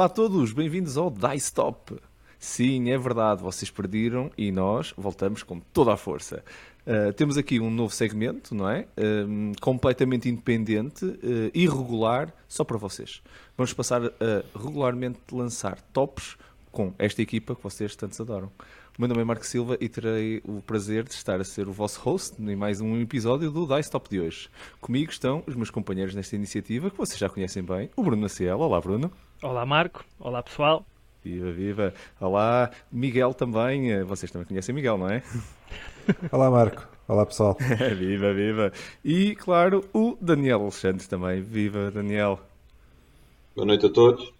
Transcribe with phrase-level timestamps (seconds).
[0.00, 1.94] Olá a todos, bem-vindos ao Dice Top.
[2.38, 6.42] Sim, é verdade, vocês perderam e nós voltamos com toda a força.
[6.86, 8.86] Uh, temos aqui um novo segmento, não é?
[8.96, 13.20] Uh, completamente independente, uh, irregular, só para vocês.
[13.58, 16.38] Vamos passar a regularmente lançar tops
[16.72, 18.50] com esta equipa que vocês tanto adoram.
[18.96, 21.72] O meu nome é Marco Silva e terei o prazer de estar a ser o
[21.72, 24.48] vosso host em mais um episódio do Dice Top de hoje.
[24.80, 28.60] Comigo estão os meus companheiros nesta iniciativa, que vocês já conhecem bem, o Bruno Maciel.
[28.60, 29.12] Olá, Bruno.
[29.42, 30.04] Olá, Marco.
[30.18, 30.84] Olá, pessoal.
[31.24, 31.94] Viva, viva.
[32.20, 33.90] Olá, Miguel também.
[33.90, 35.22] Eh, vocês também conhecem Miguel, não é?
[36.30, 36.86] Olá, Marco.
[37.08, 37.56] Olá, pessoal.
[37.96, 38.70] viva, viva.
[39.02, 41.40] E, claro, o Daniel Alexandre também.
[41.40, 42.38] Viva, Daniel.
[43.56, 44.30] Boa noite a todos.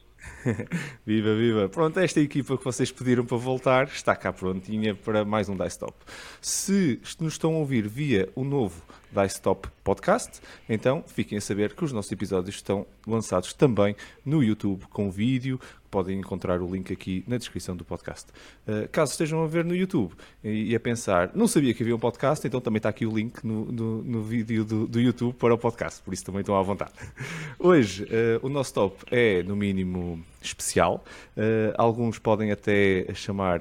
[1.07, 1.67] viva, viva.
[1.71, 5.79] Pronto, esta equipa que vocês pediram para voltar está cá prontinha para mais um Dice
[5.79, 5.95] Top.
[6.43, 11.75] Se nos estão a ouvir via o novo Dice Top Podcast, então fiquem a saber
[11.75, 16.93] que os nossos episódios estão lançados também no YouTube com vídeo, podem encontrar o link
[16.93, 18.31] aqui na descrição do podcast.
[18.67, 21.97] Uh, caso estejam a ver no YouTube e, e, a pensar, não sabia que havia
[21.97, 25.35] um podcast, então também está aqui o link no, no, no vídeo do, do, YouTube
[25.35, 26.93] para o podcast, por isso também estão à vontade.
[27.59, 31.05] Hoje, uh, o nosso top é, no mínimo, especial.
[31.37, 33.61] Uh, alguns podem até chamar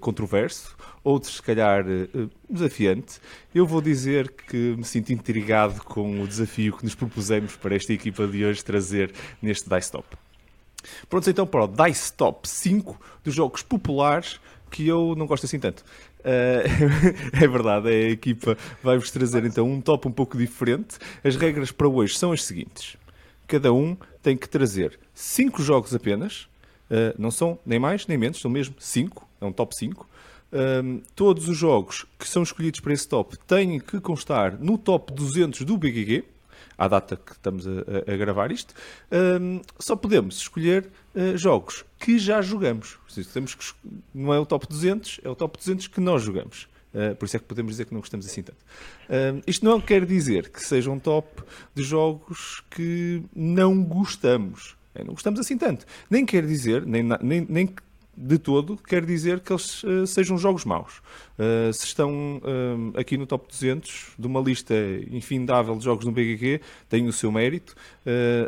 [0.00, 1.84] controverso, outros, se calhar,
[2.48, 3.20] desafiante.
[3.54, 7.92] Eu vou dizer que me sinto intrigado com o desafio que nos propusemos para esta
[7.92, 10.06] equipa de hoje trazer neste Dice Top.
[11.08, 15.58] Prontos então para o Dice Top 5 dos jogos populares que eu não gosto assim
[15.58, 15.84] tanto.
[16.20, 16.62] Uh,
[17.42, 20.98] é verdade, a equipa vai-vos trazer então um top um pouco diferente.
[21.24, 22.96] As regras para hoje são as seguintes:
[23.46, 26.48] cada um tem que trazer 5 jogos apenas,
[26.90, 30.08] uh, não são nem mais nem menos, são mesmo 5, é um top 5.
[30.52, 35.12] Uh, todos os jogos que são escolhidos para esse top têm que constar no top
[35.12, 36.24] 200 do BGG
[36.80, 37.70] à data que estamos a,
[38.10, 38.74] a gravar isto,
[39.12, 42.98] um, só podemos escolher uh, jogos que já jogamos.
[43.34, 43.64] Temos que,
[44.14, 46.68] não é o top 200, é o top 200 que nós jogamos.
[46.94, 48.58] Uh, por isso é que podemos dizer que não gostamos assim tanto.
[49.08, 51.42] Uh, isto não quer dizer que seja um top
[51.74, 54.76] de jogos que não gostamos.
[54.94, 55.86] É, não gostamos assim tanto.
[56.10, 57.74] Nem quer dizer, nem, nem, nem
[58.16, 61.00] de todo quer dizer que eles uh, sejam jogos maus.
[61.72, 62.42] Se estão
[62.94, 64.74] aqui no top 200 de uma lista
[65.10, 67.74] infindável de jogos no BGG, têm o seu mérito.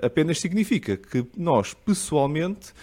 [0.03, 2.75] apenas significa que nós, pessoalmente,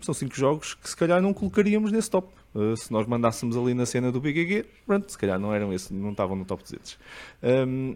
[0.00, 2.28] são cinco jogos que se calhar não colocaríamos nesse top.
[2.76, 6.10] Se nós mandássemos ali na cena do BGG, pronto, se calhar não eram esse, não
[6.10, 6.98] estavam no top 200.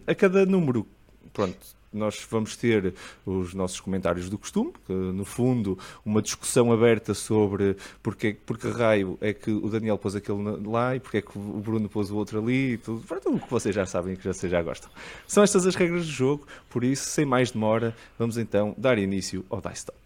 [0.07, 0.85] a cada número,
[1.33, 1.57] pronto,
[1.93, 2.93] nós vamos ter
[3.25, 9.17] os nossos comentários do costume, que, no fundo, uma discussão aberta sobre porque, porque raio
[9.19, 12.15] é que o Daniel pôs aquele lá e porque é que o Bruno pôs o
[12.15, 14.89] outro ali, e tudo, tudo o que vocês já sabem que vocês já gostam.
[15.27, 19.45] São estas as regras do jogo, por isso, sem mais demora, vamos então dar início
[19.49, 19.99] ao Dice Top.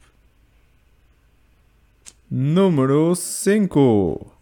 [2.31, 4.34] Número 5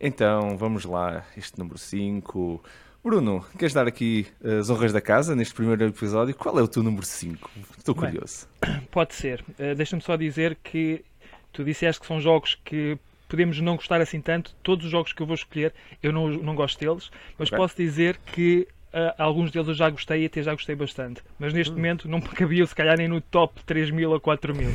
[0.00, 2.62] Então, vamos lá, este número 5.
[3.02, 6.34] Bruno, queres dar aqui as honras da casa neste primeiro episódio?
[6.34, 7.50] Qual é o teu número 5?
[7.78, 8.48] Estou curioso.
[8.60, 9.44] Bem, pode ser.
[9.50, 11.04] Uh, Deixa-me só dizer que
[11.52, 12.98] tu disseste que são jogos que
[13.28, 14.54] podemos não gostar assim tanto.
[14.62, 17.56] Todos os jogos que eu vou escolher, eu não, não gosto deles, mas okay.
[17.56, 21.22] posso dizer que uh, alguns deles eu já gostei e até já gostei bastante.
[21.38, 21.76] Mas neste hum.
[21.76, 24.70] momento não me cabia, se calhar, nem no top 3 mil ou 4 mil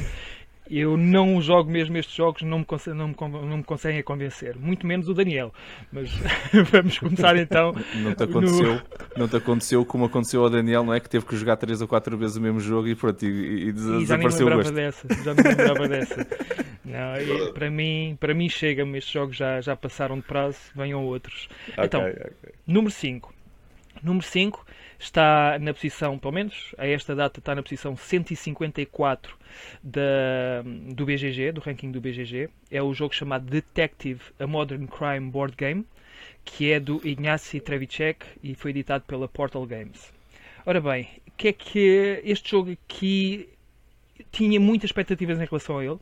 [0.80, 4.56] eu não jogo mesmo estes jogos, não me, não me, não me conseguem convencer.
[4.58, 5.54] Muito menos o Daniel.
[5.92, 6.10] Mas
[6.72, 7.74] vamos começar então.
[8.02, 8.82] Não te, aconteceu, no...
[9.18, 11.00] não te aconteceu como aconteceu ao Daniel, não é?
[11.00, 13.72] Que teve que jogar 3 ou 4 vezes o mesmo jogo e pronto, e, e,
[13.72, 14.74] desapareceu o gosto.
[14.74, 16.28] Dessa, já me lembrava dessa.
[16.86, 21.48] Não, para, mim, para mim chega-me, estes jogos já, já passaram de prazo, venham outros.
[21.74, 22.32] Okay, então, okay.
[22.66, 23.34] número 5.
[24.04, 24.66] Número 5
[25.02, 29.36] está na posição, pelo menos a esta data, está na posição 154
[29.84, 30.02] da,
[30.94, 32.50] do BGG, do ranking do BGG.
[32.70, 35.86] É o jogo chamado Detective, a Modern Crime Board Game,
[36.46, 40.14] que é do Ignacy Trevicek e foi editado pela Portal Games.
[40.66, 43.50] Ora bem, o que é que este jogo aqui
[44.32, 46.00] tinha muitas expectativas em relação a ele.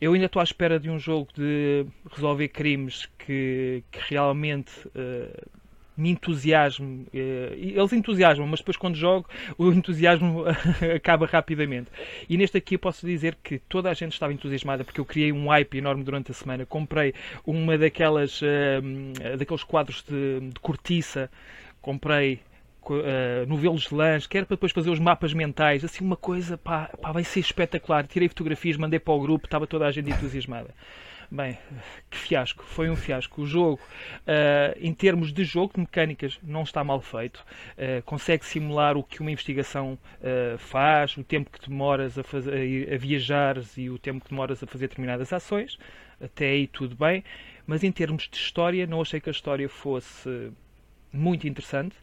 [0.00, 5.48] Eu ainda estou à espera de um jogo de resolver crimes que, que realmente uh,
[5.98, 7.06] me entusiasmo.
[7.12, 9.28] Eh, eles entusiasmam, mas depois quando jogo
[9.58, 10.44] o entusiasmo
[10.94, 11.90] acaba rapidamente.
[12.28, 15.32] E neste aqui eu posso dizer que toda a gente estava entusiasmada porque eu criei
[15.32, 16.64] um hype enorme durante a semana.
[16.64, 17.12] Comprei
[17.44, 21.28] uma daquelas uh, daqueles quadros de, de cortiça,
[21.82, 22.40] comprei
[22.84, 26.90] uh, novelos de lãs, quer para depois fazer os mapas mentais, assim uma coisa, pá,
[27.00, 28.06] pá, vai ser espetacular.
[28.06, 30.74] Tirei fotografias, mandei para o grupo, estava toda a gente entusiasmada.
[31.30, 31.58] Bem,
[32.10, 33.42] que fiasco, foi um fiasco.
[33.42, 33.78] O jogo,
[34.22, 37.44] uh, em termos de jogo, de mecânicas, não está mal feito.
[37.76, 42.90] Uh, consegue simular o que uma investigação uh, faz, o tempo que demoras a, fazer,
[42.90, 45.78] a viajar e o tempo que demoras a fazer determinadas ações.
[46.18, 47.22] Até aí tudo bem.
[47.66, 50.50] Mas em termos de história, não achei que a história fosse
[51.12, 51.94] muito interessante.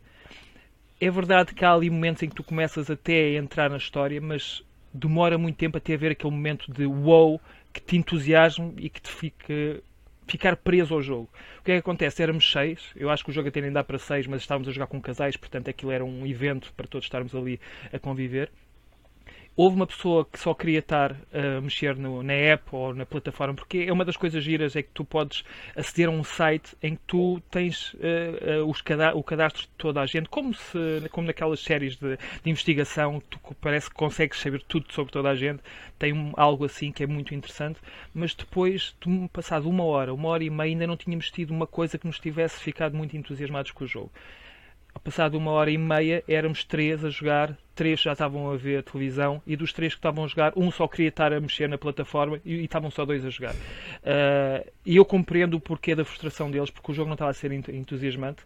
[1.01, 4.21] É verdade que há ali momentos em que tu começas até a entrar na história,
[4.21, 4.63] mas
[4.93, 7.41] demora muito tempo até haver aquele momento de wow,
[7.75, 9.83] que te entusiasme e que te fique
[10.25, 11.29] ficar preso ao jogo.
[11.59, 12.23] O que é que acontece?
[12.23, 14.71] Éramos seis, eu acho que o jogo até nem dá para seis, mas estávamos a
[14.71, 17.59] jogar com casais, portanto aquilo era um evento para todos estarmos ali
[17.91, 18.49] a conviver
[19.55, 23.53] houve uma pessoa que só queria estar a mexer no, na app ou na plataforma,
[23.53, 25.43] porque é uma das coisas giras é que tu podes
[25.75, 29.69] aceder a um site em que tu tens uh, uh, os cada o cadastro de
[29.77, 34.39] toda a gente, como, se, como naquelas séries de, de, investigação, tu parece que consegues
[34.39, 35.61] saber tudo sobre toda a gente,
[35.97, 37.79] tem um, algo assim que é muito interessante,
[38.13, 41.67] mas depois, tu, passado uma hora, uma hora e meia, ainda não tínhamos tido uma
[41.67, 44.11] coisa que nos tivesse ficado muito entusiasmados com o jogo
[44.99, 49.41] passado uma hora e meia, éramos três a jogar, três já estavam a ver televisão
[49.45, 52.39] e dos três que estavam a jogar, um só queria estar a mexer na plataforma
[52.45, 53.53] e, e estavam só dois a jogar.
[53.53, 57.33] Uh, e eu compreendo o porquê da frustração deles, porque o jogo não estava a
[57.33, 58.43] ser entusiasmante.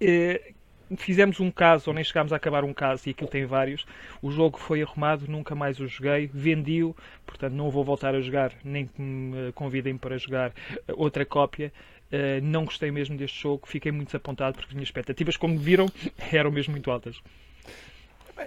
[0.00, 0.54] Uh,
[0.96, 3.86] fizemos um caso, ou nem chegámos a acabar um caso, e aquilo tem vários.
[4.20, 8.52] O jogo foi arrumado, nunca mais o joguei, vendi-o, portanto não vou voltar a jogar,
[8.64, 10.52] nem que me convidem para jogar
[10.88, 11.72] outra cópia.
[12.12, 15.86] Uh, não gostei mesmo deste jogo, fiquei muito desapontado porque as minhas expectativas, como viram,
[16.30, 17.16] eram mesmo muito altas.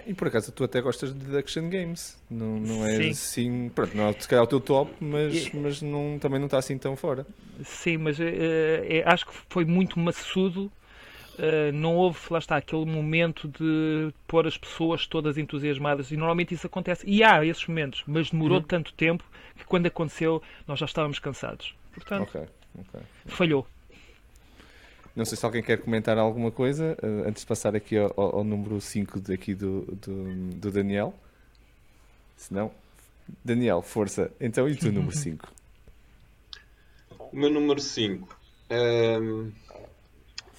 [0.06, 3.10] E por acaso tu até gostas de action games, não, não é Sim.
[3.10, 6.58] assim, pronto, não é se calhar o teu top, mas, mas não, também não está
[6.58, 7.26] assim tão fora.
[7.64, 10.70] Sim, mas uh, é, acho que foi muito maçudo
[11.36, 16.54] Uh, não houve, lá está, aquele momento de pôr as pessoas todas entusiasmadas e normalmente
[16.54, 18.64] isso acontece, e há esses momentos, mas demorou uhum.
[18.64, 19.22] tanto tempo
[19.54, 21.74] que quando aconteceu nós já estávamos cansados.
[21.92, 22.48] Portanto, okay.
[22.78, 23.00] Okay.
[23.26, 23.66] Falhou.
[25.16, 28.44] Não sei se alguém quer comentar alguma coisa uh, antes de passar aqui ao, ao,
[28.44, 31.14] número 5 daqui do, do, do, Daniel.
[32.36, 32.70] Se não,
[33.42, 34.30] Daniel, força.
[34.38, 35.52] Então, e tu, número 5?
[37.32, 38.38] O meu número 5.
[38.70, 39.52] Um, ehm,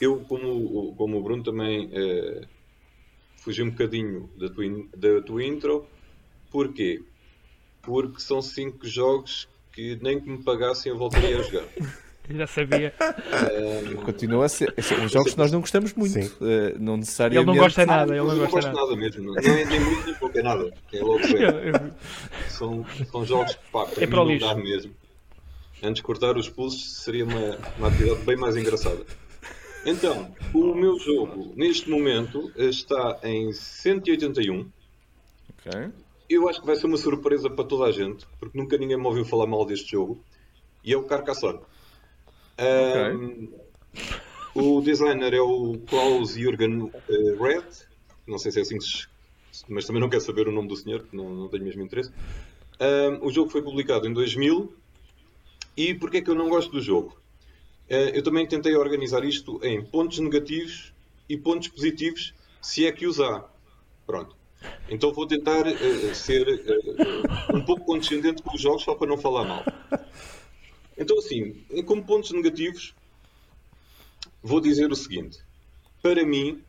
[0.02, 2.46] eu, como, como o Bruno, também uh,
[3.38, 4.66] fugi um bocadinho da tua,
[4.96, 5.88] da tua intro.
[6.52, 7.04] Porquê?
[7.82, 11.68] Porque são 5 jogos que nem que me pagassem eu voltaria a jogar.
[12.36, 12.94] já sabia.
[14.04, 14.74] Continua a ser.
[14.82, 16.18] São jogos que nós não gostamos muito.
[16.44, 17.50] Uh, não necessariamente.
[17.50, 18.12] Ele não gosta nada.
[18.12, 18.82] Ele não, não gosta nada.
[18.82, 19.24] nada mesmo.
[19.24, 20.74] Não é nem muito nem pouco, é nada.
[20.92, 21.22] É logo
[22.50, 24.94] são, são jogos que pá, para é para mim não dá mesmo.
[25.82, 29.06] Antes de cortar os pulsos seria uma, uma atividade bem mais engraçada.
[29.86, 34.70] Então, o meu jogo neste momento está em 181.
[35.54, 35.92] Ok.
[36.30, 39.06] Eu acho que vai ser uma surpresa para toda a gente, porque nunca ninguém me
[39.06, 40.22] ouviu falar mal deste jogo.
[40.84, 41.60] E é o Carcassonne.
[42.60, 43.50] Um,
[44.60, 47.64] O designer é o Klaus Jürgen uh, Red,
[48.26, 49.08] não sei se é assim que se,
[49.70, 52.12] mas também não quero saber o nome do senhor, não, não tenho mesmo interesse.
[52.82, 54.74] Um, o jogo foi publicado em 2000
[55.76, 57.16] e porquê é que eu não gosto do jogo?
[57.88, 60.92] Uh, eu também tentei organizar isto em pontos negativos
[61.30, 63.46] e pontos positivos, se é que os há.
[64.08, 64.36] Pronto.
[64.90, 69.20] Então vou tentar uh, ser uh, um pouco condescendente com os jogos só para não
[69.20, 69.64] falar mal.
[70.98, 71.54] Então, assim,
[71.86, 72.96] como pontos negativos,
[74.42, 75.40] vou dizer o seguinte:
[76.02, 76.62] para mim,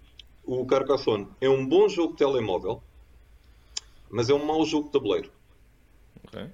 [0.44, 2.82] o Carcassonne é um bom jogo de telemóvel,
[4.11, 5.30] mas é um mau jogo de tabuleiro.
[6.26, 6.47] Okay.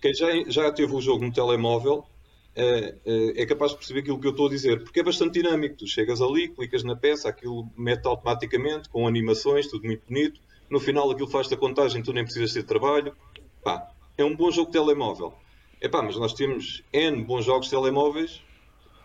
[0.00, 2.06] Quem já, já teve o jogo no telemóvel
[2.54, 2.94] é,
[3.36, 5.76] é, capaz de perceber aquilo que eu estou a dizer, porque é bastante dinâmico.
[5.76, 10.40] Tu chegas ali, clicas na peça, aquilo mete automaticamente, com animações, tudo muito bonito.
[10.70, 13.14] No final, aquilo faz-te a contagem, tu nem precisas ter trabalho.
[13.62, 15.34] Pá, é um bom jogo de telemóvel.
[15.80, 18.42] Epá, mas nós temos N bons jogos de telemóveis,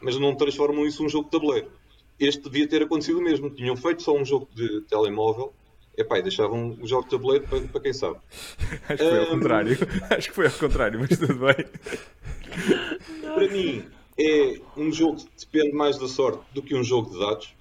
[0.01, 1.72] mas não transformam isso num jogo de tabuleiro.
[2.20, 3.50] Este devia ter acontecido o mesmo.
[3.50, 5.54] Tinham feito só um jogo de telemóvel
[5.98, 8.18] Epá, e deixavam o jogo de tabuleiro para, para quem sabe.
[8.88, 9.78] Acho que foi ao contrário.
[10.10, 11.66] Acho que foi ao contrário, mas tudo bem.
[13.22, 13.86] Para mim,
[14.18, 17.54] é um jogo que depende mais da sorte do que um jogo de dados.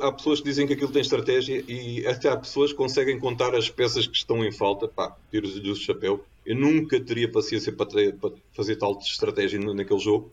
[0.00, 3.54] Há pessoas que dizem que aquilo tem estratégia e até há pessoas que conseguem contar
[3.54, 4.88] as peças que estão em falta.
[4.88, 6.24] Pá, tiros-lhe o chapéu.
[6.48, 10.32] Eu nunca teria paciência para, ter, para fazer tal estratégia naquele jogo.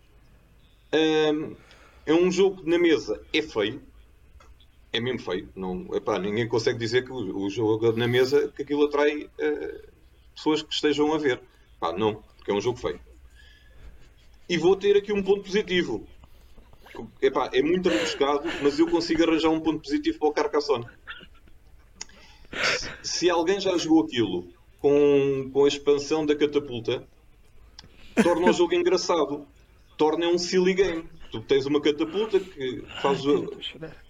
[0.93, 1.53] Um,
[2.05, 3.84] é um jogo que na mesa é feio.
[4.93, 5.50] É mesmo feio.
[5.53, 9.91] Não, epá, ninguém consegue dizer que o, o jogo na mesa que aquilo atrai uh,
[10.34, 11.41] pessoas que estejam a ver.
[11.81, 13.01] Pá, não, porque é um jogo feio.
[14.48, 16.07] E vou ter aqui um ponto positivo.
[17.22, 20.86] epá, é muito rebuscado, mas eu consigo arranjar um ponto positivo para o Carcassonne.
[23.03, 24.54] Se alguém já jogou aquilo
[24.86, 27.04] com, com a expansão da catapulta,
[28.22, 29.48] torna o jogo engraçado.
[29.98, 31.06] Torna um silly game.
[31.32, 33.22] Tu tens uma catapulta que faz,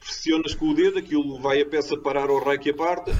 [0.01, 3.13] pressionas com o dedo, aquilo vai a peça parar ao raio que aparta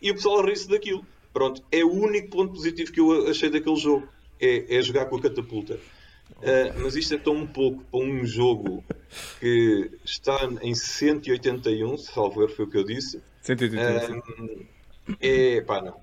[0.00, 1.04] e o pessoal ri-se daquilo.
[1.34, 4.08] Pronto, é o único ponto positivo que eu achei daquele jogo.
[4.40, 5.78] É, é jogar com a catapulta.
[6.38, 8.82] Uh, mas isto é tão pouco para um jogo
[9.38, 13.22] que está em 181, salvo erro foi o que eu disse.
[13.42, 14.18] 181.
[14.18, 14.66] Uh,
[15.20, 16.00] é pá, não.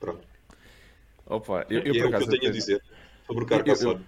[0.00, 0.27] Pronto.
[1.28, 2.82] Opa, eu, eu, é o que eu tenho a dizer
[3.26, 4.04] sobre o Carcassonne.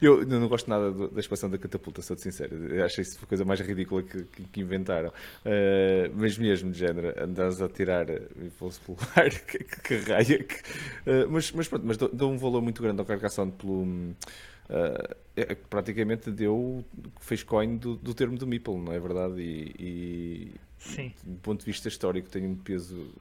[0.00, 2.74] Eu, eu, não gosto nada da expansão da catapulta, sou-te sincero.
[2.74, 5.10] Eu acho isso a coisa mais ridícula que, que, que inventaram.
[5.10, 10.42] Uh, mas mesmo de género, andas a tirar e fosse pular, que, que raia.
[10.42, 13.82] Que, uh, mas, mas pronto, mas dou, dou, um valor muito grande ao Carcassonne pelo.
[13.82, 16.84] Uh, é, praticamente deu,
[17.20, 19.40] fez coin do, do termo do Meeple, não é verdade?
[19.40, 21.12] E, e, Sim.
[21.22, 23.12] do ponto de vista histórico tem um peso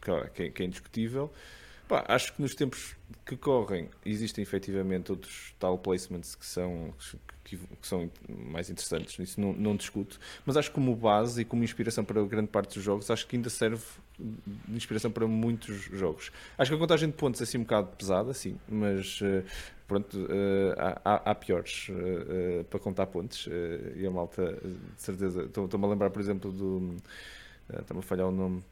[0.00, 1.32] que, é, que é indiscutível.
[1.92, 2.96] Pá, acho que nos tempos
[3.26, 6.94] que correm existem efetivamente outros tal placements que são,
[7.44, 8.10] que, que são
[8.50, 12.24] mais interessantes, isso não, não, discuto, mas acho que como base e como inspiração para
[12.24, 13.84] grande parte dos jogos, acho que ainda serve
[14.18, 16.32] de inspiração para muitos jogos.
[16.56, 19.44] Acho que a contagem de pontos é assim um bocado pesada, sim, mas uh,
[19.86, 23.50] pronto, uh, há, há, piores uh, para contar pontos
[23.96, 24.58] e a malta,
[24.96, 26.96] de certeza, estou-me a lembrar, por exemplo, do.
[27.68, 28.64] Está-me a falhar o nome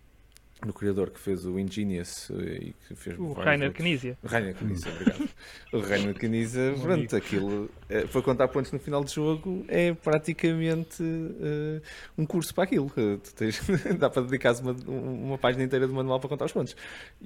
[0.66, 4.16] no criador que fez o Ingenious eh, e que fez o Rainer Knizia.
[4.24, 5.28] Rainer Knizia, obrigado.
[5.72, 11.02] o Rainer Knizia, pronto, aquilo é, para contar pontos no final do jogo é praticamente
[11.02, 11.82] uh,
[12.16, 12.88] um curso para aquilo.
[12.88, 13.60] Tu tens,
[13.98, 16.76] dá para dedicar uma, uma página inteira de manual para contar os pontos.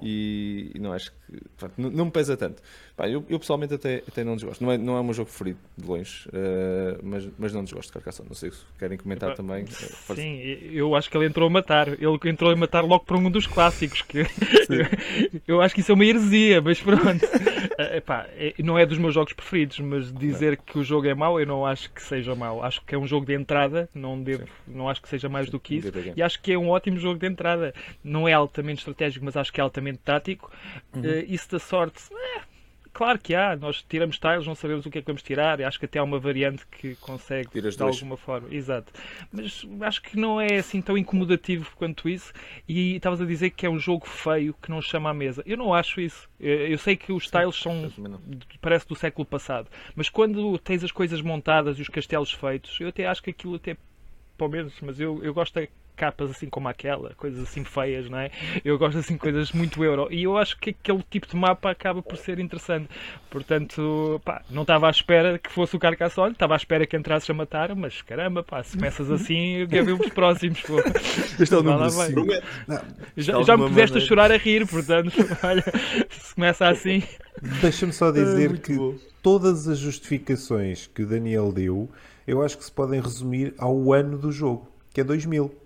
[0.01, 1.39] E, e não acho que.
[1.55, 2.63] Pronto, não, não, me pesa tanto.
[2.97, 4.63] Pá, eu, eu, pessoalmente até, até não desgosto.
[4.63, 7.89] Não é, não é o meu jogo preferido, de longe, uh, mas, mas não desgosto
[7.89, 8.29] de Carcassonne.
[8.29, 9.67] Não sei se querem comentar também.
[9.67, 10.39] Sim,
[10.71, 11.89] eu acho que ele entrou a matar.
[11.89, 14.01] Ele entrou a matar logo por um dos clássicos.
[14.01, 14.25] Que eu,
[15.47, 17.25] eu, acho que isso é uma heresia, mas pronto.
[17.25, 21.13] Uh, epá, é, não é dos meus jogos preferidos, mas dizer que o jogo é
[21.13, 22.63] mau, eu não acho que seja mau.
[22.63, 25.59] Acho que é um jogo de entrada, não, devo, não acho que seja mais do
[25.59, 25.91] que isso.
[26.15, 27.73] E acho que é um ótimo jogo de entrada.
[28.03, 30.51] Não é altamente estratégico, mas acho que é altamente tático.
[30.93, 31.01] Uhum.
[31.01, 32.03] Uh, isso da sorte.
[32.11, 32.41] Eh,
[32.95, 35.77] Claro que há, nós tiramos tiles, não sabemos o que é que vamos tirar, acho
[35.77, 37.97] que até há uma variante que consegue Tiras de dois.
[37.97, 38.47] alguma forma.
[38.49, 38.93] Exato.
[39.33, 42.31] Mas acho que não é assim tão incomodativo quanto isso.
[42.65, 45.43] E estavas a dizer que é um jogo feio que não chama à mesa.
[45.45, 46.29] Eu não acho isso.
[46.39, 47.91] Eu sei que os tiles são
[48.61, 52.87] parece do século passado, mas quando tens as coisas montadas e os castelos feitos, eu
[52.87, 53.75] até acho que aquilo até
[54.37, 55.57] pelo menos, mas eu, eu gosto
[55.95, 58.29] capas assim como aquela, coisas assim feias, não é?
[58.63, 61.71] Eu gosto assim de coisas muito euro e eu acho que aquele tipo de mapa
[61.71, 62.89] acaba por ser interessante.
[63.29, 67.29] Portanto, pá, não estava à espera que fosse o Carcassonne, estava à espera que entrasses
[67.29, 70.61] a matar, mas caramba, pá, se começas assim, eu quero ver os próximos.
[70.61, 70.75] Pô.
[71.39, 71.89] Este é o número
[73.17, 75.63] Já, já me puseste a chorar a rir, portanto, olha,
[76.09, 77.03] se começa assim.
[77.61, 78.95] Deixa-me só dizer é, que bom.
[79.21, 81.89] todas as justificações que o Daniel deu,
[82.27, 85.64] eu acho que se podem resumir ao ano do jogo, que é 2000.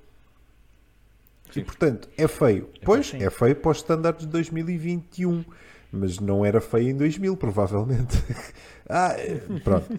[1.51, 1.61] Sim.
[1.61, 2.69] E portanto, é feio.
[2.81, 5.43] É pois, é feio para os estándares de 2021.
[5.91, 8.17] Mas não era feio em 2000, provavelmente.
[8.87, 9.15] ah,
[9.63, 9.97] pronto.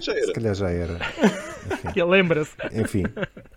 [0.00, 0.98] Se calhar já era.
[2.06, 2.52] Lembra-se.
[2.72, 3.04] Enfim.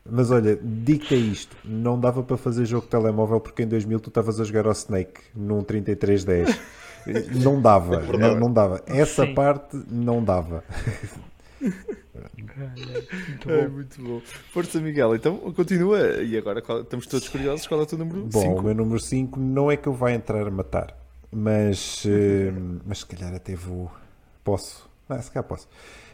[0.09, 4.09] Mas olha, dica isto: não dava para fazer jogo de telemóvel porque em 2000 tu
[4.09, 6.59] estavas a jogar ao Snake num 3310.
[7.41, 8.83] Não dava, é não, não, dava.
[8.85, 9.33] Essa Sim.
[9.33, 10.63] parte não dava.
[12.37, 13.53] Muito bom.
[13.53, 14.21] É, muito bom.
[14.51, 15.15] Força, Miguel.
[15.15, 16.21] Então, continua.
[16.23, 17.67] E agora qual, estamos todos curiosos.
[17.67, 18.29] Qual é o teu número 5?
[18.29, 18.59] Bom, cinco?
[18.59, 20.97] o meu número 5 não é que eu vá entrar a matar,
[21.31, 23.91] mas, uh, mas se calhar até vou.
[24.43, 24.89] Posso.
[25.09, 25.67] Ah, se calhar posso.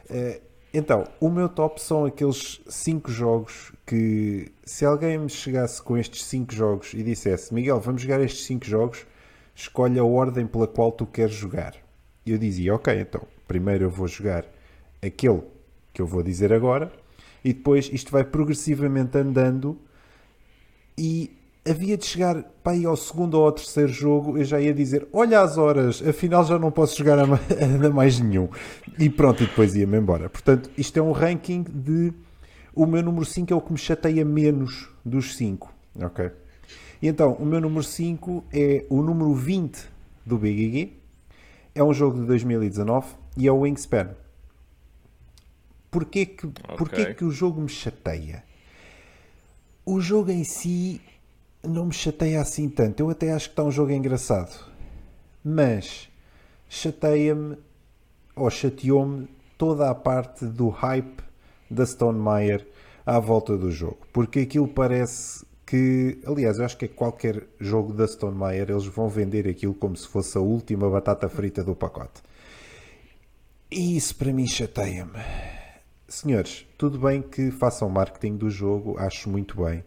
[0.10, 0.42] Uh,
[0.74, 6.26] então, o meu top são aqueles 5 jogos que, se alguém me chegasse com estes
[6.26, 9.06] 5 jogos e dissesse Miguel, vamos jogar estes 5 jogos,
[9.54, 11.76] escolhe a ordem pela qual tu queres jogar.
[12.26, 14.46] Eu dizia, ok, então, primeiro eu vou jogar
[15.00, 15.44] aquele
[15.94, 16.92] que eu vou dizer agora,
[17.44, 19.78] e depois isto vai progressivamente andando
[20.98, 21.32] e
[21.66, 25.08] havia de chegar para aí ao segundo ou ao terceiro jogo, eu já ia dizer:
[25.14, 27.26] Olha as horas, afinal já não posso jogar a
[27.94, 28.50] mais nenhum.
[28.98, 30.30] E pronto, e depois ia-me embora.
[30.30, 32.14] Portanto, isto é um ranking de.
[32.76, 35.72] O meu número 5 é o que me chateia menos dos 5.
[36.02, 36.32] Ok?
[37.00, 39.90] E então, o meu número 5 é o número 20
[40.26, 40.98] do Big
[41.76, 43.08] É um jogo de 2019
[43.38, 44.16] e é o Wingspan.
[45.94, 46.76] Porquê que, okay.
[46.76, 48.44] porquê que o jogo me chateia?
[49.86, 51.00] O jogo em si
[51.62, 53.00] não me chateia assim tanto.
[53.00, 54.66] Eu até acho que está um jogo engraçado.
[55.44, 56.10] Mas
[56.68, 57.58] chateia-me
[58.36, 61.22] ou chateou-me toda a parte do hype
[61.70, 62.68] da Stone Meyer
[63.06, 64.00] à volta do jogo.
[64.12, 68.88] Porque aquilo parece que, aliás, eu acho que é qualquer jogo da Stone Meyer, eles
[68.88, 72.24] vão vender aquilo como se fosse a última batata frita do pacote.
[73.70, 75.63] E isso para mim chateia-me.
[76.14, 79.84] Senhores, tudo bem que façam marketing do jogo, acho muito bem.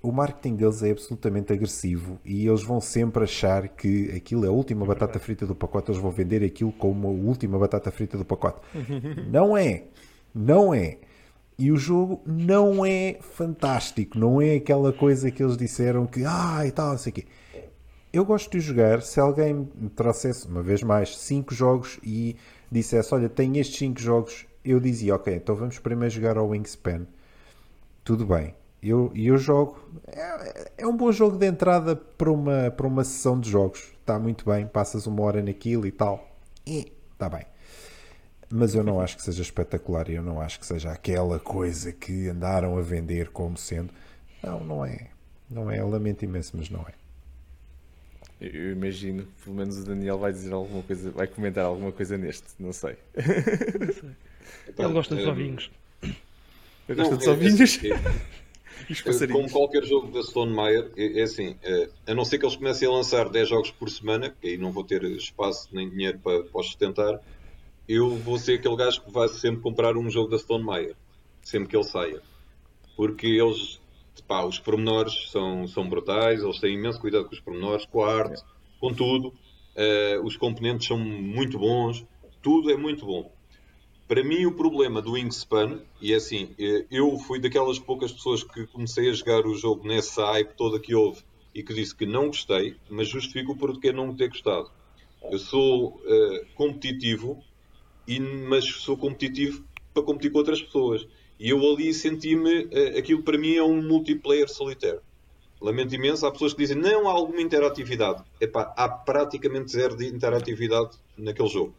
[0.00, 4.52] O marketing deles é absolutamente agressivo e eles vão sempre achar que aquilo é a
[4.52, 8.24] última batata frita do pacote, eles vão vender aquilo como a última batata frita do
[8.24, 8.60] pacote.
[9.28, 9.86] Não é.
[10.32, 10.98] Não é.
[11.58, 16.64] E o jogo não é fantástico, não é aquela coisa que eles disseram que ah
[16.64, 17.24] e tal, não sei o quê.
[18.12, 22.36] Eu gosto de jogar, se alguém me trouxesse, uma vez mais, 5 jogos e
[22.70, 27.06] dissesse, olha, tenho estes 5 jogos, eu dizia, ok, então vamos primeiro jogar ao Wingspan.
[28.04, 28.54] Tudo bem.
[28.82, 29.78] E eu, eu jogo.
[30.06, 33.92] É, é, um bom jogo de entrada para uma, para uma sessão de jogos.
[34.00, 36.28] Está muito bem, passas uma hora naquilo e tal.
[36.66, 37.46] E está bem
[38.48, 41.92] mas eu não acho que seja espetacular e eu não acho que seja aquela coisa
[41.92, 43.92] que andaram a vender como sendo.
[44.42, 45.08] Não, não é.
[45.50, 45.80] Não é.
[45.80, 46.94] Eu lamento imenso, mas não é.
[48.40, 52.46] Eu imagino, pelo menos o Daniel vai dizer alguma coisa, vai comentar alguma coisa neste,
[52.58, 52.96] não sei.
[53.16, 54.10] Não sei.
[54.78, 55.70] Ele gosta de ovinhos.
[56.88, 57.78] Eu gosto de ovinhos.
[57.84, 62.38] É, é, como qualquer jogo da Stone Meyer, é, é assim, é, a não ser
[62.38, 65.68] que eles comecem a lançar 10 jogos por semana, que aí não vou ter espaço
[65.72, 67.20] nem dinheiro para, para os sustentar,
[67.88, 70.94] eu vou ser aquele gajo que vai sempre comprar um jogo da Stone Meyer,
[71.42, 72.20] sempre que ele saia.
[72.96, 73.80] Porque eles,
[74.26, 78.12] pá, os pormenores são, são brutais, eles têm imenso cuidado com os pormenores, com a
[78.12, 78.42] arte,
[78.80, 79.28] com tudo.
[79.28, 82.04] Uh, os componentes são muito bons,
[82.42, 83.30] tudo é muito bom.
[84.08, 88.44] Para mim, o problema do Wingspan, e é assim, eh, eu fui daquelas poucas pessoas
[88.44, 91.22] que comecei a jogar o jogo nessa hype toda que houve
[91.52, 94.70] e que disse que não gostei, mas justifico porquê não ter gostado.
[95.28, 97.42] Eu sou uh, competitivo
[98.06, 101.04] e, mas sou competitivo para competir com outras pessoas.
[101.40, 105.00] E eu ali senti-me, uh, aquilo para mim é um multiplayer solitário.
[105.60, 108.22] Lamento imenso, há pessoas que dizem não há alguma interatividade.
[108.40, 111.74] Epá, há praticamente zero de interatividade naquele jogo.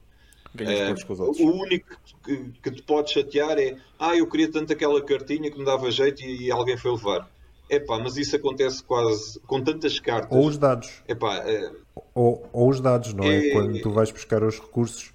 [0.63, 1.87] Uh, o único
[2.23, 5.89] que, que, te pode chatear é ah, eu queria tanto aquela cartinha que me dava
[5.91, 7.29] jeito e, e alguém foi levar.
[7.69, 10.37] Epá, mas isso acontece quase com tantas cartas.
[10.37, 11.03] Ou os dados.
[11.07, 11.75] Epá, uh,
[12.15, 13.49] ou, ou, os dados, não é?
[13.49, 13.51] é?
[13.51, 15.11] Quando tu vais buscar os recursos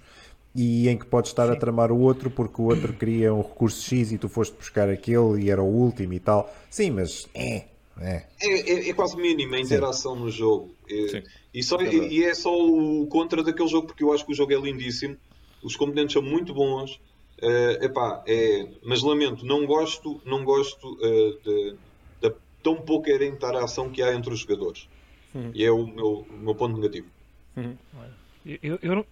[0.55, 1.53] e em que podes estar Sim.
[1.53, 4.87] a tramar o outro porque o outro queria um recurso X e tu foste buscar
[4.87, 6.53] aquele e era o último e tal.
[6.69, 7.65] Sim, mas é.
[7.99, 10.21] É, é, é, é quase mínima a interação Sim.
[10.21, 10.73] no jogo.
[10.89, 14.31] É, e, só, é e, é só o contra daquele jogo, porque eu acho que
[14.31, 15.15] o jogo é lindíssimo,
[15.63, 16.99] os componentes são muito bons.
[17.41, 21.75] Uh, epá, é, mas lamento, não gosto, não gosto uh, de,
[22.21, 24.87] de, tão pouca interação que há entre os jogadores.
[25.33, 25.51] Uhum.
[25.53, 27.07] E é o meu, o meu ponto negativo.
[27.57, 27.75] Uhum.
[28.45, 29.05] Eu, eu,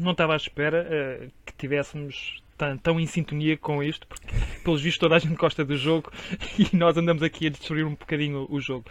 [0.00, 4.26] não estava à espera uh, que tivéssemos tão, tão, em sintonia com isto, porque
[4.64, 6.10] pelos vistos toda a gente gosta do jogo
[6.58, 8.84] e nós andamos aqui a destruir um bocadinho o jogo.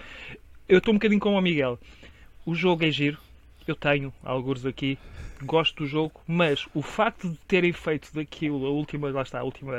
[0.67, 1.77] Eu estou um bocadinho como o Miguel.
[2.45, 3.17] O jogo é giro,
[3.67, 4.97] eu tenho alguns aqui,
[5.45, 9.43] gosto do jogo, mas o facto de terem feito daquilo a última, lá está, a
[9.43, 9.73] última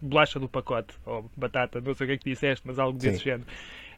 [0.00, 3.10] bolacha do pacote, ou batata, não sei o que é que disseste, mas algo Sim.
[3.10, 3.46] desse género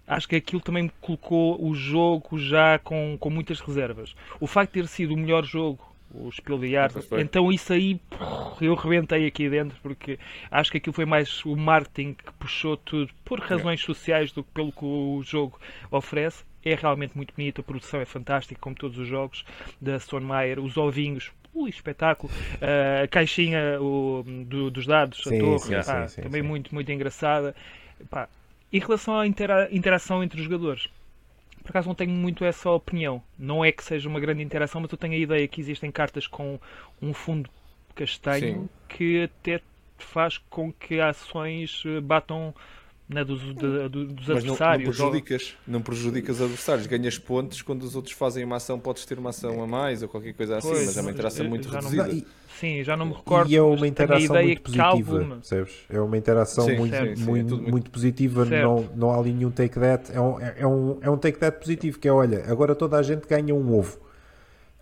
[0.07, 4.15] acho que aquilo também colocou o jogo já com, com muitas reservas.
[4.39, 6.99] O facto de ter sido o melhor jogo o Spiel de Arte.
[7.19, 8.01] Então isso aí
[8.61, 10.19] eu rebentei aqui dentro porque
[10.51, 14.51] acho que aquilo foi mais o marketing que puxou tudo por razões sociais do que
[14.53, 15.59] pelo que o jogo
[15.91, 16.45] oferece.
[16.69, 19.45] É realmente muito bonito, a produção é fantástica, como todos os jogos
[19.81, 25.37] da Stone Meyer, os ovinhos, ui, espetáculo, uh, a caixinha o, do, dos dados, sim,
[25.37, 27.55] a torre, sim, pá, sim, também muito, muito engraçada.
[28.11, 28.29] Pá,
[28.73, 30.89] em relação à intera interação entre os jogadores,
[31.63, 33.23] por acaso não tenho muito essa opinião.
[33.39, 36.27] Não é que seja uma grande interação, mas eu tenho a ideia que existem cartas
[36.27, 36.59] com
[37.01, 37.49] um fundo
[37.95, 38.69] castanho Sim.
[38.89, 39.61] que até
[39.99, 42.55] faz com que ações eh, batam
[43.09, 44.99] né, dos, de, dos Mas adversários.
[44.99, 45.73] Não, não prejudicas, ou...
[45.73, 49.63] não prejudicas adversários, ganhas pontos quando os outros fazem uma ação, podes ter uma ação
[49.63, 52.07] a mais ou qualquer coisa assim, pois, mas é uma interação muito reduzida.
[52.09, 52.23] Não,
[52.59, 53.51] sim, já não me recordo.
[53.51, 55.75] E é uma interação muito positiva, percebes?
[55.89, 59.33] É uma interação sim, muito, certo, muito, sim, muito, muito, positiva, não, não há ali
[59.33, 60.11] nenhum take that.
[60.13, 63.03] É um, é, um, é um take that positivo, que é olha, agora toda a
[63.03, 64.01] gente ganha um ovo.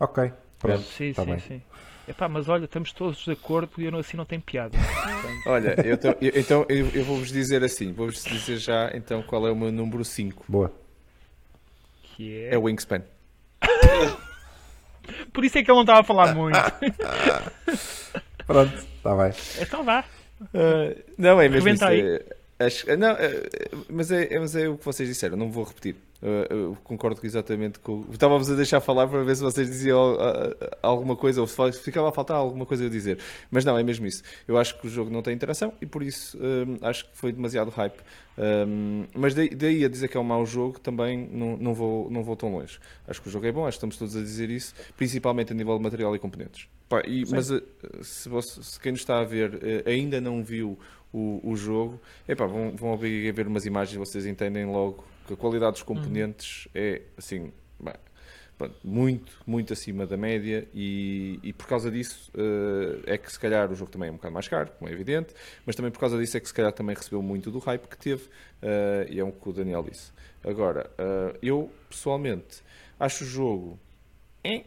[0.01, 0.83] Ok, pronto.
[0.83, 1.41] Sim, tá sim, bem.
[1.41, 1.63] sim.
[2.07, 4.77] Epá, mas olha, estamos todos de acordo e eu não, assim não tem piada.
[5.47, 9.47] olha, eu tô, eu, então eu, eu vou-vos dizer assim, vou-vos dizer já então qual
[9.47, 10.45] é o meu número 5.
[10.47, 10.71] Boa.
[12.03, 12.55] Que é...
[12.55, 13.03] É o Wingspan.
[15.33, 16.59] Por isso é que eu não estava a falar muito.
[18.47, 19.33] Pronto, está bem.
[19.61, 20.05] Então vá.
[20.41, 21.85] Uh, não, é mesmo isso.
[21.85, 22.23] É,
[22.59, 23.43] acho, não, é,
[23.89, 25.97] mas, é, mas é o que vocês disseram, não vou repetir.
[26.25, 28.07] Uh, concordo exatamente com.
[28.11, 30.17] Estávamos a deixar falar para ver se vocês diziam
[30.83, 33.19] alguma coisa ou se ficava a faltar alguma coisa a dizer.
[33.51, 34.23] Mas não, é mesmo isso.
[34.49, 36.39] Eu acho que o jogo não tem interação e por isso
[36.81, 38.01] acho que foi demasiado hype.
[38.37, 42.23] Um, mas daí, a dizer que é um mau jogo também não, não, vou, não
[42.23, 42.79] vou tão longe.
[43.07, 45.55] Acho que o jogo é bom, acho que estamos todos a dizer isso, principalmente a
[45.55, 46.69] nível de material e componentes.
[46.89, 47.63] Pá, e, mas eh,
[48.03, 50.79] se, você, se, quem nos está a ver eh, ainda não viu
[51.13, 55.37] o, o jogo, epá, vão, vão a ver umas imagens e vocês entendem logo a
[55.37, 56.73] qualidade dos componentes uhum.
[56.75, 57.53] é assim.
[57.81, 57.95] Bem,
[58.83, 63.71] muito, muito acima da média e, e por causa disso uh, é que se calhar
[63.71, 65.35] o jogo também é um bocado mais caro, como é evidente,
[65.67, 67.97] mas também por causa disso é que se calhar também recebeu muito do hype que
[67.97, 70.13] teve uh, e é um que o Daniel disse.
[70.45, 72.63] Agora, uh, eu pessoalmente
[72.99, 73.79] acho o jogo
[74.43, 74.65] é,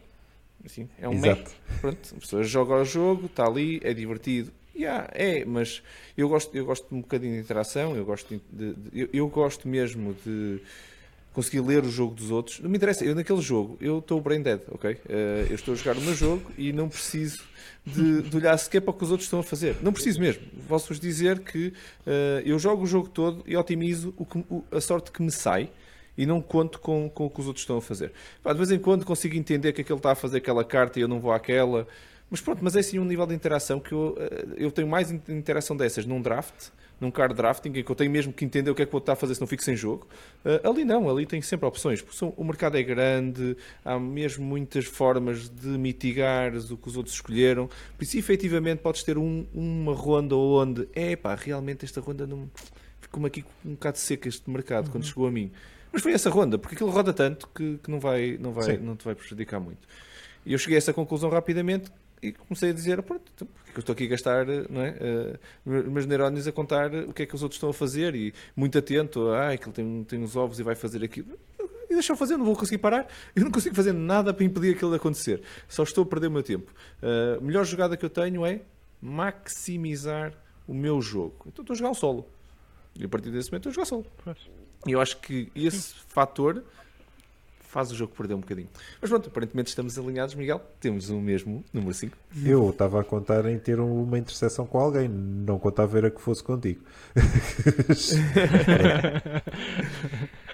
[0.64, 1.50] assim, é um Exato.
[1.80, 4.52] Pronto, a pessoa joga o jogo, está ali, é divertido.
[4.78, 5.82] Yeah, é, mas
[6.16, 9.66] eu gosto, eu gosto um bocadinho de interação, eu gosto, de, de eu, eu gosto
[9.66, 10.60] mesmo de
[11.32, 12.60] conseguir ler o jogo dos outros.
[12.60, 14.92] Não me interessa, eu naquele jogo, eu estou brain dead, ok?
[14.92, 14.98] Uh,
[15.48, 17.42] eu estou a jogar o meu jogo e não preciso
[17.84, 19.76] de, de, olhar sequer para o que os outros estão a fazer.
[19.82, 20.42] Não preciso mesmo.
[20.68, 24.80] Posso-vos dizer que uh, eu jogo o jogo todo e otimizo o que, o, a
[24.80, 25.68] sorte que me sai
[26.16, 28.12] e não conto com, com o que os outros estão a fazer.
[28.44, 31.08] De vez em quando consigo entender que aquele está a fazer aquela carta e eu
[31.08, 31.86] não vou àquela.
[32.30, 35.10] Mas pronto, mas é assim um nível de interação que eu, eh, eu tenho mais
[35.10, 38.74] interação dessas num draft num card drafting, em que eu tenho mesmo que entender o
[38.74, 40.06] que é que vou estar a fazer se não fico sem jogo.
[40.44, 44.84] Uh, ali não, ali tem sempre opções, porque o mercado é grande, há mesmo muitas
[44.84, 47.68] formas de mitigar o que os outros escolheram.
[47.96, 52.50] Por isso, efetivamente, podes ter um, uma ronda onde, é pá, realmente esta ronda não.
[53.00, 54.92] Ficou-me aqui um bocado seca este mercado uhum.
[54.92, 55.52] quando chegou a mim.
[55.92, 58.94] Mas foi essa ronda, porque aquilo roda tanto que, que não, vai, não, vai, não
[58.94, 59.86] te vai prejudicar muito.
[60.44, 61.90] E eu cheguei a essa conclusão rapidamente
[62.22, 65.90] e comecei a dizer, pronto, então, porque eu estou aqui a gastar não é, uh,
[65.90, 68.76] meus neurónios a contar o que é que os outros estão a fazer e muito
[68.78, 71.38] atento, ah, aquele tem, tem uns ovos e vai fazer aquilo.
[71.88, 73.06] E deixa eu fazer, não vou conseguir parar.
[73.34, 75.42] Eu não consigo fazer nada para impedir aquilo de acontecer.
[75.66, 76.70] Só estou a perder o meu tempo.
[77.02, 78.60] Uh, a melhor jogada que eu tenho é
[79.00, 80.34] maximizar
[80.66, 81.46] o meu jogo.
[81.46, 82.28] Então estou a jogar um solo.
[82.94, 84.06] E a partir desse momento estou a jogar solo.
[84.86, 86.62] E eu acho que esse fator
[87.68, 88.68] faz o jogo perder um bocadinho.
[89.00, 90.60] Mas pronto, aparentemente estamos alinhados, Miguel.
[90.80, 92.16] Temos o mesmo número 5.
[92.44, 96.42] Eu estava a contar em ter uma interseção com alguém, não contava era que fosse
[96.42, 96.82] contigo.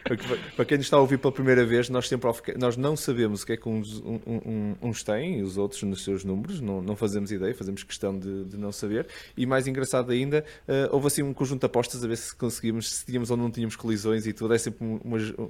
[0.54, 3.54] Para quem está a ouvir pela primeira vez, nós sempre nós não sabemos o que
[3.54, 7.32] é que uns, um, uns têm e os outros nos seus números, não, não fazemos
[7.32, 9.06] ideia, fazemos questão de, de não saber.
[9.34, 12.92] E mais engraçado ainda, uh, houve assim um conjunto de apostas a ver se conseguimos,
[12.92, 14.52] se tínhamos ou não tínhamos colisões e tudo.
[14.52, 15.00] É sempre um,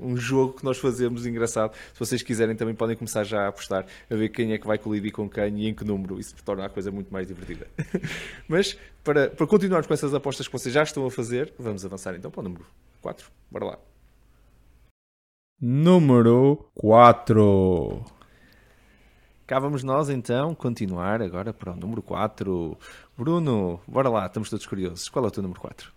[0.01, 1.75] um jogo que nós fazemos engraçado.
[1.93, 4.79] Se vocês quiserem, também podem começar já a apostar, a ver quem é que vai
[4.79, 6.21] colidir com quem e em que número.
[6.21, 7.67] Isso torna a coisa muito mais divertida.
[8.47, 12.15] Mas para, para continuarmos com essas apostas que vocês já estão a fazer, vamos avançar
[12.15, 12.65] então para o número
[13.03, 13.29] 4.
[13.51, 13.94] Bora lá
[15.67, 18.05] número 4.
[19.47, 22.77] Cá vamos nós então continuar agora para o número 4.
[23.17, 25.09] Bruno, bora lá, estamos todos curiosos.
[25.09, 25.91] Qual é o teu número 4?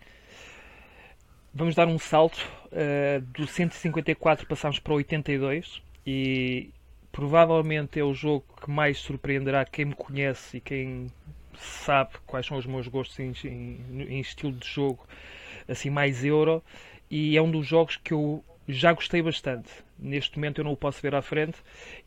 [1.53, 6.69] Vamos dar um salto uh, do 154 passamos para o 82 e
[7.11, 11.11] provavelmente é o jogo que mais surpreenderá quem me conhece e quem
[11.59, 15.05] sabe quais são os meus gostos em, em, em estilo de jogo
[15.67, 16.63] assim mais euro
[17.11, 19.69] e é um dos jogos que eu já gostei bastante.
[19.97, 21.57] Neste momento eu não o posso ver à frente.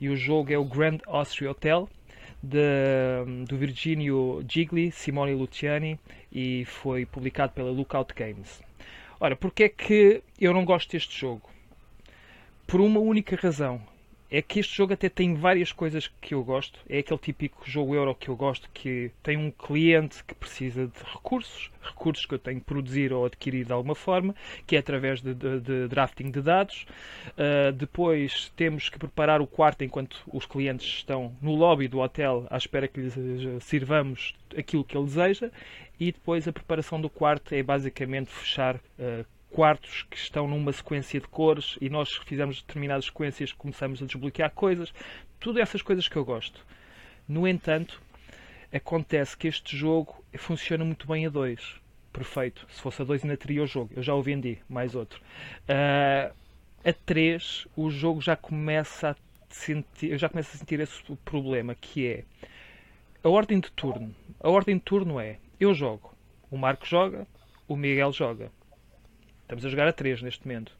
[0.00, 1.88] E o jogo é o Grand Austria Hotel,
[2.42, 5.98] de, do Virginio Gigli, Simone Luciani,
[6.32, 8.62] e foi publicado pela Lookout Games.
[9.18, 11.48] Ora, porque é que eu não gosto deste jogo?
[12.66, 13.82] Por uma única razão
[14.30, 16.78] é que este jogo até tem várias coisas que eu gosto.
[16.88, 21.12] É aquele típico jogo euro que eu gosto, que tem um cliente que precisa de
[21.12, 24.34] recursos, recursos que eu tenho que produzir ou adquirir de alguma forma,
[24.66, 26.86] que é através de, de, de drafting de dados.
[27.30, 32.46] Uh, depois temos que preparar o quarto enquanto os clientes estão no lobby do hotel
[32.48, 33.14] à espera que lhes
[33.64, 35.50] sirvamos aquilo que ele deseja.
[35.98, 41.20] E depois a preparação do quarto é basicamente fechar uh, quartos que estão numa sequência
[41.20, 44.92] de cores e nós fizemos determinadas sequências começamos a desbloquear coisas.
[45.38, 46.64] Tudo essas coisas que eu gosto.
[47.28, 48.00] No entanto,
[48.72, 51.60] acontece que este jogo funciona muito bem a dois.
[52.12, 52.66] Perfeito.
[52.70, 53.90] Se fosse a dois ainda teria o jogo.
[53.94, 54.58] Eu já o vendi.
[54.68, 55.20] Mais outro.
[55.62, 56.34] Uh,
[56.84, 59.16] a 3 o jogo já começa a
[59.50, 62.24] sentir, eu já começo a sentir esse problema que é
[63.22, 64.14] a ordem de turno.
[64.40, 66.14] A ordem de turno é eu jogo,
[66.50, 67.26] o Marco joga,
[67.68, 68.50] o Miguel joga.
[69.50, 70.78] Estamos a jogar a 3 neste momento.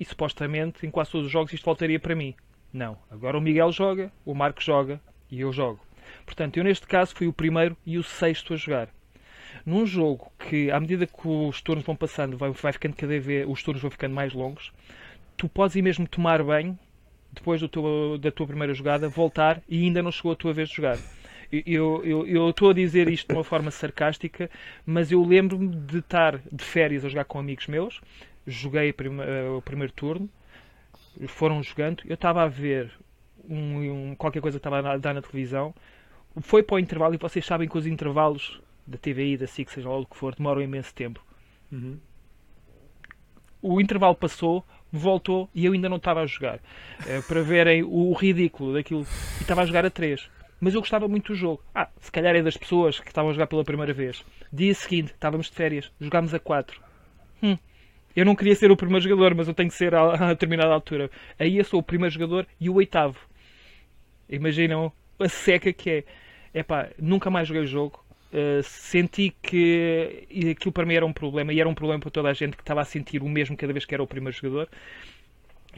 [0.00, 2.34] E supostamente, em quase todos os jogos, isto voltaria para mim.
[2.72, 2.96] Não.
[3.10, 4.98] Agora o Miguel joga, o Marco joga
[5.30, 5.80] e eu jogo.
[6.24, 8.88] Portanto, eu neste caso fui o primeiro e o sexto a jogar.
[9.66, 13.46] Num jogo que, à medida que os turnos vão passando, vai, vai ficando cada vez,
[13.46, 14.72] os turnos vão ficando mais longos,
[15.36, 16.78] tu podes ir mesmo tomar banho
[17.30, 20.76] depois teu, da tua primeira jogada, voltar e ainda não chegou a tua vez de
[20.76, 20.96] jogar.
[21.52, 24.50] Eu, estou a dizer isto de uma forma sarcástica,
[24.84, 28.00] mas eu lembro-me de estar de férias a jogar com amigos meus.
[28.46, 29.24] Joguei prima,
[29.56, 30.28] o primeiro turno,
[31.28, 32.02] foram jogando.
[32.06, 32.92] Eu estava a ver
[33.48, 35.74] um, um, qualquer coisa que estava a dar na televisão.
[36.40, 39.88] Foi para o intervalo e vocês sabem que os intervalos da TVI, da SIC, seja
[39.88, 41.24] lá o que for, demoram imenso tempo.
[41.72, 41.98] Uhum.
[43.62, 46.58] O intervalo passou, voltou e eu ainda não estava a jogar.
[47.00, 49.06] Uh, para verem o ridículo daquilo.
[49.38, 50.35] E estava a jogar a 3.
[50.60, 51.62] Mas eu gostava muito do jogo.
[51.74, 54.24] Ah, se calhar é das pessoas que estavam a jogar pela primeira vez.
[54.52, 56.80] Dia seguinte, estávamos de férias, jogámos a 4.
[57.42, 57.58] Hum,
[58.14, 60.72] eu não queria ser o primeiro jogador, mas eu tenho que ser a, a determinada
[60.72, 61.10] altura.
[61.38, 63.18] Aí eu sou o primeiro jogador e o oitavo.
[64.28, 66.04] Imaginam a seca que é.
[66.54, 68.02] Epá, nunca mais joguei o jogo.
[68.32, 72.28] Uh, senti que aquilo para mim era um problema e era um problema para toda
[72.28, 74.68] a gente que estava a sentir o mesmo cada vez que era o primeiro jogador.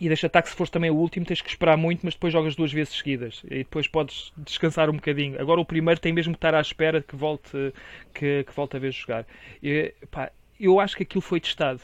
[0.01, 2.33] E deixa estar que se fores também o último tens que esperar muito, mas depois
[2.33, 5.41] jogas duas vezes seguidas e depois podes descansar um bocadinho.
[5.41, 7.75] Agora o primeiro tem mesmo que estar à espera que volte,
[8.15, 9.27] que, que volte a vez jogar.
[9.61, 11.81] E, pá, eu acho que aquilo foi testado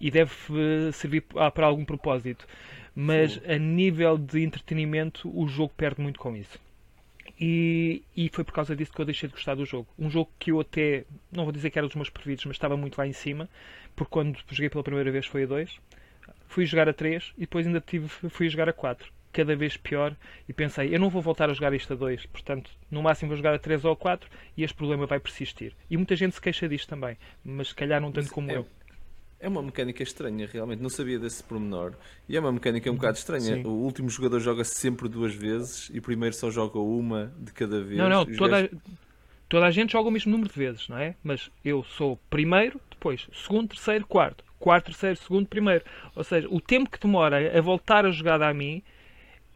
[0.00, 0.32] e deve
[0.92, 2.46] servir para algum propósito.
[2.94, 3.40] Mas Sim.
[3.46, 6.58] a nível de entretenimento, o jogo perde muito com isso.
[7.40, 9.86] E, e, foi por causa disso que eu deixei de gostar do jogo.
[9.96, 12.76] Um jogo que eu até, não vou dizer que era dos meus preferidos, mas estava
[12.76, 13.48] muito lá em cima,
[13.94, 15.78] porque quando joguei pela primeira vez foi a 2,
[16.48, 19.12] fui jogar a 3 e depois ainda tive, fui jogar a 4.
[19.30, 20.16] Cada vez pior
[20.48, 23.36] e pensei, eu não vou voltar a jogar isto a 2, portanto, no máximo vou
[23.36, 25.74] jogar a 3 ou a 4 e este problema vai persistir.
[25.88, 28.56] E muita gente se queixa disto também, mas se calhar não tanto mas como é,
[28.56, 28.66] eu.
[29.40, 30.82] É uma mecânica estranha, realmente.
[30.82, 31.92] Não sabia desse pormenor.
[32.28, 33.56] E é uma mecânica um bocado estranha.
[33.56, 33.62] Sim.
[33.64, 37.80] O último jogador joga sempre duas vezes e o primeiro só joga uma de cada
[37.80, 37.98] vez.
[37.98, 38.78] Não, não, toda, gajos...
[39.48, 41.14] toda a gente joga o mesmo número de vezes, não é?
[41.22, 44.47] Mas eu sou primeiro, depois segundo, terceiro, quarto.
[44.58, 45.84] Quarto, terceiro, segundo, primeiro.
[46.14, 48.82] Ou seja, o tempo que demora a voltar a jogada a mim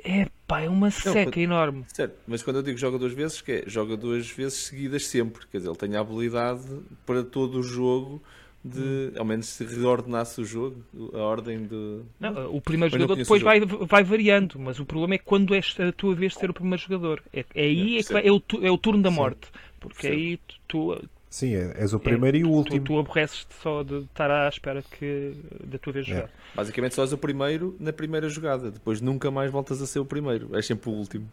[0.04, 1.84] é pá, é uma seca não, enorme.
[1.92, 5.46] Certo, mas quando eu digo joga duas vezes, que é joga duas vezes seguidas sempre.
[5.46, 6.66] Quer dizer, ele tem a habilidade
[7.06, 8.22] para todo o jogo
[8.64, 12.02] de ao menos se reordenasse o jogo, a ordem de.
[12.20, 15.92] Não, o primeiro jogador depois vai, vai variando, mas o problema é quando é a
[15.92, 17.22] tua vez de ser o primeiro jogador.
[17.32, 19.46] É, é aí é, é, o, é o turno da morte.
[19.46, 19.60] Sim.
[19.80, 20.12] Porque Sim.
[20.12, 21.02] aí tu.
[21.32, 22.78] Sim, é, és o primeiro é, e o último.
[22.78, 26.30] Tu, tu aborreces-te só de estar à espera que, da tua vez de jogar.
[26.54, 30.04] Basicamente só és o primeiro na primeira jogada, depois nunca mais voltas a ser o
[30.04, 31.26] primeiro, és sempre o último.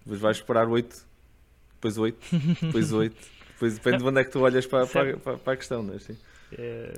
[0.00, 1.06] Depois vais esperar 8,
[1.74, 2.18] depois 8,
[2.60, 3.16] depois 8,
[3.52, 5.94] depois depende de onde é que tu olhas para, para, para, para a questão, não
[5.94, 6.18] é assim?
[6.58, 6.92] É...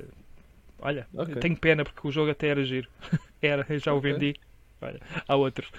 [0.79, 1.35] Olha, okay.
[1.35, 2.89] tenho pena porque o jogo até era giro.
[3.43, 4.35] era, já o vendi.
[4.81, 5.71] Olha, há outros.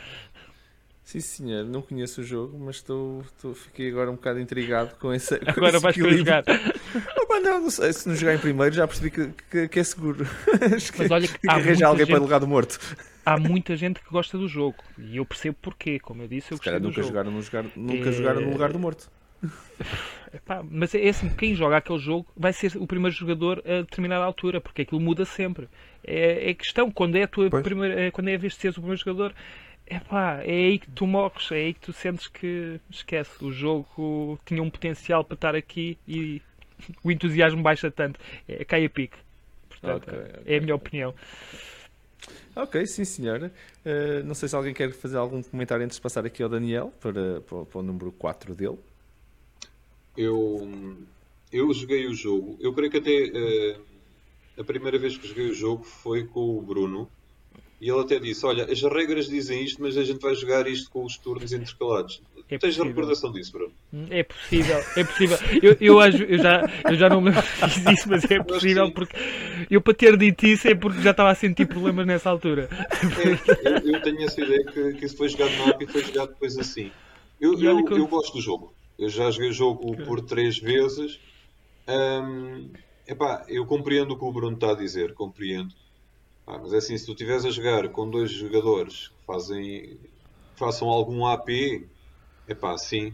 [1.09, 5.11] Sim, senhor, não conheço o jogo, mas estou, estou, fiquei agora um bocado intrigado com
[5.11, 5.39] esse.
[5.43, 6.43] Agora esse vais jogar.
[7.41, 10.25] Não, não sei, se não jogar em primeiro já percebi que, que, que é seguro.
[10.91, 12.77] Que, mas olha que, que arranja alguém gente, para lugar do morto.
[13.25, 15.99] Há muita gente que gosta do jogo e eu percebo porquê.
[15.99, 17.07] Como eu disse, eu se gostei do nunca jogo.
[17.07, 18.11] Jogaram no, jogar, nunca é...
[18.11, 19.09] jogaram no lugar do morto.
[20.33, 24.25] Epá, mas é assim, quem joga aquele jogo vai ser o primeiro jogador a determinada
[24.25, 25.69] altura, porque aquilo muda sempre.
[26.03, 28.77] É, é questão, quando é, a tua primeira, é, quando é a vez de seres
[28.77, 29.33] o primeiro jogador,
[29.89, 34.39] epá, é aí que tu morres, é aí que tu sentes que esquece, o jogo
[34.45, 36.41] tinha um potencial para estar aqui e
[37.03, 38.19] o entusiasmo baixa tanto.
[38.47, 39.17] É, cai a pique.
[39.67, 41.13] Portanto, okay, okay, é a minha opinião.
[42.55, 43.51] Ok, sim senhora.
[43.85, 46.93] Uh, não sei se alguém quer fazer algum comentário antes de passar aqui ao Daniel
[46.99, 48.77] para, para, para o número 4 dele
[50.19, 50.97] eu,
[51.51, 52.57] eu joguei o jogo.
[52.59, 53.81] Eu creio que até uh,
[54.59, 57.09] a primeira vez que joguei o jogo foi com o Bruno.
[57.81, 60.89] E ele até disse: Olha, as regras dizem isto, mas a gente vai jogar isto
[60.89, 62.21] com os turnos intercalados.
[62.49, 63.71] É Tens a recordação disso, Bruno?
[64.09, 65.37] É possível, é possível.
[65.61, 69.15] Eu, eu, eu, já, eu já não me fiz isso, mas é possível porque
[69.69, 72.67] eu para ter dito isso é porque já estava a sentir problemas nessa altura.
[72.73, 76.03] É, eu, eu, tenho essa ideia que, que isso foi jogado no app e foi
[76.03, 76.91] jogado depois assim.
[77.39, 78.73] Eu, eu, eu gosto do jogo.
[78.97, 81.19] Eu já joguei o jogo por três vezes.
[81.87, 82.71] Um,
[83.07, 85.73] epá, eu compreendo o que o Bruno está a dizer, compreendo.
[86.49, 89.99] Ah, mas é assim, se tu estiveres a jogar com dois jogadores que fazem,
[90.55, 91.47] façam algum AP,
[92.47, 93.13] epá, sim,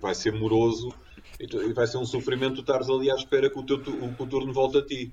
[0.00, 0.92] vai ser moroso
[1.38, 3.76] e, tu, e vai ser um sofrimento tu estares ali à espera que o, teu,
[3.76, 5.12] o, que o turno volte a ti.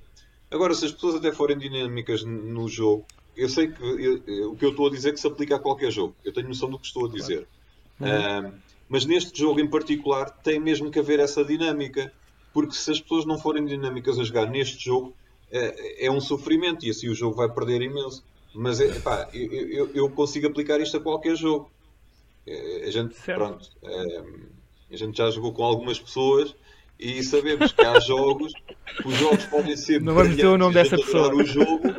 [0.50, 3.06] Agora, se as pessoas até forem dinâmicas no jogo,
[3.38, 5.60] eu sei que eu, o que eu estou a dizer é que se aplica a
[5.60, 6.16] qualquer jogo.
[6.26, 7.48] Eu tenho noção do que estou a dizer.
[8.00, 8.48] Claro.
[8.48, 8.54] Um,
[8.90, 12.12] mas neste jogo em particular tem mesmo que haver essa dinâmica,
[12.52, 15.14] porque se as pessoas não forem dinâmicas a jogar neste jogo,
[15.52, 18.24] é, é um sofrimento e assim o jogo vai perder imenso.
[18.54, 21.72] Mas é, pá, eu, eu, eu, consigo aplicar isto a qualquer jogo.
[22.48, 24.24] É, a gente, pronto, é,
[24.92, 26.56] a gente já jogou com algumas pessoas
[27.00, 28.52] e sabemos que há jogos,
[29.06, 31.34] os jogos podem ser não vamos dizer o nome dessa pessoa.
[31.34, 31.96] o jogo,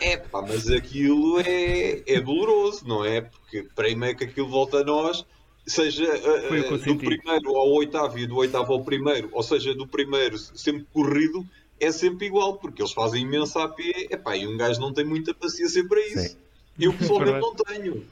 [0.00, 3.22] é pá, mas aquilo é, é doloroso, não é?
[3.22, 5.26] Porque primeiro que aquilo volta a nós,
[5.66, 10.38] seja uh, do primeiro ao oitavo e do oitavo ao primeiro, ou seja, do primeiro
[10.38, 11.46] sempre corrido,
[11.80, 13.78] é sempre igual, porque eles fazem imensa AP,
[14.10, 16.28] epá, e um gajo não tem muita paciência para isso.
[16.30, 16.36] Sim.
[16.78, 18.06] Eu pessoalmente não tenho.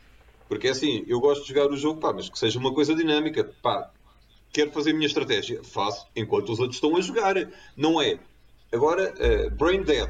[0.49, 2.95] Porque é assim, eu gosto de jogar o jogo, pá, mas que seja uma coisa
[2.95, 3.53] dinâmica.
[3.63, 3.91] Pá,
[4.53, 7.35] quero fazer a minha estratégia, faço enquanto os outros estão a jogar.
[7.77, 8.19] Não é.
[8.73, 10.09] Agora, uh, Brain Dead.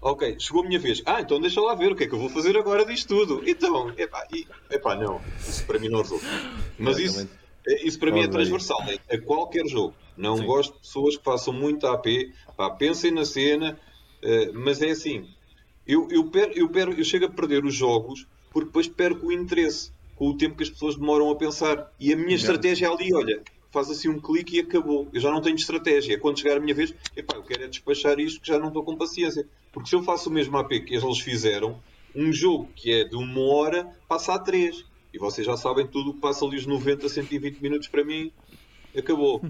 [0.00, 1.02] Ok, chegou a minha vez.
[1.06, 3.42] Ah, então deixa lá ver o que é que eu vou fazer agora disto tudo.
[3.48, 6.26] Então, epá, e, epá não, isso para mim não resulta.
[6.78, 7.26] Mas isso,
[7.82, 9.94] isso para mim é transversal, é a qualquer jogo.
[10.16, 10.46] Não Sim.
[10.46, 12.06] gosto de pessoas que façam muito AP,
[12.56, 13.78] pá, pensem na cena,
[14.22, 15.28] uh, mas é assim.
[15.86, 19.32] Eu, eu, per, eu, per, eu chego a perder os jogos porque depois perco o
[19.32, 21.90] interesse com o tempo que as pessoas demoram a pensar.
[21.98, 25.08] E a minha estratégia é ali, olha, faz assim um clique e acabou.
[25.12, 26.18] Eu já não tenho estratégia.
[26.18, 28.84] Quando chegar a minha vez, epá, eu quero é despachar isto que já não estou
[28.84, 29.46] com paciência.
[29.72, 31.82] Porque se eu faço o mesmo AP que eles fizeram,
[32.14, 34.84] um jogo que é de uma hora passa a três.
[35.14, 38.32] E vocês já sabem tudo o que passa ali os 90, 120 minutos para mim,
[38.98, 39.40] acabou.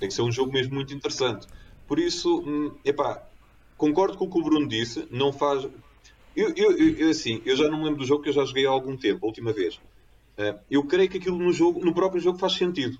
[0.00, 1.46] Tem que ser um jogo mesmo muito interessante.
[1.86, 3.22] Por isso, hum, epá,
[3.76, 5.62] concordo com o que o Bruno disse, não faz.
[6.34, 8.66] Eu, eu, eu, assim, eu já não me lembro do jogo que eu já joguei
[8.66, 9.76] há algum tempo, a última vez.
[9.76, 12.98] Uh, eu creio que aquilo no jogo, no próprio jogo faz sentido.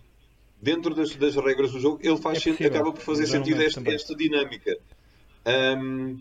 [0.61, 3.83] Dentro das, das regras do jogo, ele faz é sentido, acaba por fazer sentido esta,
[3.91, 4.79] esta, dinâmica.
[5.45, 6.21] Um,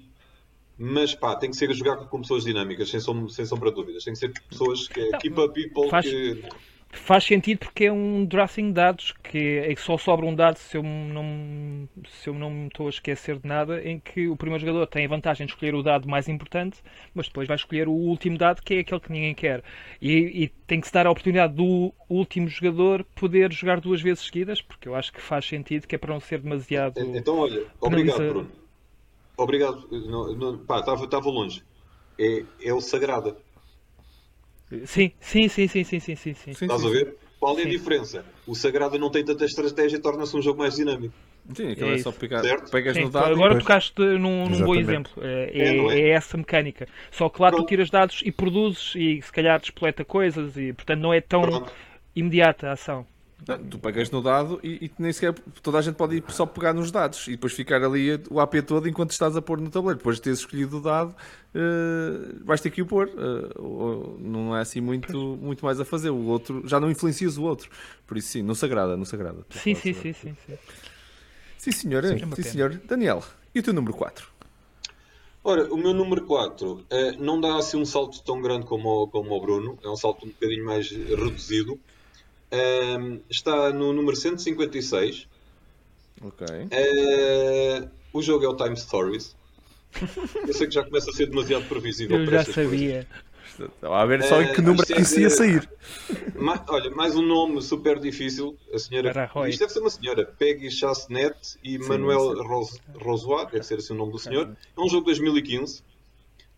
[0.82, 3.76] mas pá, tem que ser a jogar com pessoas dinâmicas, sem, som, sem sombra de
[3.76, 4.04] dúvidas.
[4.04, 6.42] Tem que ser pessoas que keep up people faz, que
[6.92, 10.58] faz sentido porque é um drafting de dados que é que só sobra um dado
[10.58, 14.36] se eu não se eu não me estou a esquecer de nada em que o
[14.36, 16.80] primeiro jogador tem a vantagem de escolher o dado mais importante
[17.14, 19.64] mas depois vai escolher o último dado que é aquele que ninguém quer
[20.02, 24.26] e, e tem que se dar a oportunidade do último jogador poder jogar duas vezes
[24.26, 27.66] seguidas porque eu acho que faz sentido que é para não ser demasiado então olha
[27.80, 28.61] obrigado Bruno
[29.38, 31.64] obrigado não, não, pá, estava, estava longe
[32.20, 33.36] é, é o sagrado
[34.86, 36.52] Sim, sim, sim, sim, sim, sim, sim, sim.
[36.52, 37.18] Estás a ver?
[37.40, 38.24] Qual é a diferença?
[38.48, 41.14] O Sagrado não tem tanta estratégia e torna-se um jogo mais dinâmico.
[41.56, 43.34] Sim, aquilo é, é só pegar, pegas Sim, no dado.
[43.34, 43.64] Agora depois...
[43.64, 45.12] tocaste num, num bom exemplo.
[45.24, 46.88] É, é, é, é, essa mecânica.
[47.10, 47.66] Só que lá Pronto.
[47.66, 51.42] tu tiras dados e produzes e se calhar despoleta coisas e portanto não é tão
[51.42, 51.74] Pronto.
[52.16, 53.08] imediata a ação.
[53.48, 56.46] Não, tu pegas no dado e, e, nem sequer toda a gente pode ir só
[56.46, 59.70] pegar nos dados e depois ficar ali o AP todo enquanto estás a pôr no
[59.70, 59.98] tabuleiro.
[59.98, 63.08] Depois de teres escolhido o dado, uh, vais ter que o pôr.
[63.08, 66.12] Uh, não é assim muito, muito mais a fazer.
[66.12, 67.70] O outro já não influencias o outro.
[68.06, 68.96] Por isso, sim, não se agrada.
[68.96, 70.58] Não se agrada sim, sim, sim, sim, sim.
[71.58, 72.04] Sim, senhor.
[72.06, 72.80] Sim, sim senhor.
[72.88, 73.24] Daniel,
[73.56, 74.28] e o teu número 4?
[75.44, 79.04] Ora, o meu número 4 uh, eh, não dá assim um salto tão grande como
[79.04, 81.80] o, como o Bruno, é um salto um bocadinho mais reduzido.
[82.52, 85.28] Um, está no número 156.
[86.24, 86.48] Ok.
[86.48, 89.36] Uh, o jogo é o Time Stories.
[90.48, 92.20] Eu sei que já começa a ser demasiado previsível.
[92.20, 93.08] Eu já sabia.
[93.60, 95.70] Estava a ver só em que número uh, que isso ia sair.
[96.36, 98.58] Ma olha, mais um nome super difícil.
[98.74, 99.30] A senhora.
[99.48, 100.26] Isto deve ser uma senhora.
[100.26, 102.42] Peggy Chassenet e sim, Manuel
[102.96, 103.52] Rosois.
[103.52, 104.56] Deve ser assim o nome do senhor.
[104.78, 105.84] É um jogo de 2015.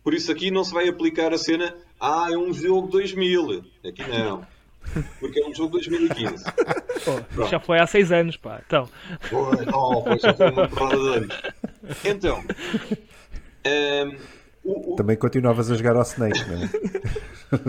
[0.04, 1.76] Por isso aqui não se vai aplicar a cena.
[2.00, 3.64] Ah, é um jogo 2000.
[3.86, 4.46] Aqui não.
[5.20, 6.44] Porque é um jogo de 2015.
[7.36, 8.62] Pô, já foi há 6 anos, pá.
[8.66, 8.88] Então.
[9.22, 11.42] Foi, oh, foi, já foi uma porrada de anos.
[12.06, 12.40] Então.
[12.40, 14.18] Um, ehm,
[14.64, 14.96] o, o...
[14.96, 16.70] Também continuavas a jogar ao Snake, não é?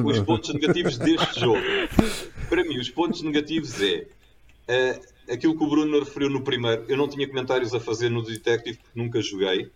[0.04, 1.60] Os pontos negativos deste jogo.
[2.48, 4.06] Para mim, os pontos negativos é.
[4.66, 8.22] Uh, aquilo que o Bruno referiu no primeiro, eu não tinha comentários a fazer no
[8.22, 9.70] Detective porque nunca joguei,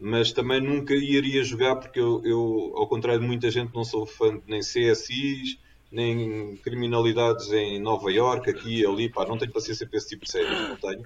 [0.00, 4.06] mas também nunca iria jogar porque eu, eu ao contrário de muita gente, não sou
[4.06, 5.58] fã de nem CSIs,
[5.94, 10.24] nem criminalidades em Nova York, aqui e ali, pá, não tenho paciência para esse tipo
[10.24, 11.04] de séries, não tenho.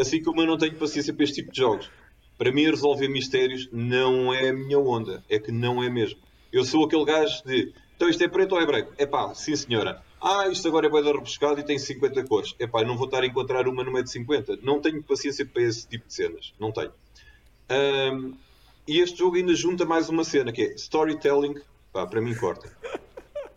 [0.00, 1.90] Assim como eu não tenho paciência para este tipo de jogos.
[2.38, 6.18] Para mim, resolver mistérios não é a minha onda, é que não é mesmo.
[6.52, 8.92] Eu sou aquele gajo de, então isto é preto ou é branco?
[8.98, 10.02] É pá, sim senhora.
[10.20, 12.54] Ah, isto agora é bem rebuscado e tem 50 cores.
[12.58, 14.58] É pá, não vou estar a encontrar uma no meio de 50.
[14.62, 16.92] Não tenho paciência para esse tipo de cenas, não tenho.
[17.70, 18.34] Um,
[18.86, 21.54] e este jogo ainda junta mais uma cena que é storytelling,
[21.92, 22.70] pá, para mim corta.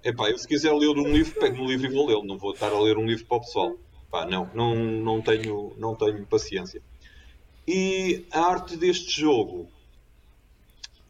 [0.04, 2.24] Epá, eu se quiser ler um livro, pego um livro e vou ler.
[2.26, 3.76] Não vou estar a ler um livro para o pessoal.
[4.08, 6.82] Epá, não, não, não, tenho, não tenho paciência.
[7.68, 9.70] E a arte deste jogo,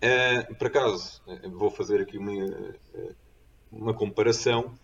[0.01, 3.15] é, por acaso, eh, vou fazer aqui uma, eh,
[3.71, 4.77] uma comparação,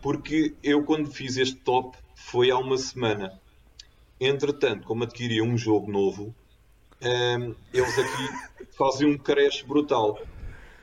[0.00, 3.38] porque eu quando fiz este top foi há uma semana.
[4.20, 6.34] Entretanto, como adquiri um jogo novo,
[7.72, 10.18] eles aqui fazem um crash brutal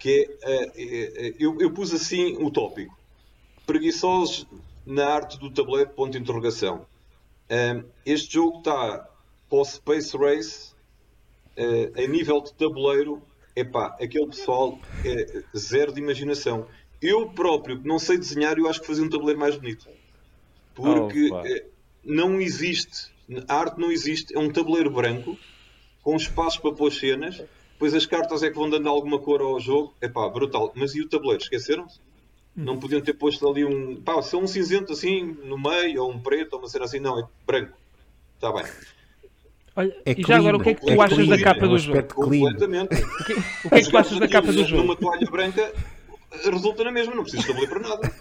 [0.02, 2.98] que é, é, é, eu, eu, pus assim o tópico.
[3.68, 4.48] Preguiçosos
[4.84, 6.88] na arte do tabuleiro, ponto de interrogação.
[7.52, 9.08] Um, este jogo está
[9.48, 10.72] para o Space Race
[11.56, 13.22] uh, em nível de tabuleiro.
[13.56, 16.66] Epá, aquele pessoal é zero de imaginação.
[17.00, 19.88] Eu próprio, que não sei desenhar, eu acho que fazia um tabuleiro mais bonito.
[20.74, 21.70] Porque uh,
[22.04, 23.12] não existe,
[23.48, 25.38] a arte não existe, é um tabuleiro branco
[26.02, 27.44] com espaço para pôr cenas.
[27.82, 29.96] Depois as cartas é que vão dando alguma cor ao jogo.
[30.00, 30.72] Epá, brutal.
[30.76, 31.42] Mas e o tabuleiro?
[31.42, 32.00] Esqueceram-se?
[32.56, 33.96] Não podiam ter posto ali um.
[33.96, 37.00] Pá, se é um cinzento assim no meio, ou um preto, ou uma cena assim,
[37.00, 37.76] não, é branco.
[38.36, 38.66] Está bem.
[39.76, 41.44] Olha, é e clean, já agora o que é que tu é achas clean, da
[41.44, 42.04] capa é um do jogo?
[42.14, 42.94] Completamente.
[42.94, 44.84] O que, o que é que tu achas da capa do jogo?
[44.84, 45.74] Numa toalha branca
[46.52, 48.14] resulta na mesma, não preciso estabelecer para nada.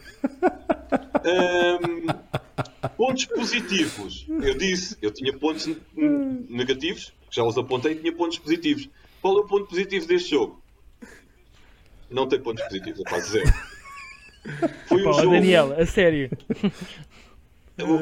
[2.81, 4.27] Um, pontos positivos.
[4.27, 5.69] Eu disse, eu tinha pontos
[6.49, 8.89] negativos, já os apontei, tinha pontos positivos.
[9.21, 10.63] Qual é o ponto positivo deste jogo?
[12.11, 13.55] Não tem pontos positivos, é para dizer.
[14.87, 15.31] Foi um jogo...
[15.33, 16.31] Daniel, a sério.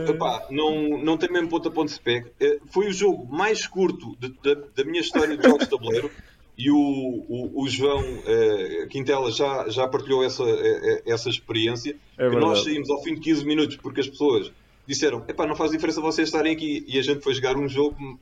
[0.09, 2.31] Epá, não, não tem mesmo ponto a ponto se pega.
[2.41, 6.11] Eh, foi o jogo mais curto de, de, da minha história de jogos de tabuleiro
[6.57, 11.97] e o, o, o João uh, Quintela já, já partilhou essa, uh, essa experiência.
[12.19, 14.51] É que nós saímos ao fim de 15 minutos porque as pessoas
[14.85, 16.85] disseram: Epá, não faz diferença vocês estarem aqui.
[16.89, 18.19] E a gente foi jogar um jogo,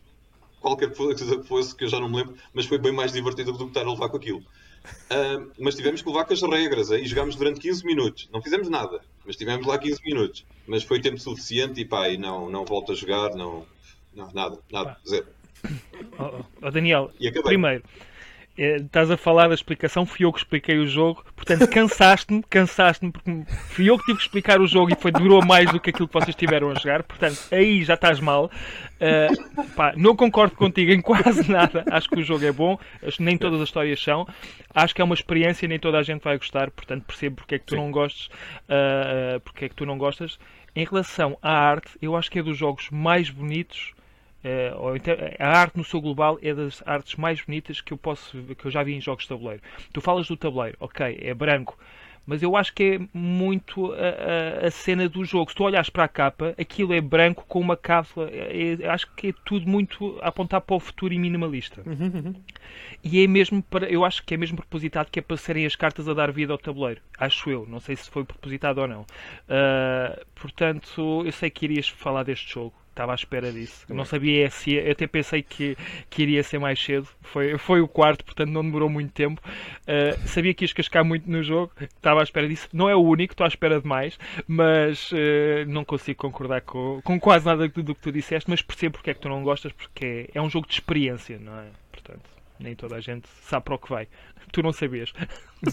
[0.67, 3.53] qualquer coisa que fosse, que eu já não me lembro, mas foi bem mais divertido
[3.53, 4.41] do que estar a levar com aquilo.
[4.41, 8.29] Uh, mas tivemos que levar com as regras aí jogámos durante 15 minutos.
[8.33, 10.45] Não fizemos nada, mas tivemos lá 15 minutos.
[10.67, 13.64] Mas foi tempo suficiente e pá, e não, não volto a jogar, não,
[14.14, 15.27] não nada, nada, zero.
[16.19, 17.11] Oh, oh, Daniel,
[17.45, 17.83] primeiro,
[18.57, 23.45] estás a falar da explicação, fui eu que expliquei o jogo, portanto cansaste-me, cansaste-me, porque
[23.69, 26.09] fui eu que tive que explicar o jogo e foi, durou mais do que aquilo
[26.09, 28.51] que vocês tiveram a jogar, portanto aí já estás mal.
[28.97, 32.79] Uh, pá, não concordo contigo em quase nada, acho que o jogo é bom,
[33.21, 34.27] nem todas as histórias são,
[34.75, 37.57] acho que é uma experiência e nem toda a gente vai gostar, portanto percebo porque
[37.57, 37.83] é que tu Sim.
[37.83, 40.39] não gostes, uh, porque é que tu não gostas.
[40.75, 43.95] Em relação à arte, eu acho que é dos jogos mais bonitos
[45.38, 48.70] a arte no seu global é das artes mais bonitas que eu posso que eu
[48.70, 49.62] já vi em jogos de tabuleiro.
[49.92, 51.78] Tu falas do tabuleiro, ok, é branco,
[52.26, 55.51] mas eu acho que é muito a, a, a, cena do jogo.
[55.51, 58.28] Se tu olhas para a capa, aquilo é branco com uma cápsula.
[58.30, 61.82] É, é, acho que é tudo muito a apontar para o futuro e minimalista.
[61.86, 62.34] Uhum, uhum.
[63.05, 65.76] E é mesmo para, eu acho que é mesmo propositado que é para serem as
[65.76, 67.01] cartas a dar vida ao tabuleiro.
[67.16, 67.64] Acho eu.
[67.68, 69.03] Não sei se foi propositado ou não.
[69.03, 73.84] Uh, portanto, eu sei que irias falar deste jogo estava à espera disso.
[73.90, 75.76] Não sabia se eu até pensei que,
[76.09, 77.07] que iria ser mais cedo.
[77.20, 79.40] Foi, foi o quarto, portanto não demorou muito tempo.
[79.82, 82.68] Uh, sabia que ias cascar muito no jogo, estava à espera disso.
[82.72, 84.18] Não é o único, estou à espera de mais,
[84.49, 85.16] mas uh,
[85.68, 89.11] não consigo concordar com, com quase nada do, do, que tu disseste, mas percebo porque
[89.11, 91.66] é que tu não gostas, porque é, é um jogo de experiência, não é?
[91.92, 94.09] Portanto, nem toda a gente sabe para o que vai.
[94.53, 95.13] Tu não sabias.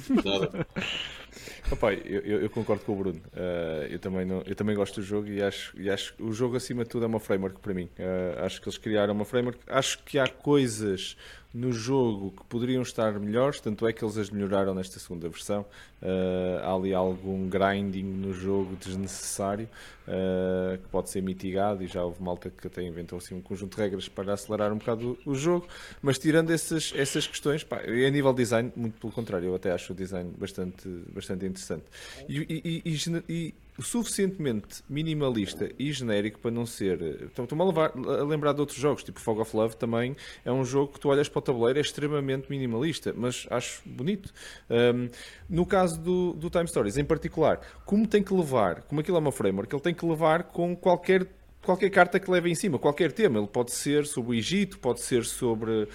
[0.10, 0.68] Nada.
[1.72, 3.22] Opa, eu, eu, concordo com o Bruno.
[3.34, 6.32] Uh, eu, também não, eu também gosto do jogo e acho, e acho que o
[6.32, 7.90] jogo, acima de tudo, é uma framework para mim.
[7.98, 9.60] Uh, acho que eles criaram uma framework.
[9.68, 11.16] Acho que há coisas
[11.54, 15.66] no jogo que poderiam estar melhores, tanto é que eles as melhoraram nesta segunda versão.
[16.02, 19.70] Uh, há ali algum grinding no jogo desnecessário
[20.08, 23.76] uh, que pode ser mitigado e já houve malta que até inventou assim, um conjunto
[23.76, 25.68] de regras para acelerar um bocado o, o jogo.
[26.02, 29.94] Mas tirando essas, essas questões, pá, a nível design, muito pelo contrário, eu até acho
[29.94, 31.86] o design bastante, bastante interessante.
[32.28, 37.02] E, e, e, e suficientemente minimalista e genérico para não ser.
[37.26, 37.86] Estou-me a,
[38.22, 40.16] a, lembrar de outros jogos, tipo Fog of Love também
[40.46, 44.32] é um jogo que tu olhas para o tabuleiro, é extremamente minimalista, mas acho bonito.
[44.70, 45.10] Um,
[45.50, 49.20] no caso do, do Time Stories, em particular, como tem que levar, como aquilo é
[49.20, 51.28] uma framework, ele tem que levar com qualquer
[51.64, 53.40] qualquer carta que leve em cima, qualquer tema.
[53.40, 55.88] Ele pode ser sobre o Egito, pode ser sobre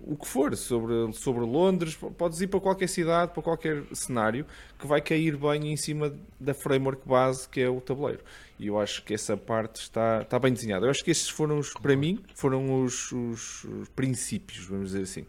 [0.00, 4.46] o que for, sobre, sobre Londres, podes ir para qualquer cidade, para qualquer cenário
[4.78, 8.22] que vai cair bem em cima da framework base que é o tabuleiro.
[8.58, 10.86] E eu acho que essa parte está, está bem desenhada.
[10.86, 15.02] Eu acho que esses foram, os, para mim, foram os, os, os princípios, vamos dizer
[15.02, 15.26] assim.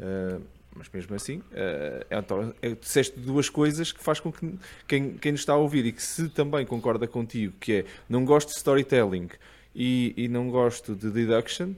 [0.00, 0.42] Uh,
[0.74, 4.54] mas mesmo assim, uh, então, é, disseste duas coisas que faz com que
[4.86, 8.24] quem, quem nos está a ouvir e que se também concorda contigo, que é não
[8.24, 9.28] gosto de storytelling
[9.74, 11.74] e, e não gosto de deduction,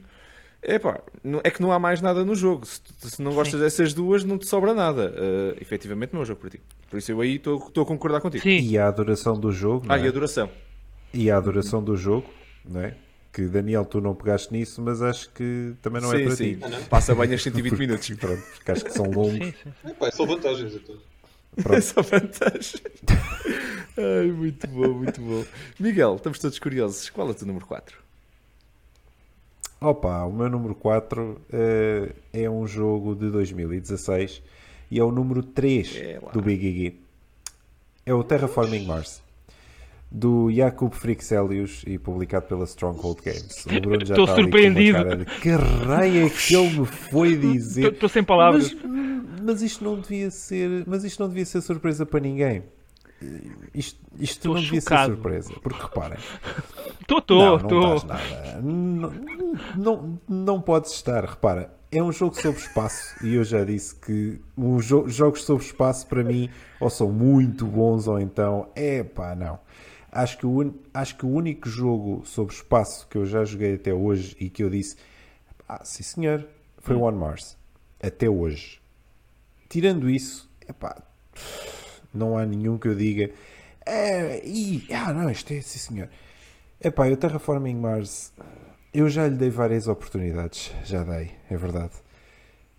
[0.66, 0.98] Epá,
[1.42, 2.64] é que não há mais nada no jogo.
[2.64, 3.64] Se, se não gostas Sim.
[3.64, 5.12] dessas duas, não te sobra nada.
[5.12, 6.60] Uh, efetivamente não é um jogo para ti.
[6.88, 8.42] Por isso eu aí estou a concordar contigo.
[8.42, 8.60] Sim.
[8.60, 9.84] E a duração do jogo.
[9.90, 10.04] Ah, é?
[10.04, 10.48] e a duração.
[11.12, 12.30] E a duração do jogo,
[12.64, 12.94] não é?
[13.34, 16.36] Que Daniel, tu não pegaste nisso, mas acho que também não é sim, é para
[16.36, 16.54] sim.
[16.54, 16.88] ti.
[16.88, 18.08] Passa bem as 120 minutos.
[18.10, 19.48] Pronto, porque acho que são longos.
[19.48, 19.94] Sim, sim.
[20.00, 20.96] É, são vantagens então.
[21.56, 21.74] Pronto.
[21.74, 22.82] É só vantagens.
[23.96, 25.44] Ai, muito bom, muito bom.
[25.80, 27.10] Miguel, estamos todos curiosos.
[27.10, 27.98] Qual é o teu número 4?
[29.80, 34.42] Opa, o meu número 4 uh, eh, é um jogo de 2016
[34.92, 37.00] e é o número 3 é do Big Iggy.
[38.06, 39.23] É o Terraforming Mars.
[40.14, 43.66] Do Jakub Frixelius e publicado pela Stronghold Games.
[43.66, 44.98] O Bruno já Estou está surpreendido.
[44.98, 47.92] Ali de, que raio é que ele me foi dizer?
[47.92, 48.72] Estou sem palavras.
[48.72, 52.62] Mas, mas, isto não devia ser, mas isto não devia ser surpresa para ninguém.
[53.74, 56.18] Isto, isto não devia ser surpresa, porque reparem.
[57.00, 57.96] Estou, estou, estou.
[58.62, 59.12] Não,
[59.76, 61.74] não, não podes estar, repara.
[61.90, 66.06] É um jogo sobre espaço e eu já disse que os jo jogos sobre espaço
[66.08, 66.50] para mim
[66.80, 69.60] ou são muito bons ou então é pá, não.
[70.14, 73.92] Acho que, o, acho que o único jogo sobre espaço que eu já joguei até
[73.92, 74.94] hoje e que eu disse,
[75.68, 76.46] ah, sim senhor,
[76.78, 77.56] foi One Mars.
[78.00, 78.80] Até hoje.
[79.68, 81.02] Tirando isso, epá,
[82.14, 83.32] não há nenhum que eu diga,
[83.84, 86.08] é, e, ah não, isto é sim senhor.
[86.80, 88.32] Epá, o Terraforming Mars,
[88.92, 91.94] eu já lhe dei várias oportunidades, já dei, é verdade.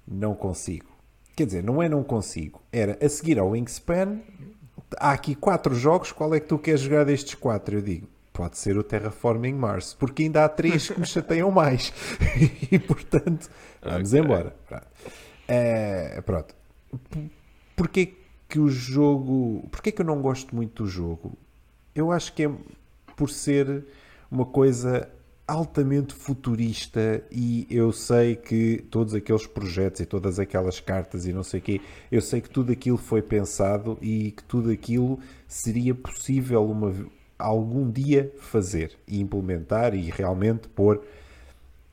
[0.08, 0.96] Não consigo.
[1.36, 2.62] Quer dizer, não é não consigo.
[2.72, 4.22] Era a seguir ao Wingspan,
[4.98, 7.78] há aqui quatro jogos, qual é que tu queres jogar destes quatro?
[7.78, 11.94] Eu digo, pode ser o Terraforming Mars, porque ainda há três que me chateiam mais.
[12.72, 13.50] e portanto,
[13.82, 14.20] vamos okay.
[14.20, 14.56] embora.
[14.68, 14.88] Pronto.
[15.48, 16.56] É, pronto.
[17.76, 18.14] Porquê
[18.48, 19.68] que o jogo.
[19.72, 21.38] Porquê que eu não gosto muito do jogo?
[21.94, 22.52] Eu acho que é
[23.16, 23.86] por ser
[24.30, 25.10] uma coisa
[25.48, 31.44] altamente futurista e eu sei que todos aqueles projetos e todas aquelas cartas e não
[31.44, 31.82] sei o quê,
[32.12, 36.94] eu sei que tudo aquilo foi pensado e que tudo aquilo seria possível uma,
[37.38, 41.04] algum dia fazer e implementar e realmente pôr.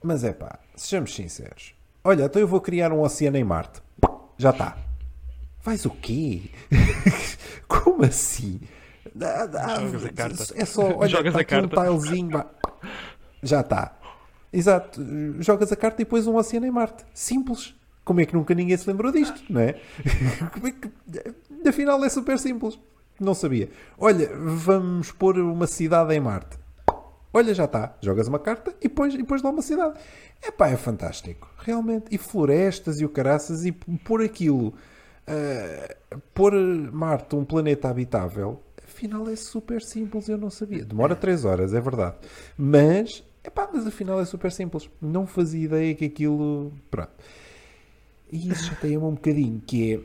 [0.03, 1.75] Mas é pá, sejamos sinceros.
[2.03, 3.83] Olha, então eu vou criar um oceano em Marte.
[4.39, 4.79] Já está.
[5.63, 6.51] Vais o quê?
[7.69, 8.61] Como assim?
[9.81, 10.45] Jogas a carta.
[10.57, 11.81] É só, olha, Jogas tá a carta.
[11.81, 12.45] um tilezinho.
[13.43, 13.97] Já está.
[14.53, 15.01] Exato.
[15.41, 17.05] Jogas a carta e depois um oceano em Marte.
[17.15, 17.75] Simples.
[18.05, 19.81] Como é que nunca ninguém se lembrou disto, não é?
[20.53, 21.69] Como é que...
[21.69, 22.79] Afinal é super simples.
[23.19, 23.71] Não sabia.
[23.97, 26.59] Olha, vamos pôr uma cidade em Marte.
[27.33, 27.97] Olha, já está.
[28.03, 29.99] Jogas uma carta e depois, e depois lá uma cidade.
[30.43, 31.49] É pá, é fantástico.
[31.59, 32.07] Realmente.
[32.11, 34.75] E florestas e o caraças e pôr aquilo.
[35.29, 36.53] Uh, pôr
[36.93, 38.61] Marte um planeta habitável.
[38.85, 40.29] Afinal é super simples.
[40.29, 40.85] Eu não sabia.
[40.85, 42.17] Demora 3 horas, é verdade.
[42.59, 44.89] Mas Epá, mas afinal é super simples.
[45.01, 46.73] Não fazia ideia que aquilo.
[46.91, 47.11] Pronto.
[48.31, 50.01] E isso já tem um bocadinho, que é.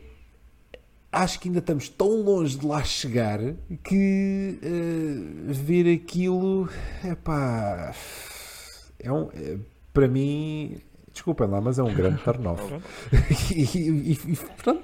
[1.11, 3.39] Acho que ainda estamos tão longe de lá chegar
[3.83, 6.69] que uh, ver aquilo.
[7.03, 7.93] Epá.
[8.99, 9.29] É um.
[9.33, 9.57] É,
[9.93, 10.81] para mim.
[11.13, 12.61] Desculpem lá, mas é um grande turn-off.
[13.55, 14.83] e, e, e, pronto.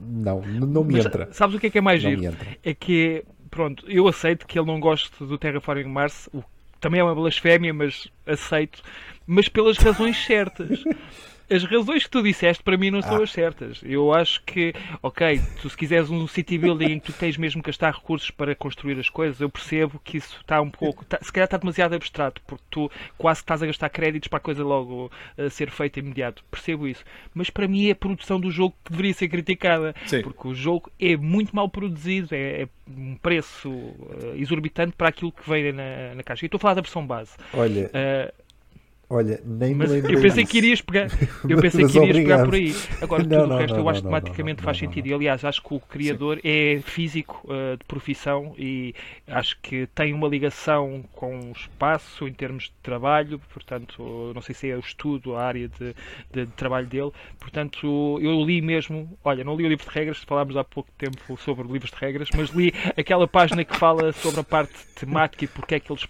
[0.00, 1.28] Não, não me mas, entra.
[1.32, 2.22] Sabes o que é que é mais giro?
[2.62, 6.42] É que, pronto, eu aceito que ele não goste do Terraforming Mars, o
[6.80, 8.82] também é uma blasfémia, mas aceito,
[9.26, 10.82] mas pelas razões certas
[11.50, 13.22] as razões que tu disseste para mim não são ah.
[13.22, 13.80] as certas.
[13.82, 17.62] Eu acho que, ok, tu se quiseres um city building em que tu tens mesmo
[17.62, 21.18] que gastar recursos para construir as coisas, eu percebo que isso está um pouco, tá,
[21.22, 24.62] se calhar está demasiado abstrato, porque tu quase estás a gastar créditos para a coisa
[24.62, 26.44] logo uh, ser feita imediato.
[26.50, 27.04] Percebo isso.
[27.34, 30.22] Mas para mim é a produção do jogo que deveria ser criticada, Sim.
[30.22, 35.32] porque o jogo é muito mal produzido, é, é um preço uh, exorbitante para aquilo
[35.32, 36.44] que vem na, na caixa.
[36.44, 37.32] E estou a falar da versão base.
[37.52, 37.86] Olha.
[37.86, 38.47] Uh,
[39.10, 40.12] Olha, nem mas me lembro.
[40.12, 41.08] Eu pensei que irias pegar,
[41.48, 42.74] eu pensei que irias pegar por aí.
[43.00, 45.06] Agora, não, tudo não, o resto não, eu acho que tematicamente faz sentido.
[45.06, 46.42] E aliás, acho que o criador Sim.
[46.44, 48.94] é físico uh, de profissão e
[49.26, 53.40] acho que tem uma ligação com o espaço em termos de trabalho.
[53.50, 55.94] Portanto, não sei se é o estudo, a área de,
[56.30, 57.10] de, de trabalho dele.
[57.40, 59.18] Portanto, eu li mesmo.
[59.24, 62.28] Olha, não li o livro de regras, falámos há pouco tempo sobre livros de regras,
[62.36, 66.04] mas li aquela página que fala sobre a parte temática e porque é que, eles,
[66.04, 66.08] uh,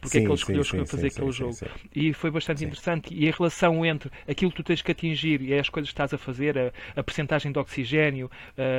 [0.00, 1.56] porque sim, é que ele escolheu sim, fazer aquele jogo
[1.92, 2.66] e foi bastante Sim.
[2.66, 3.14] interessante.
[3.14, 6.12] E a relação entre aquilo que tu tens que atingir e as coisas que estás
[6.12, 8.30] a fazer, a, a percentagem de oxigênio,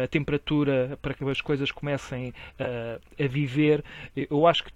[0.03, 3.83] a temperatura para que as coisas comecem a, a viver,
[4.15, 4.71] eu acho que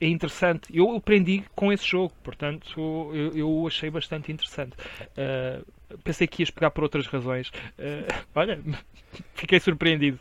[0.00, 0.76] é interessante.
[0.76, 4.72] Eu aprendi com esse jogo, portanto, eu, eu achei bastante interessante.
[5.16, 5.64] Uh,
[6.02, 7.48] pensei que ias pegar por outras razões.
[7.78, 8.60] Uh, olha,
[9.34, 10.18] fiquei surpreendido.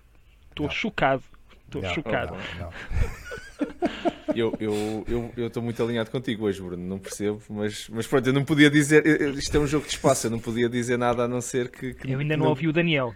[0.50, 1.24] Estou chocado.
[1.80, 2.36] Estou chocado.
[2.60, 2.72] Não, não.
[4.36, 8.28] Eu estou eu, eu, eu muito alinhado contigo hoje, Bruno, não percebo, mas, mas pronto,
[8.28, 9.06] eu não podia dizer.
[9.38, 11.94] Isto é um jogo de espaço, eu não podia dizer nada a não ser que.
[11.94, 13.14] que eu ainda não, não ouvi o Daniel.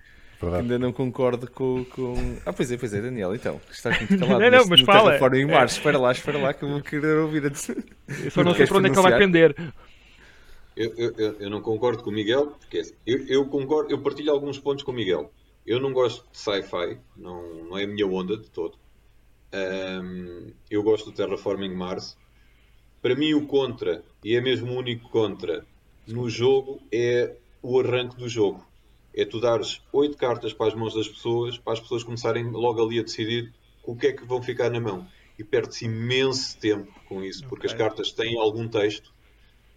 [0.53, 2.37] Ainda não concordo com, com.
[2.45, 3.59] Ah, pois é, pois é, Daniel, então.
[3.71, 4.39] Estás muito calado.
[4.39, 5.17] não, não, mas fala.
[5.17, 5.73] Fora em Mars.
[5.73, 5.77] É.
[5.77, 7.43] Espera lá, espera lá que eu vou querer ouvir.
[7.43, 9.55] Eu só não sei para onde é que ele vai pender.
[10.75, 13.97] Eu, eu, eu, não concordo com o Miguel, porque é assim, eu, eu, concordo, eu
[13.99, 15.31] partilho alguns pontos com o Miguel.
[15.65, 18.77] Eu não gosto de sci-fi, não, não é a minha onda de todo.
[19.53, 22.17] Um, eu gosto do Terraforming Mars.
[23.01, 25.65] Para mim, o contra, e é mesmo o único contra
[26.07, 28.65] no jogo, é o arranque do jogo.
[29.13, 32.83] É tu dares oito cartas para as mãos das pessoas, para as pessoas começarem logo
[32.83, 33.53] ali a decidir
[33.83, 35.07] o que é que vão ficar na mão.
[35.37, 37.75] e perde-se imenso tempo com isso, porque okay.
[37.75, 39.07] as cartas têm algum texto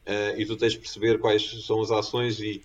[0.06, 2.62] uh, e tu tens de perceber quais são as ações e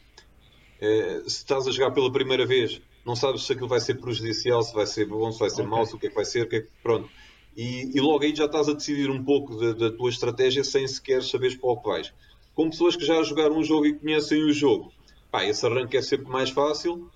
[0.80, 4.62] uh, se estás a jogar pela primeira vez, não sabes se aquilo vai ser prejudicial,
[4.64, 5.72] se vai ser bom, se vai ser okay.
[5.72, 6.70] mau, se o que é que vai ser, o que é que...
[6.82, 7.10] pronto.
[7.56, 10.88] E, e, logo aí já estás a decidir um pouco da, da tua estratégia sem
[10.88, 12.14] sequer saberes para o que vais.
[12.56, 14.92] Com pessoas que já jogaram um jogo e conhecem o jogo,
[15.32, 17.10] pá, esse arranque é sempre mais fácil.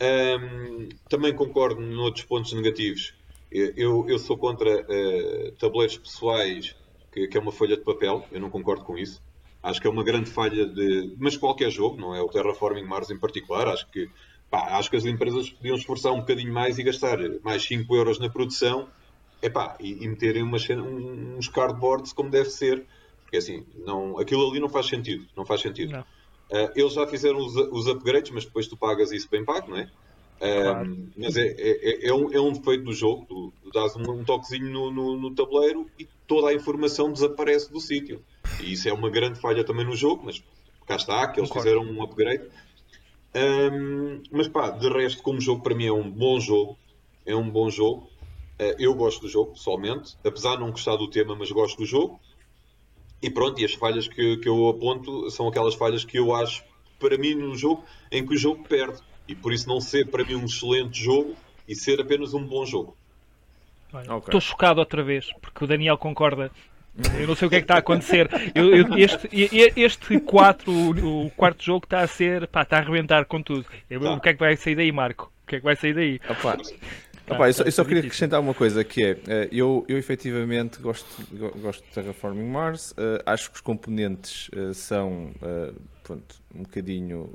[0.00, 3.14] Um, também concordo noutros pontos negativos.
[3.50, 6.74] Eu, eu sou contra uh, tabuleiros pessoais,
[7.12, 8.24] que, que, é uma folha de papel.
[8.32, 9.22] Eu não concordo com isso.
[9.62, 11.14] Acho que é uma grande falha de.
[11.16, 12.20] Mas qualquer jogo, não é?
[12.20, 13.68] O Terraforming Mars em particular.
[13.68, 14.10] Acho que,
[14.54, 18.20] pá, acho que as empresas podiam esforçar um bocadinho mais e gastar mais 5 euros
[18.20, 18.88] na produção
[19.42, 22.86] epá, e, e meterem umas, uns cardboards como deve ser.
[23.22, 25.26] Porque assim, não, aquilo ali não faz sentido.
[25.36, 25.90] Não faz sentido.
[25.92, 26.00] Não.
[26.02, 29.78] Uh, eles já fizeram os, os, upgrades, mas depois tu pagas isso bem pago, não
[29.78, 29.90] é?
[30.38, 31.08] Claro.
[31.16, 33.24] mas é, é, é, um, é um defeito do jogo.
[33.26, 37.72] Tu, tu dás um, um toquezinho no, no, no, tabuleiro e toda a informação desaparece
[37.72, 38.22] do sítio.
[38.60, 40.44] E isso é uma grande falha também no jogo, mas
[40.86, 41.68] cá está, que eles Concordo.
[41.70, 42.44] fizeram um upgrade.
[43.34, 46.78] Um, mas pá, de resto, como jogo, para mim é um bom jogo.
[47.26, 48.08] É um bom jogo.
[48.60, 51.86] Uh, eu gosto do jogo, pessoalmente, apesar de não gostar do tema, mas gosto do
[51.86, 52.20] jogo.
[53.20, 56.62] E pronto, e as falhas que, que eu aponto são aquelas falhas que eu acho,
[57.00, 60.24] para mim, no jogo, em que o jogo perde e por isso não ser para
[60.24, 61.34] mim um excelente jogo
[61.66, 62.96] e ser apenas um bom jogo.
[63.94, 64.40] Estou okay.
[64.40, 66.50] chocado outra vez, porque o Daniel concorda.
[67.18, 68.28] Eu não sei o que é que está a acontecer.
[68.54, 69.28] Eu, eu, este,
[69.76, 73.66] este 4, o, quarto jogo está a ser, pá, está a arrebentar com tudo.
[73.90, 74.12] Eu, tá.
[74.14, 75.32] O que é que vai sair daí, Marco?
[75.44, 76.20] O que é que vai sair daí?
[76.28, 76.56] Opa.
[77.28, 80.78] Opa, eu só, eu só queria acrescentar uma coisa que é, eh, eu, eu efetivamente
[80.78, 81.06] gosto,
[81.58, 85.32] gosto de Terraforming Mars, uh, acho que os componentes uh, são
[86.04, 87.30] pronto, um bocadinho.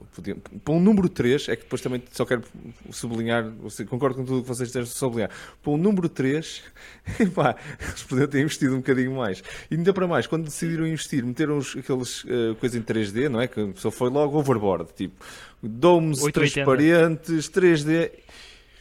[0.63, 2.43] Para um número 3, é que depois também só quero
[2.91, 3.51] sublinhar,
[3.89, 5.31] concordo com tudo o que vocês têm sublinhar.
[5.61, 6.63] Para um número 3,
[7.33, 9.43] pá, eles podiam ter investido um bocadinho mais.
[9.69, 13.41] E ainda para mais, quando decidiram investir, meteram os, aqueles uh, coisas em 3D, não
[13.41, 13.47] é?
[13.47, 15.15] Que a pessoa foi logo overboard, tipo,
[15.61, 18.11] domes transparentes, 3D.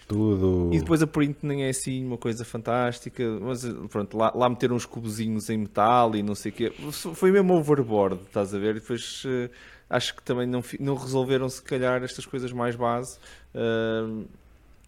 [0.07, 0.71] Tudo.
[0.73, 4.75] E depois a print nem é assim uma coisa fantástica, mas pronto, lá, lá meteram
[4.75, 6.73] uns cubozinhos em metal e não sei o quê.
[6.91, 8.77] Foi mesmo overboard, estás a ver?
[8.77, 9.51] E depois uh,
[9.89, 13.19] acho que também não, não resolveram, se calhar, estas coisas mais base,
[13.55, 14.27] uh,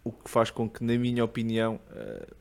[0.05, 2.35] o que faz com que, na minha opinião, uh,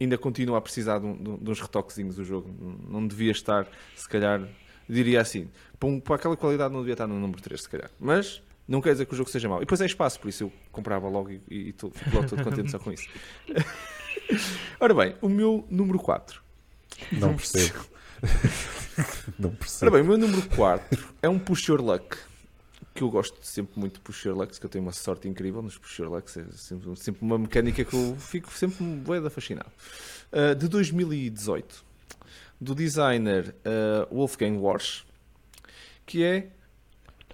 [0.00, 2.50] ainda continue a precisar de, um, de, uns retoquezinhos do jogo.
[2.88, 4.46] Não devia estar, se calhar,
[4.88, 7.90] diria assim, para, um, para aquela qualidade não devia estar no número 3, se calhar.
[7.98, 9.58] Mas não quer dizer que o jogo seja mau.
[9.58, 12.28] E depois é espaço, por isso eu comprava logo e, e, e tô, fico logo
[12.28, 13.08] todo contente só com isso.
[14.78, 16.40] Ora bem, o meu número 4.
[17.12, 17.84] Não percebo.
[19.38, 19.92] não percebo.
[19.92, 22.16] Ora bem, o meu número 4 é um Push Your Luck.
[22.92, 25.62] Que eu gosto sempre muito de Push Your Luck, que eu tenho uma sorte incrível
[25.62, 26.26] nos Push Your Luck.
[26.38, 29.70] É sempre, sempre uma mecânica que eu fico sempre boeda fascinado.
[30.32, 31.84] Uh, de 2018,
[32.60, 35.04] do designer uh, Wolfgang Warsch,
[36.04, 36.48] que é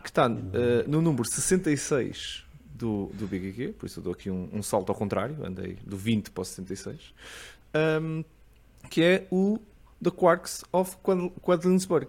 [0.02, 4.48] que está uh, no número 66 do, do BGG, por isso eu dou aqui um,
[4.52, 7.12] um salto ao contrário, andei do 20 para o 66,
[8.02, 8.24] um,
[8.88, 9.58] que é o
[10.02, 10.96] The Quarks of
[11.44, 12.08] Quedlinburg.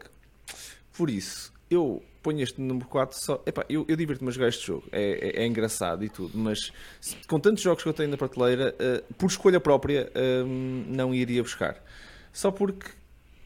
[0.98, 3.42] Por isso, eu ponho este número 4 só.
[3.46, 6.72] Epá, eu, eu divirto-me a jogar este jogo, é, é, é, engraçado e tudo, mas
[7.28, 10.12] com tantos jogos que eu tenho na prateleira, uh, por escolha própria,
[10.46, 11.82] um, não iria buscar.
[12.34, 12.90] Só porque,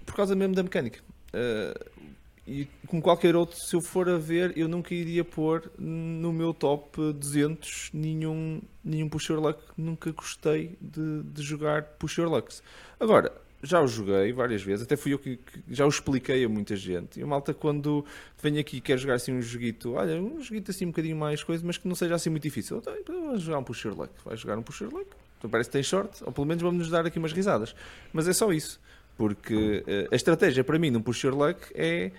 [0.06, 1.00] por causa mesmo da mecânica.
[1.34, 2.12] Uh,
[2.48, 6.54] e como qualquer outro, se eu for a ver, eu nunca iria pôr no meu
[6.54, 9.62] top 200 nenhum, nenhum Pusher Luck.
[9.78, 12.64] Nunca gostei de, de jogar Pusher Lucks.
[13.00, 13.32] Agora,
[13.64, 16.76] já o joguei várias vezes, até fui eu que, que, já o expliquei a muita
[16.76, 17.20] gente.
[17.20, 18.06] E a malta, quando
[18.42, 21.44] vem aqui e quer jogar assim um joguito, olha, um joguito assim um bocadinho mais
[21.44, 24.12] coisa, mas que não seja assim muito difícil, então, então vamos jogar um Pusher Luck.
[24.26, 25.08] Vai jogar um Pusher Luck,
[25.38, 27.76] então parece que tem short, ou pelo menos vamos nos dar aqui umas risadas.
[28.12, 28.80] Mas é só isso.
[29.18, 32.12] Porque uh, a estratégia para mim num push your luck é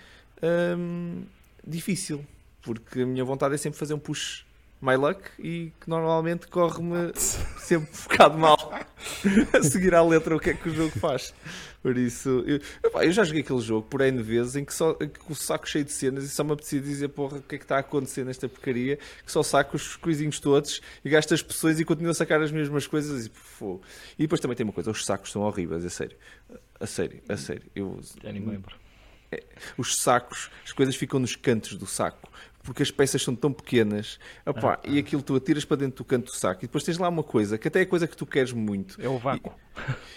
[0.78, 1.22] um,
[1.66, 2.24] difícil.
[2.62, 4.44] Porque a minha vontade é sempre fazer um push
[4.82, 8.74] my luck e que normalmente corre-me sempre um bocado mal
[9.54, 11.32] a seguir à letra o que é que o jogo faz.
[11.80, 12.60] Por isso, eu,
[13.02, 15.84] eu já joguei aquele jogo por N vezes em que, só, que o saco cheio
[15.84, 18.24] de cenas e só me apetecia dizer porra o que é que está a acontecer
[18.24, 22.14] nesta porcaria que só saco os coisinhos todos e gasto as pessoas e continuo a
[22.14, 23.80] sacar as mesmas coisas e, pô.
[24.18, 26.16] e depois também tem uma coisa, os sacos são horríveis, a sério.
[26.78, 27.62] A sério, a sério.
[27.74, 28.81] Eu, Já nem lembro.
[29.76, 32.30] Os sacos, as coisas ficam nos cantos do saco
[32.62, 34.18] porque as peças são tão pequenas.
[34.46, 36.64] Opa, ah, e aquilo tu atiras para dentro do canto do saco.
[36.64, 39.00] E depois tens lá uma coisa que até é a coisa que tu queres muito.
[39.02, 39.52] É o vácuo.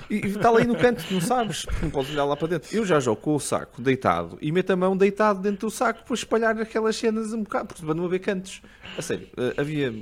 [0.10, 1.66] E, e está ali no canto, não sabes.
[1.82, 2.76] Não podes olhar lá para dentro.
[2.76, 6.04] Eu já jogo com o saco deitado e meto a mão deitado dentro do saco
[6.06, 8.62] para espalhar aquelas cenas um bocado para não haver cantos.
[8.98, 9.94] A sério, eh, havia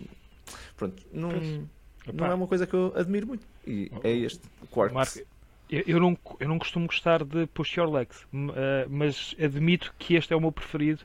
[0.76, 1.32] pronto, não,
[2.14, 3.47] não é uma coisa que eu admiro muito.
[3.66, 5.24] E é este, o Quarks
[5.74, 10.14] Eu, eu, não, eu não costumo gostar de Push Your Legs, uh, mas admito que
[10.14, 11.02] este é o meu preferido.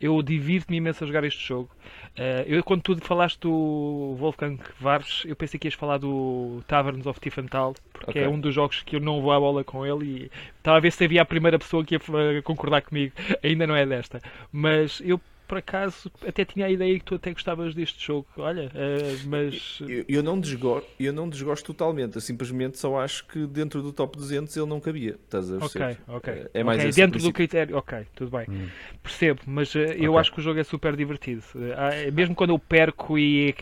[0.00, 1.70] Eu divirto-me imenso a jogar este jogo.
[2.18, 7.06] Uh, eu, quando tu falaste do Wolfgang Vares, eu pensei que ias falar do Taverns
[7.06, 8.22] of Tiefenthal, porque okay.
[8.24, 10.80] é um dos jogos que eu não vou à bola com ele e estava a
[10.80, 13.12] ver se havia a primeira pessoa que ia concordar comigo.
[13.44, 14.20] Ainda não é desta.
[14.50, 18.26] Mas eu por acaso até tinha a ideia que tu até gostavas deste jogo.
[18.36, 19.78] Olha, uh, mas.
[19.80, 22.16] Eu, eu, não desgosto, eu não desgosto totalmente.
[22.16, 25.16] Eu simplesmente só acho que dentro do top 200 ele não cabia.
[25.24, 26.46] Estás a Ok, ok.
[26.52, 28.46] É mais okay, Dentro do critério, ok, tudo bem.
[28.48, 28.68] Hum.
[29.02, 30.20] Percebo, mas uh, eu okay.
[30.20, 31.42] acho que o jogo é super divertido.
[31.54, 33.54] Uh, mesmo quando eu perco e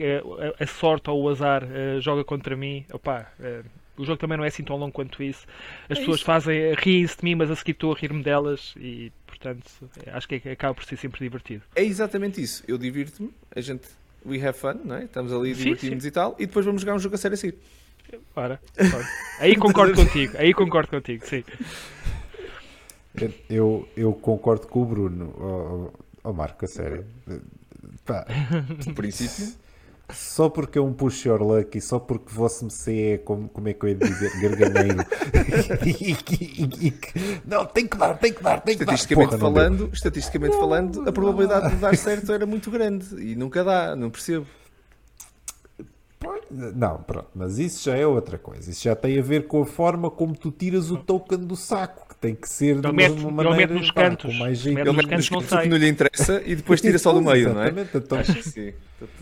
[0.59, 1.63] a, a sorte ou o azar
[2.01, 3.31] joga contra mim, opá.
[3.97, 5.47] O jogo também não é assim tão longo quanto isso.
[5.89, 6.25] As é pessoas isso.
[6.25, 9.65] fazem riem-se de mim, mas a seguir estou a rir-me delas e portanto
[10.13, 11.63] acho que acaba por ser sempre divertido.
[11.75, 12.65] É exatamente isso.
[12.67, 13.89] Eu divirto-me, a gente
[14.27, 15.05] we have fun, não é?
[15.05, 17.59] Estamos ali divertimos e tal, e depois vamos jogar um jogo a sério a seguir.
[18.35, 18.61] Ora,
[19.39, 21.45] aí concordo contigo, aí concordo contigo, sim.
[23.49, 27.07] Eu, eu concordo com o Bruno, oh, oh Marco, a sério.
[28.05, 28.27] Pá.
[28.87, 29.64] No princípio
[30.13, 33.69] só porque é um push your luck e só porque vosso MC é, como, como
[33.69, 35.05] é que eu ia dizer, garganeiro.
[35.85, 36.95] e, e,
[37.47, 39.39] não, tem que dar, tem que dar, tem que estatisticamente dar.
[39.39, 43.97] Porra, falando, estatisticamente falando, a probabilidade de dar certo era muito grande e nunca dá,
[43.97, 44.47] não percebo.
[46.51, 48.71] Não, pronto, mas isso já é outra coisa.
[48.71, 52.14] Isso já tem a ver com a forma como tu tiras o token do saco,
[52.25, 54.33] tem que ser de uma, uma maneira ele nos cantos.
[54.33, 54.79] com mais jeito.
[54.79, 57.63] Ele mete nos cantos, não, não lhe interessa e depois tira só do meio, não
[57.63, 57.69] é?
[57.95, 58.73] Então, Acho que sim.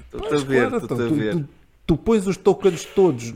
[0.04, 1.32] Estou a ver, estou então, a ver.
[1.32, 1.48] Tu, tu,
[1.84, 3.34] tu pões os tokens todos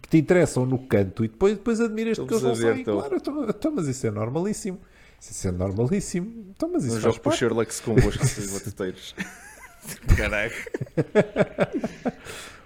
[0.00, 2.82] que te interessam no canto e depois, depois admiras que eles não saem.
[2.82, 4.80] Claro, então, então, mas isso é normalíssimo.
[5.20, 6.46] Isso é normalíssimo.
[6.56, 9.14] Então, mas isso não jogo para Sherlock convosco, seus batuteiros.
[10.16, 10.54] Caraca.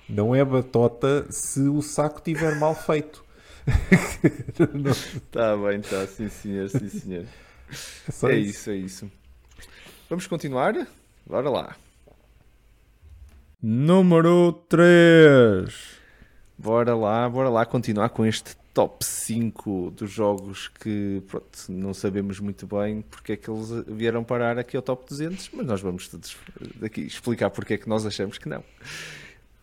[0.08, 3.23] Não é batota se o saco estiver mal feito.
[3.66, 7.24] Está bem, está, sim senhor, sim senhor.
[8.22, 8.50] É, é isso.
[8.50, 9.12] isso, é isso.
[10.08, 10.74] Vamos continuar?
[11.26, 11.76] Bora lá.
[13.62, 15.98] Número 3.
[16.58, 22.40] Bora lá, bora lá continuar com este top 5 dos jogos que pronto, não sabemos
[22.40, 26.08] muito bem porque é que eles vieram parar aqui ao top 200, mas nós vamos
[26.08, 26.36] todos
[26.76, 28.62] daqui explicar porque é que nós achamos que não.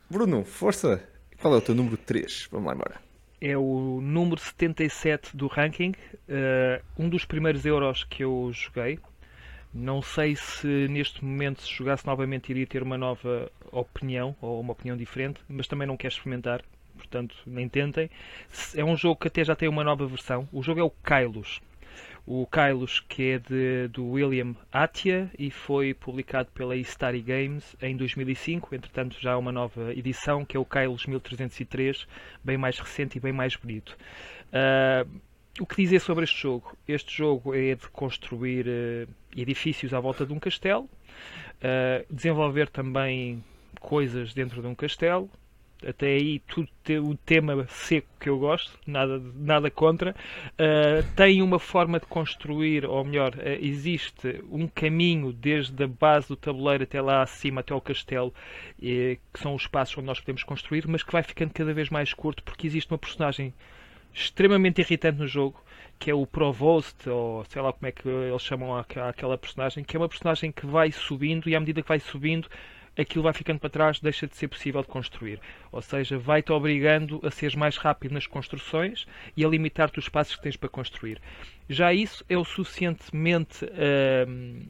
[0.10, 1.04] Bruno, força!
[1.40, 2.48] Qual é o teu número 3?
[2.52, 3.11] Vamos lá embora.
[3.42, 5.94] É o número 77 do ranking,
[6.30, 9.00] uh, um dos primeiros euros que eu joguei.
[9.74, 14.74] Não sei se neste momento, se jogasse novamente, iria ter uma nova opinião ou uma
[14.74, 16.62] opinião diferente, mas também não quero experimentar,
[16.96, 18.10] portanto, nem tentem.
[18.76, 20.48] É um jogo que até já tem uma nova versão.
[20.52, 21.62] O jogo é o Kylos.
[22.26, 27.98] O Kylos, que é de, do William Atia e foi publicado pela Istari Games em
[27.98, 28.76] 2005.
[28.76, 32.08] Entretanto, já há uma nova edição, que é o Kylos 1303,
[32.44, 33.98] bem mais recente e bem mais bonito.
[34.54, 35.22] Uh,
[35.60, 36.78] o que dizer sobre este jogo?
[36.88, 43.44] Este jogo é de construir uh, edifícios à volta de um castelo, uh, desenvolver também
[43.80, 45.30] coisas dentro de um castelo.
[45.86, 46.70] Até aí tudo
[47.04, 50.16] o tema seco que eu gosto, nada, nada contra.
[50.54, 56.28] Uh, tem uma forma de construir, ou melhor, uh, existe um caminho desde a base
[56.28, 58.34] do tabuleiro até lá acima, até ao castelo,
[58.80, 62.14] que são os espaços onde nós podemos construir, mas que vai ficando cada vez mais
[62.14, 63.54] curto porque existe uma personagem
[64.14, 65.62] extremamente irritante no jogo
[66.02, 69.96] que é o Provost, ou sei lá como é que eles chamam aquela personagem, que
[69.96, 72.50] é uma personagem que vai subindo e à medida que vai subindo
[72.98, 75.40] aquilo vai ficando para trás, deixa de ser possível de construir.
[75.72, 80.36] Ou seja, vai-te obrigando a seres mais rápido nas construções e a limitar-te os espaços
[80.36, 81.22] que tens para construir.
[81.70, 84.70] Já isso é o suficientemente uh,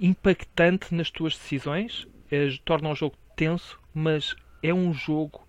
[0.00, 5.46] impactante nas tuas decisões, uh, torna o jogo tenso, mas é um jogo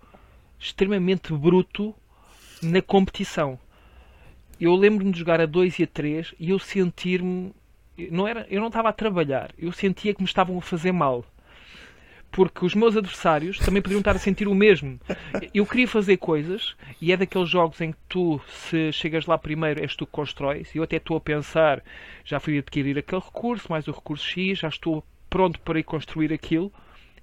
[0.58, 1.94] extremamente bruto
[2.62, 3.58] na competição.
[4.60, 7.52] Eu lembro-me de jogar a 2 e a 3 e eu sentir-me
[8.10, 11.24] não era, eu não estava a trabalhar, eu sentia que me estavam a fazer mal
[12.32, 14.98] porque os meus adversários também poderiam estar a sentir o mesmo.
[15.52, 19.80] Eu queria fazer coisas e é daqueles jogos em que tu, se chegas lá primeiro,
[19.80, 20.74] és tu que constróis.
[20.74, 21.84] E eu até estou a pensar,
[22.24, 26.32] já fui adquirir aquele recurso, mais o recurso X, já estou pronto para ir construir
[26.32, 26.72] aquilo.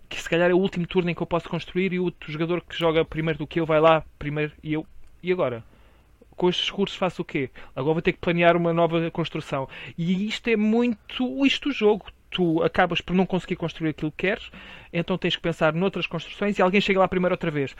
[0.08, 2.32] Que se calhar é o último turno em que eu posso construir e o outro
[2.32, 4.86] jogador que joga primeiro do que eu vai lá primeiro e eu.
[5.24, 5.64] E agora?
[6.36, 7.50] com estes recursos faço o quê?
[7.76, 9.68] Agora vou ter que planear uma nova construção.
[9.98, 14.28] E isto é muito isto o jogo tu acabas por não conseguir construir aquilo que
[14.28, 14.52] queres,
[14.92, 17.76] então tens que pensar noutras construções e alguém chega lá primeiro outra vez.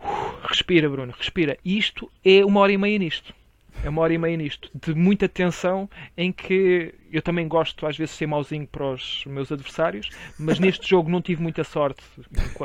[0.00, 1.56] Uh, respira, Bruno, respira.
[1.64, 3.34] Isto é uma hora e meia nisto.
[3.82, 4.70] É uma hora e meia nisto.
[4.74, 9.24] De muita tensão, em que eu também gosto às vezes de ser mauzinho para os
[9.26, 12.02] meus adversários, mas neste jogo não tive muita sorte.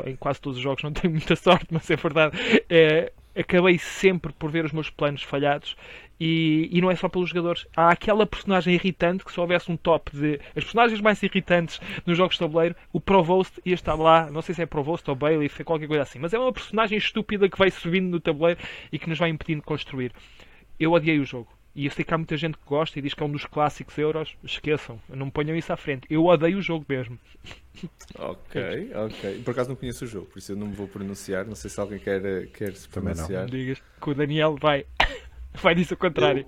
[0.06, 2.38] Em quase todos os jogos não tenho muita sorte, mas é verdade.
[2.68, 5.76] É, acabei sempre por ver os meus planos falhados
[6.20, 7.66] e, e, não é só pelos jogadores.
[7.74, 12.18] Há aquela personagem irritante que se houvesse um top de as personagens mais irritantes nos
[12.18, 15.64] jogos de tabuleiro, o Provost ia estar lá, não sei se é Provost ou Bailiff,
[15.64, 18.60] qualquer coisa assim, mas é uma personagem estúpida que vai subindo no tabuleiro
[18.92, 20.12] e que nos vai impedindo de construir.
[20.78, 21.48] Eu odiei o jogo.
[21.74, 23.44] E eu sei que há muita gente que gosta e diz que é um dos
[23.44, 24.36] clássicos euros.
[24.42, 26.06] Esqueçam, não me ponham isso à frente.
[26.10, 27.18] Eu odeio o jogo mesmo.
[28.18, 29.42] Ok, ok.
[29.44, 31.46] Por acaso não conheço o jogo, por isso eu não me vou pronunciar.
[31.46, 33.42] Não sei se alguém quer, quer se pronunciar.
[33.42, 33.46] Não.
[33.46, 34.84] Digas que o Daniel vai,
[35.54, 36.46] vai dizer o contrário.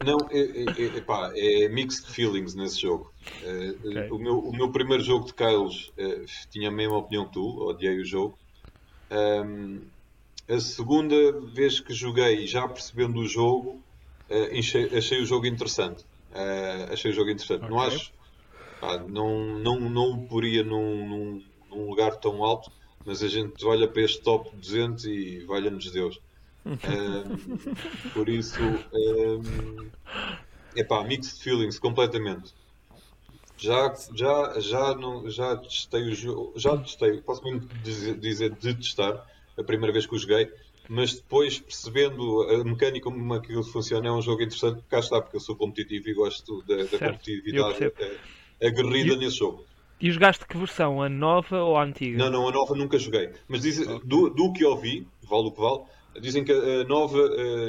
[0.00, 3.12] Eu, não, é, é, pá, é mixed feelings nesse jogo.
[3.42, 4.10] É, okay.
[4.10, 7.68] o, meu, o meu primeiro jogo de Kyles é, tinha a mesma opinião que tu,
[7.68, 8.38] odiei o jogo.
[9.10, 9.80] Um,
[10.48, 13.82] a segunda vez que joguei, já percebendo o jogo,
[14.30, 16.04] uh, achei, achei, o jogo interessante.
[16.30, 17.64] Uh, achei o jogo interessante.
[17.64, 17.70] Okay.
[17.70, 18.12] Não acho.
[18.80, 22.70] Pá, não, não, não o poria num, num, num, lugar tão alto,
[23.04, 26.20] mas a gente olha para este top 200 e valha-nos Deus.
[28.12, 28.60] Por isso,
[30.76, 32.54] é pá, mixed feelings completamente.
[33.56, 38.74] Já, já, já, não, já testei o jogo, já testei, posso mesmo dizer, dizer de
[38.74, 39.26] testar,
[39.58, 40.48] a primeira vez que o joguei,
[40.88, 45.36] mas depois percebendo a mecânica como aquilo funciona é um jogo interessante, cá está, porque
[45.36, 47.92] eu sou competitivo e gosto da, da competitividade
[48.62, 49.66] aguerrida nesse jogo.
[50.00, 51.02] E jogaste que versão?
[51.02, 52.16] A nova ou a antiga?
[52.16, 53.30] Não, não, a nova nunca joguei.
[53.48, 55.82] Mas diz, do, do que ouvi, vale o que vale,
[56.20, 57.18] dizem que a nova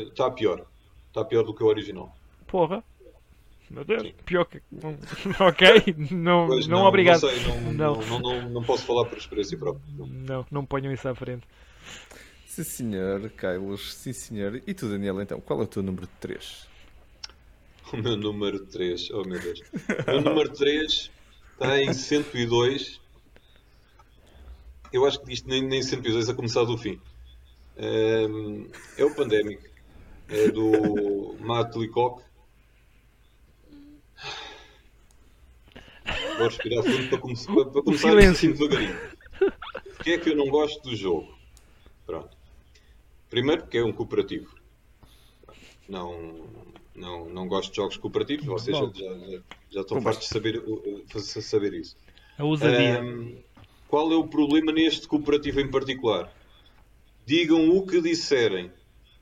[0.07, 0.65] está uh, pior.
[1.07, 2.15] Está pior do que a original.
[2.47, 2.83] Porra.
[3.69, 4.13] Meu Deus, Sim.
[4.25, 4.61] pior que.
[5.39, 7.21] ok, não, não, não, obrigado.
[7.21, 8.01] Não, sei, não, não.
[8.01, 9.83] Não, não, não, posso falar por experiência própria.
[9.95, 11.45] Não, não ponham isso à frente.
[12.47, 13.93] Sim, senhor, Carlos.
[13.93, 14.61] Sim, senhor.
[14.65, 16.67] E tu, Daniel, então, qual é o teu número 3?
[17.91, 19.61] O meu número 3, oh meu Deus.
[20.07, 21.09] O meu número 3
[21.53, 23.01] está em 102.
[24.93, 27.01] Eu acho que isto nem, nem 102 a começar do fim.
[27.80, 28.67] Um,
[28.97, 29.61] é o Pandemic.
[30.27, 32.23] É do Matt Leacock.
[36.38, 37.36] Vou respirar fundo para, come
[37.71, 38.97] para, começar assim devagarinho.
[39.95, 41.34] Porquê é que eu não gosto do jogo?
[42.05, 42.38] Pronto.
[43.30, 44.53] Primeiro porque é um cooperativo.
[45.88, 46.47] Não,
[46.95, 50.63] não, não gosto de jogos cooperativos, vocês já, já, já, estão fartos de saber,
[51.21, 51.97] saber isso.
[52.38, 53.01] A ousadia.
[53.01, 53.41] Um,
[53.88, 56.32] qual é o problema neste cooperativo em particular?
[57.30, 58.71] Digam o que disserem.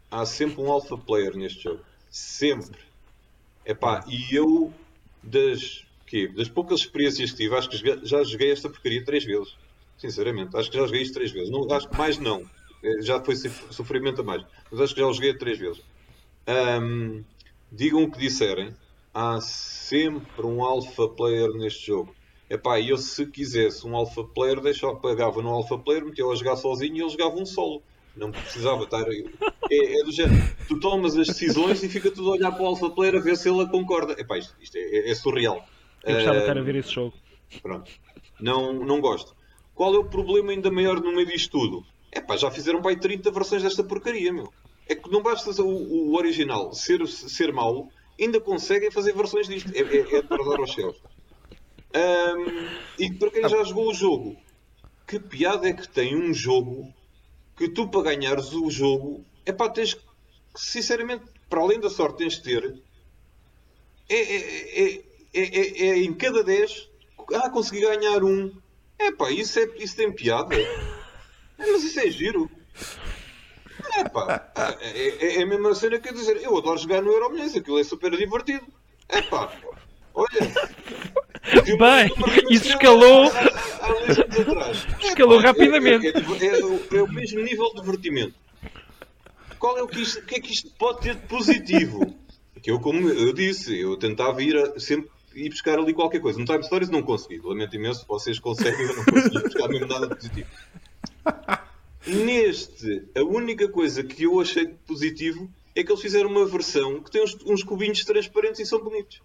[0.10, 1.84] Há sempre um alpha player neste jogo.
[2.10, 2.80] Sempre.
[3.66, 4.74] Epá, e eu,
[5.22, 6.30] das, quê?
[6.30, 9.58] das poucas experiências que tive, acho que já joguei esta porcaria três vezes.
[9.98, 11.50] Sinceramente, acho que já joguei isto três vezes.
[11.50, 12.50] Não, acho que mais não.
[12.82, 14.42] É, já foi sofrimento a mais.
[14.72, 15.82] Mas acho que já o joguei três vezes.
[16.48, 17.26] Um,
[17.70, 18.74] digam o que disserem.
[19.14, 22.16] Há sempre um alpha player neste jogo.
[22.50, 26.56] Epá, eu se quisesse um alpha player, deixava, pagava no alpha player, metia a jogar
[26.56, 27.84] sozinho e ele jogava um solo.
[28.18, 29.06] Não precisava estar.
[29.70, 30.44] É, é do género.
[30.68, 33.38] Tu tomas as decisões e fica tudo a olhar para o alpha player a ver
[33.38, 34.14] se ele concorda.
[34.20, 35.66] Epá, isto, isto é, é, surreal.
[36.04, 37.14] Eu gostava de estar a ver esse jogo.
[37.62, 37.92] Pronto.
[38.40, 39.36] Não, não gosto.
[39.74, 41.86] Qual é o problema ainda maior no meio disto tudo?
[42.12, 44.52] É pá, já fizeram para aí 30 versões desta porcaria, meu.
[44.90, 47.90] É que não basta o, o original ser, ser mau,
[48.20, 49.72] ainda conseguem fazer versões disto.
[49.76, 50.98] É, é, é para dar aos céus.
[51.96, 52.68] Um,
[53.00, 54.36] e para quem já jogou o jogo,
[55.08, 56.94] que piada é que tem um jogo
[57.58, 60.02] que tu para ganhares o jogo, é pá, tens que,
[60.56, 62.82] sinceramente, para além da sorte tens de ter,
[64.08, 65.04] é, é,
[65.34, 66.90] é, é, em cada 10,
[67.34, 68.54] ah, consegui ganhar um.
[69.00, 70.56] É pá, isso, é, isso tem piada.
[71.58, 72.50] Mas isso é giro.
[73.96, 77.12] É pá, é, é, é, a mesma cena que eu dizer, eu adoro jogar no
[77.12, 78.66] Euromilhões, aquilo é super divertido.
[79.10, 79.52] É pá,
[80.14, 80.28] olha.
[81.78, 82.12] Bem,
[82.50, 83.32] isso escalou.
[85.02, 86.08] Escalou rapidamente.
[86.08, 88.36] É, o mesmo nível de divertimento.
[89.58, 92.16] Qual é o que, isto, o que é que isto pode ter de positivo?
[92.62, 96.40] Que eu, como eu disse, eu tentava ir a, sempre ir buscar ali qualquer coisa.
[96.40, 97.40] No Time Stories não consegui.
[97.44, 100.48] Lamento imenso, vocês conseguem, eu não consegui buscar mesmo nada positivo.
[102.06, 107.12] Neste, a única coisa que eu achei positivo é que eles fizeram uma versão que
[107.12, 109.22] tem uns, uns cubinhos transparentes e são bonitos.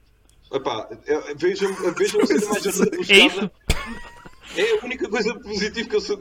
[0.53, 3.53] Epá, é, vejam, vejam a cena mais rebuscada.
[4.57, 6.21] É, é a única coisa positiva que eu sou.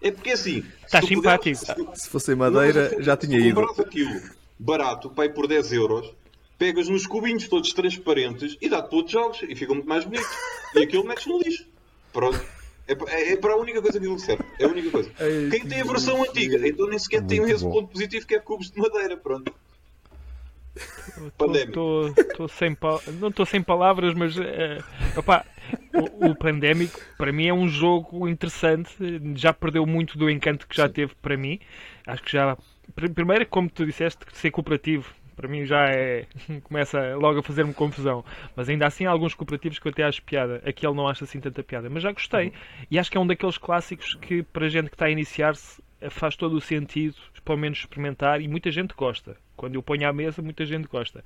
[0.00, 0.64] É porque assim.
[0.84, 1.56] Está simpático.
[1.94, 3.74] se fosse madeira, já tinha ido.
[3.74, 4.20] Se aquilo
[4.58, 6.12] barato, pai por 10 euros,
[6.58, 10.28] pegas nos cubinhos todos transparentes e dá-te todos jogos e ficam muito mais bonitos.
[10.74, 11.66] E aquilo metes no lixo.
[12.12, 12.40] Pronto.
[12.86, 14.42] É, é, é, para a única coisa que ele serve.
[14.58, 15.10] É a única coisa.
[15.18, 17.70] É Quem tem a versão antiga, então nem sequer tem esse bom.
[17.70, 19.16] ponto positivo que é cubos de madeira.
[19.16, 19.52] Pronto.
[22.36, 22.76] Tô, sem
[23.20, 24.42] não estou sem palavras, mas uh,
[25.16, 25.44] opa,
[25.94, 28.90] o, o Pandémico para mim é um jogo interessante.
[29.34, 31.58] Já perdeu muito do encanto que já teve para mim.
[32.06, 32.56] Acho que já
[33.14, 36.26] primeiro, como tu disseste, ser cooperativo para mim já é.
[36.64, 38.24] começa logo a fazer-me confusão.
[38.56, 40.60] Mas ainda assim há alguns cooperativos que eu até acho piada.
[40.66, 41.88] Aqui ele não acha assim tanta piada.
[41.88, 42.46] Mas já gostei.
[42.48, 42.52] Uhum.
[42.90, 46.34] E acho que é um daqueles clássicos que, para gente que está a iniciar-se, faz
[46.34, 47.14] todo o sentido,
[47.44, 48.40] pelo menos experimentar.
[48.40, 49.36] E muita gente gosta.
[49.58, 51.22] Quando eu ponho à mesa, muita gente gosta.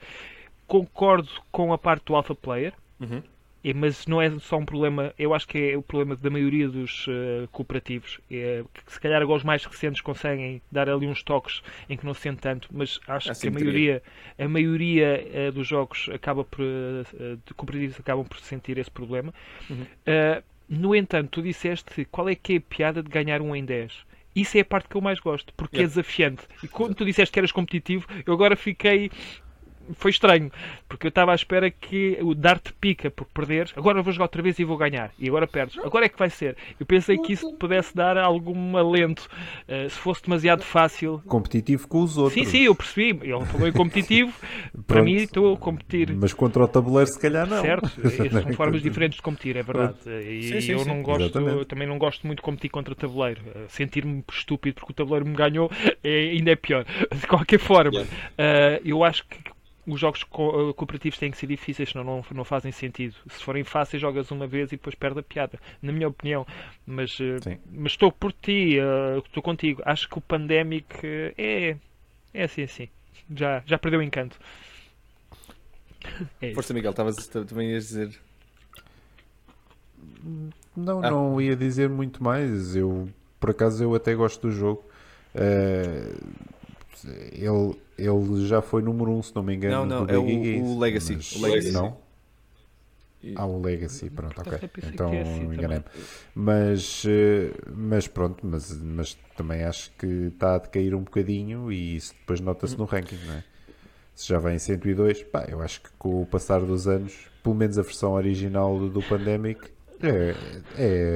[0.67, 2.73] Concordo com a parte do Alpha Player.
[2.99, 3.23] Uhum.
[3.65, 6.69] É, mas não é só um problema, eu acho que é o problema da maioria
[6.69, 8.19] dos uh, cooperativos.
[8.31, 12.05] É, que se calhar agora os mais recentes conseguem dar ali uns toques em que
[12.05, 14.03] não se sente tanto, mas acho que a maioria,
[14.37, 19.33] a maioria uh, dos jogos acaba por, uh, de cooperativos acabam por sentir esse problema.
[19.71, 19.87] Uhum.
[20.69, 23.93] no entanto, tu disseste qual é que é a piada de ganhar um em 10.
[24.35, 25.87] Isso é a parte que eu mais gosto, porque é yeah.
[25.87, 26.43] é desafiante.
[26.63, 29.11] E quando tu disseste que eras competitivo, eu agora fiquei
[29.95, 30.51] foi estranho,
[30.89, 34.43] porque eu estava à espera que o dar-te pica por perderes, agora vou jogar outra
[34.43, 36.57] vez e vou ganhar, e agora perdes, agora é que vai ser.
[36.79, 39.29] Eu pensei que isso pudesse dar algum alento,
[39.69, 41.23] uh, se fosse demasiado fácil.
[41.27, 42.35] Competitivo com os outros.
[42.35, 44.33] Sim, sim, eu percebi, ele falou em competitivo,
[44.87, 46.15] para mim estou a competir.
[46.15, 47.61] Mas contra o tabuleiro se calhar não.
[47.61, 47.89] Certo,
[48.43, 49.97] são formas diferentes de competir, é verdade.
[50.07, 51.03] E sim, sim, eu não sim.
[51.03, 53.41] gosto, eu também não gosto muito de competir contra o tabuleiro.
[53.55, 55.71] Eh, sentir-me estúpido porque o tabuleiro me ganhou
[56.03, 56.85] é, ainda é pior.
[57.13, 59.39] De qualquer forma, uh, eu acho que
[59.87, 63.15] os jogos co eh, cooperativos têm que ser difíceis, senão não, não fazem sentido.
[63.29, 66.47] Se forem fáceis, jogas uma vez e depois perde a piada, na minha opinião.
[66.87, 69.83] Mas, uh, mas estou por ti, uh, estou contigo.
[69.85, 70.87] Acho que o Pandemic
[71.37, 71.77] é,
[72.33, 72.89] é assim, assim.
[73.35, 74.39] Já, já perdeu o encanto.
[76.41, 78.21] É Força, Miguel, estavas também ias dizer.
[80.77, 81.11] Não, ah.
[81.11, 82.77] não ia dizer muito mais.
[82.77, 83.09] Eu,
[83.41, 84.85] por acaso, eu até gosto do jogo.
[85.35, 86.53] Uh,
[87.33, 87.77] ele,
[88.07, 89.87] ele já foi número 1, um, se não me engano.
[89.87, 91.17] Não, não, é o, o, Legacy.
[91.17, 91.73] Mas, o Legacy.
[91.73, 91.97] Não?
[93.37, 94.69] Ah, o Legacy, pronto, ok.
[94.83, 95.81] Então é assim, enganei
[96.35, 101.97] Mas, eh, mas pronto, mas, mas também acho que está a decair um bocadinho e
[101.97, 103.45] isso depois nota-se no ranking, não é?
[104.15, 107.55] Se já vem em 102, pá, eu acho que com o passar dos anos, pelo
[107.55, 109.71] menos a versão original do, do Pandemic,
[110.03, 110.35] é,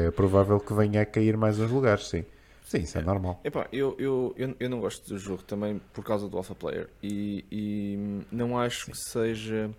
[0.07, 2.25] é provável que venha a cair mais uns lugares, sim.
[2.67, 3.41] Sim, isso é, é normal.
[3.45, 6.91] Epá, eu, eu, eu, eu não gosto do jogo também por causa do Alpha Player
[7.01, 7.97] e, e
[8.31, 9.71] não acho que seja.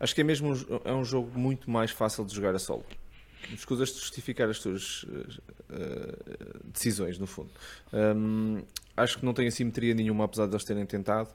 [0.00, 2.86] Acho que é mesmo um, é um jogo muito mais fácil de jogar a solo.
[3.52, 7.50] Escusas de justificar as tuas uh, decisões, no fundo.
[7.92, 8.62] Um,
[8.96, 11.28] acho que não tem assimetria nenhuma, apesar de eles terem tentado.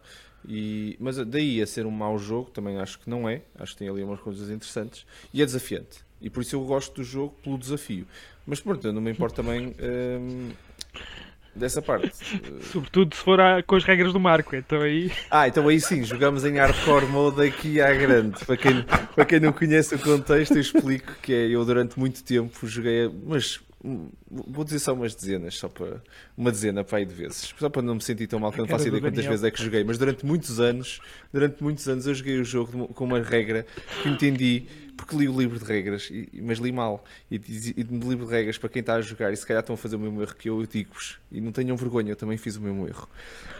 [0.47, 3.43] E, mas daí a ser um mau jogo, também acho que não é.
[3.53, 5.05] Acho que tem ali umas coisas interessantes.
[5.31, 6.03] E é desafiante.
[6.19, 8.07] E por isso eu gosto do jogo pelo desafio.
[8.45, 10.51] Mas pronto, eu não me importo também um,
[11.55, 12.11] dessa parte.
[12.71, 15.11] Sobretudo se for a, com as regras do Marco, então aí.
[15.29, 18.43] Ah, então aí sim, jogamos em hardcore mode aqui à grande.
[18.45, 18.83] Para quem,
[19.15, 23.09] para quem não conhece o contexto, eu explico que é eu durante muito tempo joguei,
[23.25, 23.59] mas
[24.29, 26.01] Vou dizer só umas dezenas, só para
[26.37, 28.67] uma dezena para aí de vezes, só para não me sentir tão mal que não
[28.67, 31.01] faço ideia quantas vezes é que joguei, mas durante muitos anos,
[31.33, 33.65] durante muitos anos eu joguei o jogo com uma regra
[34.03, 37.03] que entendi porque li o livro de regras, mas li mal.
[37.29, 37.35] E,
[37.75, 39.77] e no livro de regras, para quem está a jogar, e se calhar estão a
[39.77, 42.55] fazer o mesmo erro que eu, eu digo-vos, e não tenham vergonha, eu também fiz
[42.55, 43.09] o mesmo erro.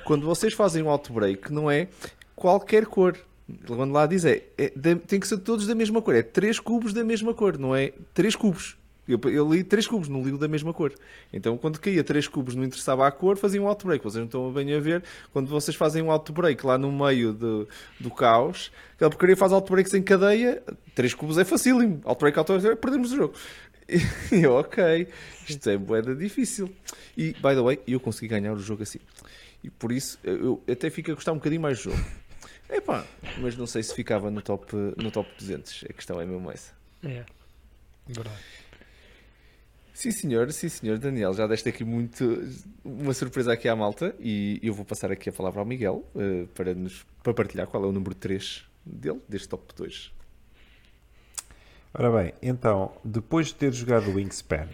[0.05, 1.87] Quando vocês fazem um outbreak, não é
[2.35, 3.17] qualquer cor.
[3.65, 6.93] Quando lá diz é, é tem que ser todos da mesma cor, é três cubos
[6.93, 8.77] da mesma cor, não é três cubos.
[9.07, 10.93] Eu, eu li três cubos, não li da mesma cor.
[11.33, 14.03] Então, quando caía três cubos, não interessava a cor, fazia um outbreak.
[14.03, 15.03] Vocês não estão bem a ver.
[15.33, 17.67] Quando vocês fazem um outbreak lá no meio do,
[17.99, 20.61] do caos, aquela porcaria faz outbreaks em cadeia.
[20.93, 21.99] Três cubos é facílimo.
[22.05, 23.33] Outbreak, outbreak, perdemos o jogo.
[23.89, 23.99] E
[24.43, 25.07] eu, ok,
[25.49, 26.73] isto é boeda difícil.
[27.17, 28.99] E, by the way, eu consegui ganhar o jogo assim.
[29.63, 32.01] E por isso, eu até fico a gostar um bocadinho mais do jogo.
[32.69, 33.05] Epá,
[33.39, 35.85] mas não sei se ficava no top, no top 200.
[35.89, 36.71] A questão é mesmo essa.
[37.03, 37.25] É,
[38.07, 38.39] verdade.
[40.01, 40.97] Sim, senhor, sim, senhor.
[40.97, 42.43] Daniel, já deste aqui muito
[42.83, 46.47] uma surpresa aqui à malta e eu vou passar aqui a palavra ao Miguel uh,
[46.55, 50.11] para, nos, para partilhar qual é o número 3 dele, deste top 2.
[51.93, 54.69] Ora bem, então, depois de ter jogado o Wingspan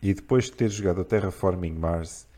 [0.00, 2.28] e depois de ter jogado o Terraforming Mars,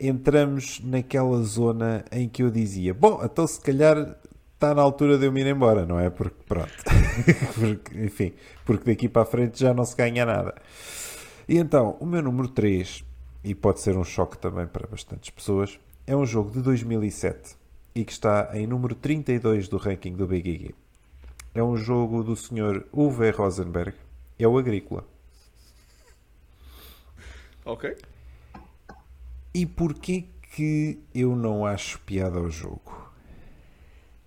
[0.00, 4.16] entramos naquela zona em que eu dizia: Bom, então se calhar
[4.52, 6.10] está na altura de eu me ir embora, não é?
[6.10, 6.72] Porque, pronto,
[7.54, 8.32] porque, enfim,
[8.64, 10.56] porque daqui para a frente já não se ganha nada.
[11.48, 13.04] E então, o meu número 3,
[13.42, 17.56] e pode ser um choque também para bastantes pessoas, é um jogo de 2007
[17.94, 20.74] e que está em número 32 do ranking do Big
[21.54, 22.84] É um jogo do Sr.
[22.92, 23.94] Uwe Rosenberg,
[24.38, 25.04] é o Agrícola.
[27.64, 27.96] Ok.
[29.54, 30.24] E porquê
[30.54, 33.12] que eu não acho piada ao jogo?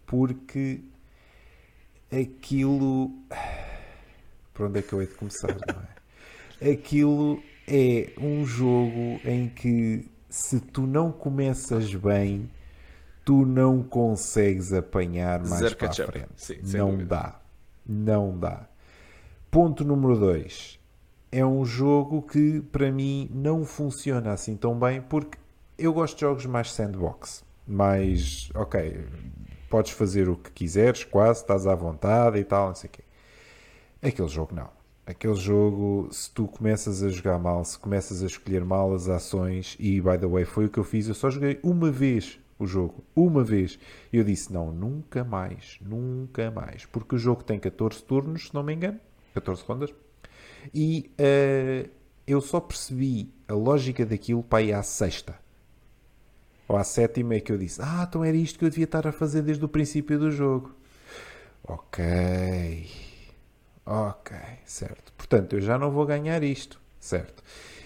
[0.05, 0.81] Porque
[2.11, 3.11] aquilo.
[4.53, 5.94] Por onde é que eu hei de começar, não é?
[6.69, 12.49] Aquilo é um jogo em que se tu não começas bem,
[13.23, 16.29] tu não consegues apanhar mais Zero para a frente.
[16.35, 17.15] Sim, não dúvida.
[17.15, 17.41] dá.
[17.85, 18.67] Não dá.
[19.49, 20.79] Ponto número 2.
[21.31, 25.37] É um jogo que para mim não funciona assim tão bem porque
[25.77, 27.43] eu gosto de jogos mais sandbox.
[27.67, 29.05] Mais, ok,
[29.69, 33.03] podes fazer o que quiseres, quase, estás à vontade e tal, não sei o quê.
[34.01, 34.74] Aquele jogo não.
[35.05, 39.77] Aquele jogo, se tu começas a jogar mal, se começas a escolher mal as ações,
[39.79, 42.65] e by the way, foi o que eu fiz, eu só joguei uma vez o
[42.65, 43.77] jogo, uma vez.
[44.11, 46.85] E eu disse: não, nunca mais, nunca mais.
[46.85, 48.99] Porque o jogo tem 14 turnos, se não me engano,
[49.33, 49.93] 14 rondas,
[50.73, 51.89] e uh,
[52.25, 55.37] eu só percebi a lógica daquilo para ir à sexta.
[56.67, 59.05] Ou à sétima é que eu disse: Ah, então era isto que eu devia estar
[59.05, 60.73] a fazer desde o princípio do jogo.
[61.63, 62.03] Ok.
[63.85, 65.13] Ok, certo.
[65.13, 67.43] Portanto, eu já não vou ganhar isto, certo?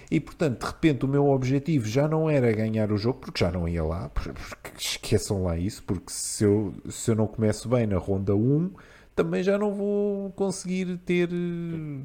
[0.09, 3.51] E portanto, de repente, o meu objetivo já não era ganhar o jogo, porque já
[3.51, 4.31] não ia lá, porque
[4.77, 8.71] esqueçam lá isso, porque se eu, se eu não começo bem na ronda 1,
[9.15, 12.01] também já não vou conseguir ter eh,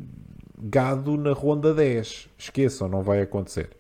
[0.59, 2.29] gado na ronda 10.
[2.37, 3.71] Esqueçam, não vai acontecer.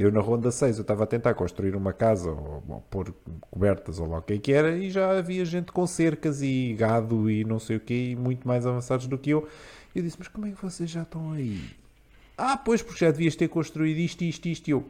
[0.00, 3.14] Eu na ronda 6 eu estava a tentar construir uma casa ou, ou pôr
[3.50, 6.72] cobertas ou lá o que é que era e já havia gente com cercas e
[6.72, 9.46] gado e não sei o que muito mais avançados do que eu.
[9.94, 11.68] E eu disse, mas como é que vocês já estão aí?
[12.34, 14.88] Ah, pois, porque já devias ter construído isto, isto, isto e eu.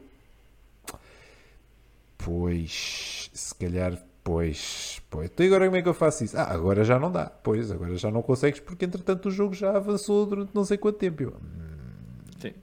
[2.17, 5.29] Pois, se calhar, pois, pois.
[5.29, 6.37] Então agora como é que eu faço isso?
[6.37, 7.25] Ah, agora já não dá.
[7.25, 10.99] Pois, agora já não consegues porque entretanto o jogo já avançou durante não sei quanto
[10.99, 11.21] tempo.
[11.21, 12.39] Eu, hum...
[12.39, 12.53] Sim,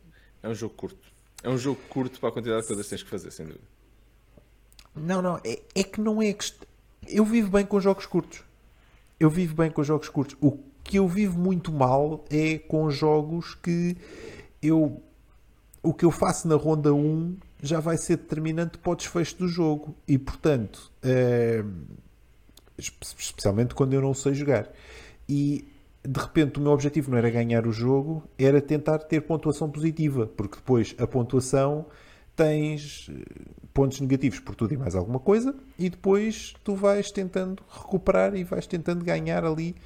[0.42, 1.17] é um jogo curto.
[1.42, 3.64] É um jogo curto para a quantidade de coisas que tens que fazer, sem dúvida.
[4.94, 6.32] Não, não, é, é que não é.
[6.32, 6.52] Que...
[7.06, 8.42] Eu vivo bem com jogos curtos.
[9.18, 10.36] Eu vivo bem com jogos curtos.
[10.40, 13.96] O que eu vivo muito mal é com jogos que
[14.62, 15.02] eu.
[15.82, 19.48] O que eu faço na ronda 1 já vai ser determinante para o desfecho do
[19.48, 19.94] jogo.
[20.06, 21.64] E portanto, é...
[22.76, 24.68] especialmente quando eu não sei jogar.
[25.28, 25.64] E
[26.10, 30.26] de repente o meu objetivo não era ganhar o jogo, era tentar ter pontuação positiva,
[30.26, 31.84] porque depois a pontuação
[32.34, 33.24] tens eh,
[33.74, 38.42] pontos negativos por tudo e mais alguma coisa, e depois tu vais tentando recuperar e
[38.42, 39.76] vais tentando ganhar ali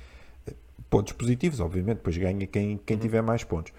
[0.46, 0.54] eh,
[0.88, 3.02] pontos positivos, obviamente, depois ganha quem, quem uhum.
[3.02, 3.72] tiver mais pontos.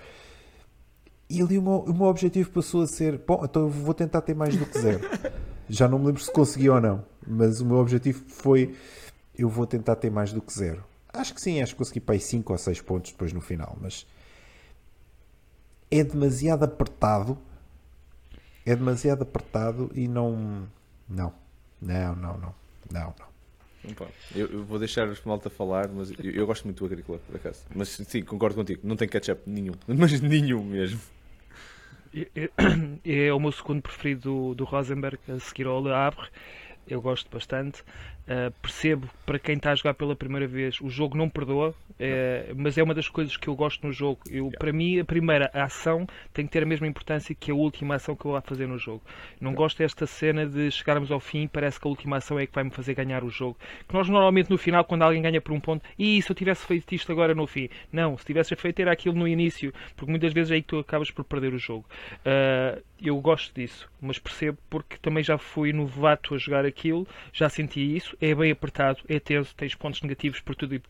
[1.29, 4.19] E ali o meu, o meu objetivo passou a ser: bom, então eu vou tentar
[4.19, 4.99] ter mais do que zero.
[5.69, 8.75] Já não me lembro se consegui ou não, mas o meu objetivo foi:
[9.33, 10.83] eu vou tentar ter mais do que zero.
[11.13, 13.77] Acho que sim, acho que consegui para aí 5 ou 6 pontos depois no final,
[13.79, 14.05] mas
[15.91, 17.37] é demasiado apertado.
[18.65, 20.67] É demasiado apertado e não.
[21.07, 21.33] Não.
[21.79, 22.55] Não, não, não.
[22.91, 23.33] Não, não.
[24.33, 27.35] Eu, eu, vou deixar os malta falar, mas eu, eu, gosto muito do Agrícola, por
[27.35, 27.65] acaso.
[27.75, 29.73] Mas sim, concordo contigo, não tem ketchup nenhum.
[29.85, 31.01] Mas nenhum mesmo.
[32.15, 32.49] É, é,
[33.27, 36.29] é o meu segundo preferido do, do Rosenberg, a seguir ao Le Havre.
[36.87, 37.83] Eu gosto bastante.
[38.23, 42.51] Uh, percebo para quem está a jogar pela primeira vez, o jogo não perdoa, é,
[42.55, 44.19] mas é uma das coisas que eu gosto no jogo.
[44.27, 44.57] Eu, yeah.
[44.57, 48.15] Para mim, a primeira ação tem que ter a mesma importância que a última ação
[48.15, 49.01] que eu vou fazer no jogo.
[49.39, 49.57] Não yeah.
[49.57, 52.63] gosto desta cena de chegarmos ao fim parece que a última ação é que vai
[52.63, 53.57] me fazer ganhar o jogo.
[53.87, 56.65] Que nós normalmente no final, quando alguém ganha por um ponto, e se eu tivesse
[56.65, 57.69] feito isto agora no fim?
[57.91, 60.79] Não, se tivesse feito era aquilo no início, porque muitas vezes é aí que tu
[60.79, 61.85] acabas por perder o jogo.
[62.19, 67.49] Uh, eu gosto disso, mas percebo porque também já fui novato a jogar aquilo, já
[67.49, 70.81] senti isso é bem apertado, é tenso, tens pontos negativos por tudo e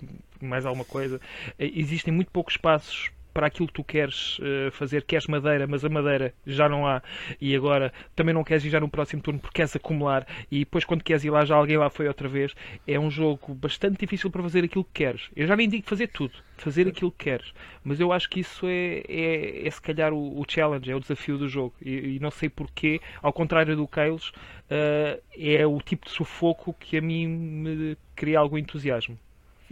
[0.41, 1.19] mais alguma coisa.
[1.57, 5.83] Eh, existem muito poucos passos para aquilo que tu queres uh, fazer, queres madeira, mas
[5.83, 7.01] a madeira já não há,
[7.41, 10.85] e agora também não queres ir já no próximo turno porque queres acumular, e depois
[10.85, 12.53] quando queres ir lá já alguém lá foi outra vez.
[12.87, 15.29] É um jogo bastante difícil para fazer aquilo que queres.
[15.35, 17.53] Eu já nem digo fazer tudo, fazer aquilo que queres,
[17.83, 20.99] mas eu acho que isso é, é, é se calhar o, o, challenge, é o
[20.99, 25.79] desafio do jogo, e, e não sei porquê, ao contrário do Kales, uh, é o
[25.81, 29.17] tipo de sufoco que a mim me cria algum entusiasmo.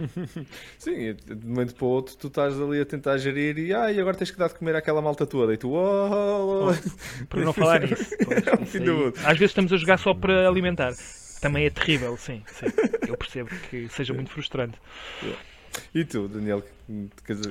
[0.77, 3.91] Sim, de um momento para o outro tu estás ali a tentar gerir e, ah,
[3.91, 7.25] e agora tens que dar de comer àquela malta toda e tu, oh, oh, oh.
[7.27, 8.15] Para não falar nisso.
[8.23, 10.93] Pois, é Às vezes estamos a jogar só para alimentar.
[11.41, 12.67] Também é terrível, sim, sim.
[13.07, 14.77] Eu percebo que seja muito frustrante.
[15.93, 16.63] E tu, Daniel,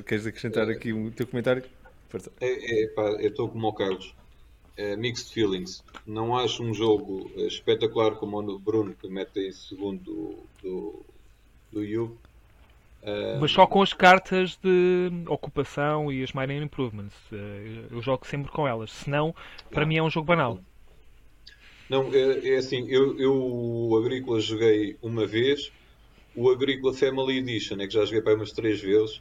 [0.06, 1.64] queres acrescentar aqui o teu comentário?
[2.40, 4.14] É, é, pá, eu estou como o Carlos.
[4.76, 5.82] É, mixed feelings.
[6.06, 11.04] Não acho um jogo espetacular como o Bruno, que mete em segundo do, do,
[11.72, 11.84] do
[13.04, 17.16] Yugo mas só com as cartas de ocupação e as Minor Improvements.
[17.32, 18.90] Eh, eu jogo sempre com elas.
[18.90, 19.34] Senão,
[19.70, 20.58] para mim é um jogo banal.
[21.88, 25.72] Não, é, é assim, eu, eu o Agrícola joguei uma vez,
[26.36, 29.20] o Agrícola Family Edition é que já joguei para umas três vezes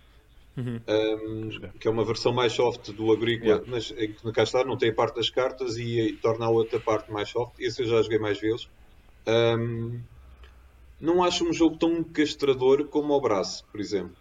[0.59, 0.81] Uhum.
[0.87, 3.65] Um, que é uma versão mais soft do Agrícola, yeah.
[3.65, 3.93] mas
[4.23, 7.11] no cá está, não tem a parte das cartas e, e, torna a outra parte
[7.11, 7.53] mais soft.
[7.59, 8.67] Esse eu já joguei mais vezes.
[9.25, 10.01] Um,
[10.99, 14.15] não acho um jogo tão castrador como o Braço, por exemplo.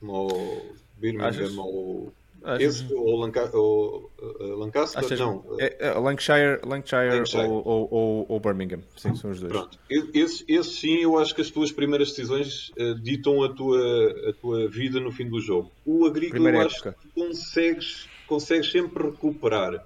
[0.00, 2.12] Como o Birmingham ou
[2.42, 2.62] Acho...
[2.62, 3.50] Esse ou, Lanca...
[3.56, 5.04] ou uh, Lancaster?
[5.04, 5.18] Achas...
[5.18, 5.44] Não.
[5.58, 7.48] É, é, Lancashire, Lancashire, Lancashire.
[7.48, 8.80] Ou, ou, ou, Birmingham.
[8.96, 9.52] Sim, são os dois.
[9.52, 9.78] Pronto.
[9.90, 13.80] Esse, esse sim, eu acho que as tuas primeiras decisões uh, ditam a tua,
[14.28, 15.70] a tua vida no fim do jogo.
[15.84, 19.84] O agrícola eu acho que consegues, consegues sempre recuperar.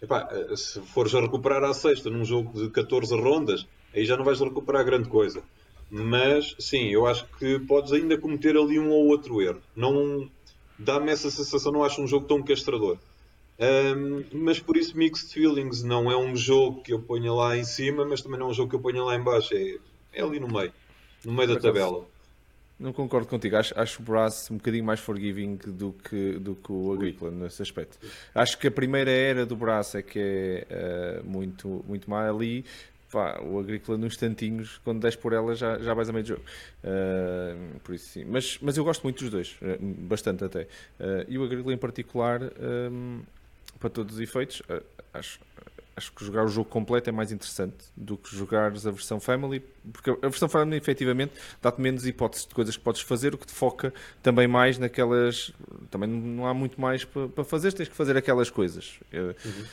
[0.00, 4.16] Epá, uh, se fores a recuperar à sexta num jogo de 14 rondas, aí já
[4.16, 5.42] não vais recuperar grande coisa.
[5.90, 9.60] Mas sim, eu acho que podes ainda cometer ali um ou outro erro.
[9.74, 10.28] Não
[10.78, 12.98] dá-me essa sensação, não acho um jogo tão castrador.
[13.58, 17.64] Um, mas por isso Mixed Feelings não é um jogo que eu ponha lá em
[17.64, 19.78] cima, mas também não é um jogo que eu ponha lá em baixo, é,
[20.12, 20.72] é ali no meio,
[21.24, 22.06] no meio da tabela.
[22.78, 26.70] Não concordo contigo, acho, acho o Brass um bocadinho mais forgiving do que, do que
[26.70, 27.98] o Agrícola nesse aspecto.
[28.32, 32.64] Acho que a primeira era do Brass é que é uh, muito, muito má ali,
[33.10, 36.28] pá, o Agrícola nos instantinhos, quando des por ela já, já vais a meio de
[36.30, 36.42] jogo.
[36.84, 38.24] Uh, por isso sim.
[38.24, 40.62] Mas, mas eu gosto muito dos dois, uh, bastante até.
[40.62, 43.22] Uh, e o Agrícola em particular, um,
[43.80, 44.62] para todos os efeitos,
[45.14, 45.40] acho,
[45.96, 49.60] acho que jogar o jogo completo é mais interessante do que jogares a versão Family,
[49.92, 51.32] porque a versão Family efetivamente
[51.62, 55.52] dá-te menos hipóteses de coisas que podes fazer, o que te foca também mais naquelas.
[55.90, 59.00] Também não há muito mais para, para fazer, tens que fazer aquelas coisas.
[59.12, 59.64] Uhum.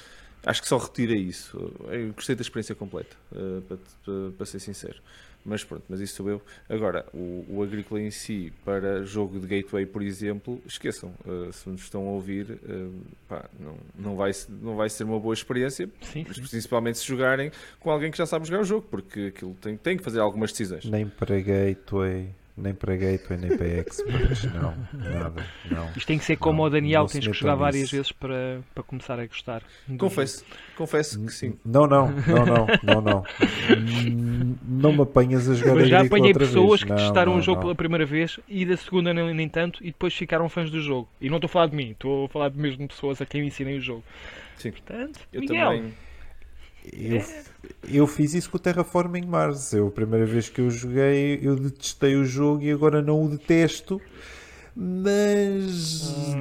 [0.46, 1.72] Acho que só retira isso.
[1.90, 4.98] Eu gostei da experiência completa, uh, para, para, para, ser sincero.
[5.44, 6.42] Mas pronto, mas isso sou eu.
[6.68, 11.14] Agora, o, o Agrícola em si, para jogo de gateway, por exemplo, esqueçam.
[11.26, 12.94] Uh, se nos estão a ouvir, uh,
[13.28, 14.32] pá, não, não, vai,
[14.62, 18.46] não vai ser uma boa experiência, sim, principalmente se jogarem com alguém que já sabe
[18.48, 20.86] jogar o jogo, porque aquilo tem, tem que fazer algumas decisões.
[20.86, 25.90] Nem para gateway nem para Gateway, nem para Experts, não, nada, não.
[25.96, 28.84] Isto tem que ser como não, o Daniel, tens que jogar várias vezes para, para
[28.84, 29.62] começar a gostar.
[29.98, 30.46] Confesso,
[30.78, 31.58] confesso que sim.
[31.66, 33.24] Não, não, não, não, não, não.
[34.66, 37.76] Não me apanhas a jogar Mas já apanhei pessoas que testaram o um jogo pela
[37.76, 41.10] primeira vez e da segunda nem, nem tanto e depois ficaram fãs do jogo.
[41.20, 43.46] E não estou a falar de mim, estou a falar de mesmo pessoas a quem
[43.46, 44.04] ensinei o jogo.
[44.58, 44.72] Sim.
[44.72, 45.94] Portanto, eu Miguel, também
[46.94, 47.24] eu,
[47.88, 49.74] eu fiz isso com o Terraforming Mars.
[49.74, 53.30] Eu, a primeira vez que eu joguei, eu detestei o jogo e agora não o
[53.30, 54.02] detesto.
[54.76, 56.36] Mas.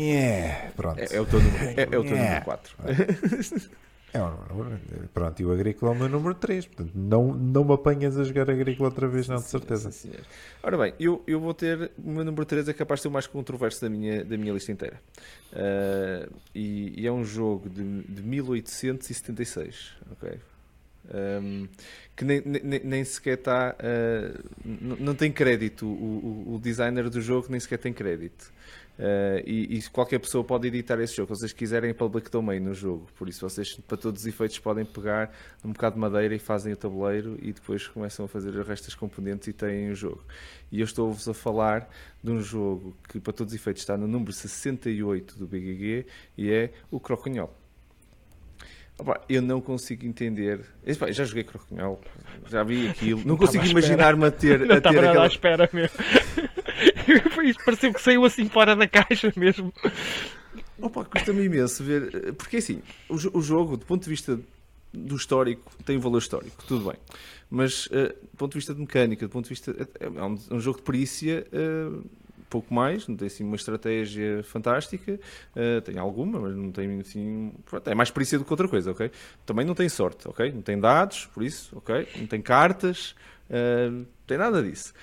[0.00, 0.98] É, pronto.
[0.98, 2.76] É, é o teu número, é, é o teu número 4.
[4.14, 6.66] É, pronto, e o Agrícola é o meu número 3.
[6.66, 9.90] Portanto, não, não me apanhas a jogar Agrícola outra vez, não, de certeza.
[9.90, 10.12] Sim,
[10.62, 11.90] Ora bem, eu, eu vou ter.
[11.98, 14.52] O meu número 3 é capaz de ser o mais controverso da minha, da minha
[14.52, 15.00] lista inteira.
[15.52, 19.92] Uh, e, e, é um jogo de, de 1876.
[20.12, 20.38] Ok?
[21.14, 21.68] Um,
[22.16, 23.76] que nem, nem, nem, sequer está.
[23.78, 25.86] Uh, não tem crédito.
[25.86, 28.52] O, o, o designer do jogo nem sequer tem crédito.
[28.98, 31.34] Uh, e, e, qualquer pessoa pode editar esse jogo.
[31.34, 34.86] Se vocês quiserem public domain no jogo, por isso vocês, para todos os efeitos, podem
[34.86, 35.30] pegar
[35.62, 38.86] um bocado de madeira e fazem o tabuleiro e depois começam a fazer o resto
[38.86, 40.24] das componentes e têm o jogo.
[40.72, 41.90] E eu estou-vos a falar
[42.24, 46.06] de um jogo que, para todos os efeitos, está no número 68 do BGG
[46.38, 47.54] e é o Croconhol.
[48.98, 50.64] Opa, eu não consigo entender.
[51.10, 52.00] já joguei Croconhol,
[52.48, 53.20] já vi aquilo.
[53.26, 54.60] Não consigo imaginar-me a ter.
[54.60, 55.24] Não a ter aquela...
[55.24, 55.98] à espera mesmo.
[57.44, 59.72] Isto pareceu que saiu assim fora da caixa mesmo.
[60.80, 62.34] Opa, custa-me imenso ver.
[62.34, 64.38] Porque assim, o, o, jogo, do ponto de vista
[64.92, 66.98] do histórico, tem um valor histórico, tudo bem.
[67.50, 69.74] Mas uh, do ponto de vista de mecânica, do ponto de vista.
[70.00, 71.46] É um, um jogo de perícia.
[71.52, 72.04] Uh,
[72.48, 75.18] pouco mais, não tem assim uma estratégia fantástica,
[75.56, 77.52] uh, tem alguma, mas não tem assim,
[77.84, 79.10] é mais perícia do que outra coisa, ok?
[79.44, 80.52] Também não tem sorte, ok?
[80.52, 82.06] Não tem dados, por isso, ok?
[82.16, 83.16] Não tem cartas,
[83.50, 84.94] não tem nada disso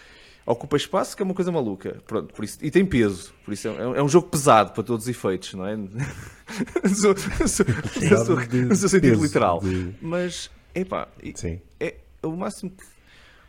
[0.46, 2.02] ocupa espaço, que é uma coisa maluca.
[2.06, 5.06] Pronto, por isso, e tem peso, por isso é, é um jogo pesado para todos
[5.06, 5.76] os efeitos, não é?
[5.78, 5.90] no
[8.76, 9.60] seu sentido literal.
[9.60, 9.94] De...
[10.02, 11.62] Mas, epá, Sim.
[11.80, 12.84] é o máximo que.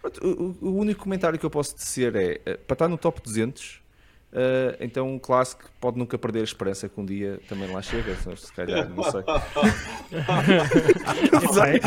[0.00, 3.22] Pronto, o, o, único comentário que eu posso dizer é eh, para estar no top
[3.22, 3.76] 200.
[3.76, 7.80] Uh, eh, então um clássico pode nunca perder a esperança que um dia também lá
[7.80, 9.22] chega, se calhar, não sei.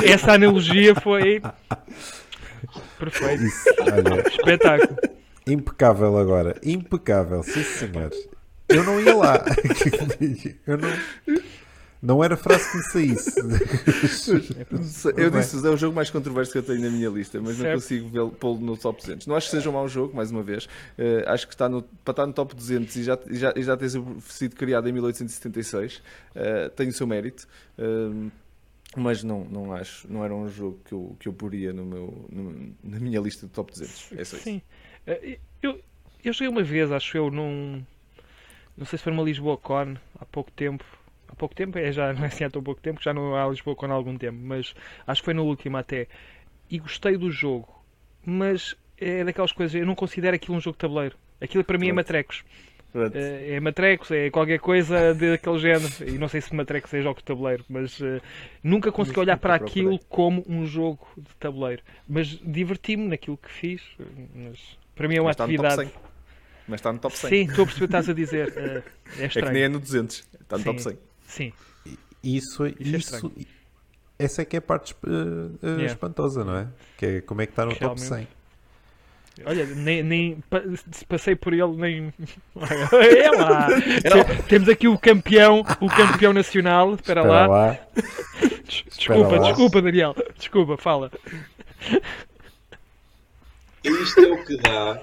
[0.11, 1.41] Essa analogia foi
[2.99, 3.43] Perfeito.
[3.43, 4.97] Isso, olha, Espetáculo.
[5.47, 6.55] Impecável agora.
[6.63, 8.29] Impecável, sim senhores.
[8.69, 9.45] Eu não ia lá.
[10.67, 10.89] Eu não.
[12.01, 13.39] Não era frase que me saísse.
[15.17, 17.67] eu disse, é o jogo mais controverso que eu tenho na minha lista, mas certo.
[17.67, 19.25] não consigo pô-lo no top 200.
[19.25, 20.65] Não acho que seja um mau jogo, mais uma vez.
[20.65, 23.89] Uh, acho que está no, para estar no top 200 e já, já, já ter
[23.89, 27.47] sido criado em 1876, uh, tem o seu mérito.
[27.79, 28.29] Uh,
[28.95, 32.25] mas não, não acho, não era um jogo que eu, que eu poria no meu,
[32.31, 34.11] no, na minha lista de top 200.
[34.13, 34.61] É só Sim.
[35.05, 35.81] Eh, eu,
[36.23, 37.83] eu joguei uma vez, acho eu, num,
[38.77, 40.85] não sei se foi uma Lisboa Con há pouco tempo.
[41.27, 43.35] Há pouco tempo, é já não é assim há tão pouco tempo, que já não
[43.35, 44.73] há Lisboa Con há algum tempo, mas
[45.05, 46.07] acho que foi no último até.
[46.69, 47.83] E gostei do jogo,
[48.25, 51.15] mas é daquelas coisas, eu não considero aquilo um jogo de tabuleiro.
[51.39, 52.43] Aquilo para mim é matrecos.
[53.13, 55.93] É, é matrecos, é qualquer coisa daquele género.
[56.07, 58.21] E não sei se matrecos é jogo de tabuleiro, mas uh,
[58.63, 61.83] nunca consegui olhar para aquilo como um jogo de tabuleiro.
[62.07, 63.81] Mas diverti-me naquilo que fiz.
[64.33, 65.91] Mas para mim é uma mas atividade.
[66.67, 67.29] Mas está no top 100.
[67.29, 68.47] Sim, estou a perceber o que estás a dizer.
[68.49, 68.83] Uh,
[69.19, 70.97] é, é, que nem é no 200, está no sim, top 100.
[71.27, 71.53] Sim.
[72.23, 73.31] Isso, isso, isso
[74.19, 75.85] essa é que é a parte uh, yeah.
[75.85, 76.67] espantosa, não é?
[76.97, 78.09] Que é como é que está no Realmente.
[78.09, 78.27] top 100.
[79.45, 80.43] Olha, nem, nem
[81.07, 82.13] passei por ele, nem.
[82.57, 83.67] É lá!
[84.47, 86.95] Temos aqui o campeão, o campeão nacional.
[86.95, 87.47] Espera, lá.
[87.47, 87.79] lá.
[88.65, 89.83] Desculpa, Espera desculpa, lá.
[89.83, 90.15] Daniel.
[90.37, 91.11] Desculpa, fala.
[93.83, 95.01] Isto é o que dá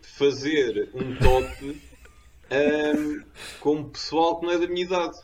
[0.00, 1.82] fazer um top
[2.50, 3.22] um,
[3.60, 5.18] com pessoal que não é da minha idade.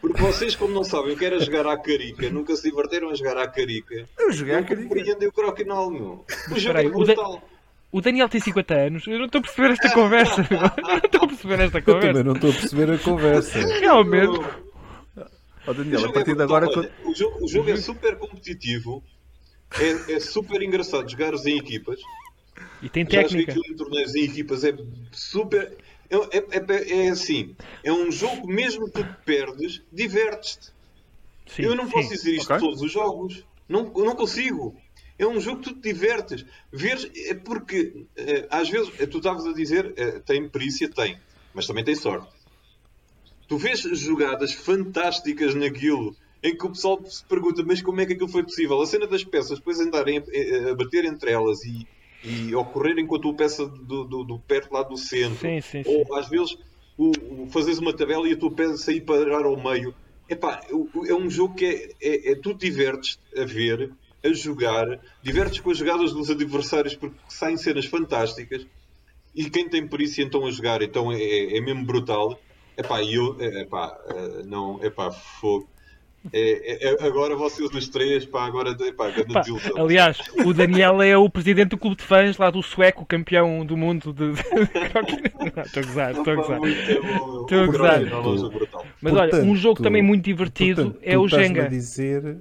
[0.00, 3.14] Porque vocês, como não sabem o que era jogar à carica, nunca se divertiram a
[3.14, 4.08] jogar à carica.
[4.18, 4.88] Eu joguei à carica.
[4.88, 6.24] compreendem o croquinal, meu.
[6.50, 7.42] O jogo é brutal.
[7.90, 10.46] O Daniel tem 50 anos, eu não estou a perceber esta conversa.
[10.82, 12.06] não estou a perceber esta conversa.
[12.08, 13.58] Eu também não estou a perceber a conversa.
[13.80, 14.40] Realmente.
[15.66, 16.68] Oh, Daniel, a partir é de agora.
[16.68, 19.02] Olha, o, jogo, o jogo é super competitivo,
[19.80, 21.98] é, é super engraçado jogar em equipas.
[22.82, 23.52] E tem técnica.
[23.52, 24.74] Já em torneios em equipas, é
[25.10, 25.76] super.
[26.10, 30.72] É, é, é, assim, é um jogo mesmo que perdes, divertes-te.
[31.58, 32.56] Eu não posso dizer isto okay.
[32.56, 33.44] de todos os jogos.
[33.68, 34.76] Não, não consigo.
[35.18, 36.44] É um jogo que tu te divertes.
[36.72, 41.18] Veres, é porque é, às vezes, é, tu estavas a dizer, é, tem perícia, tem,
[41.54, 42.28] mas também tem sorte.
[43.48, 48.12] Tu vês jogadas fantásticas naquilo em que o pessoal se pergunta, mas como é que
[48.12, 48.80] aquilo foi possível?
[48.80, 51.86] A cena das peças depois andarem a, a bater entre elas e,
[52.26, 55.38] e ocorrer enquanto a peça do, do, do, perto lá do centro.
[55.38, 56.04] Sim, sim, sim.
[56.08, 56.56] Ou às vezes
[56.98, 59.94] o, o, fazes uma tabela e a tua peça sair parar ao meio.
[60.28, 60.60] Epá,
[61.08, 63.92] é um jogo que é, é, é tu divertes a ver,
[64.24, 68.66] a jogar, divertes com as jogadas dos adversários porque saem cenas fantásticas
[69.32, 72.40] e quem tem perícia então a jogar então é, é, é mesmo brutal.
[72.76, 75.66] Epá, eu, epá, eh, não, epá, fogo.
[76.32, 79.42] É, é, é, agora vocês nos três, pá, agora pá, pá,
[79.78, 83.76] Aliás, o Daniel é o presidente do clube de fãs lá do sueco, campeão do
[83.76, 84.32] mundo de.
[85.64, 86.60] Estou a gozar, estou a gozar.
[86.64, 88.00] Estou a gozar.
[89.00, 91.64] Mas olha, um jogo também muito divertido portanto, é o Jenga.
[91.64, 92.38] A dizer...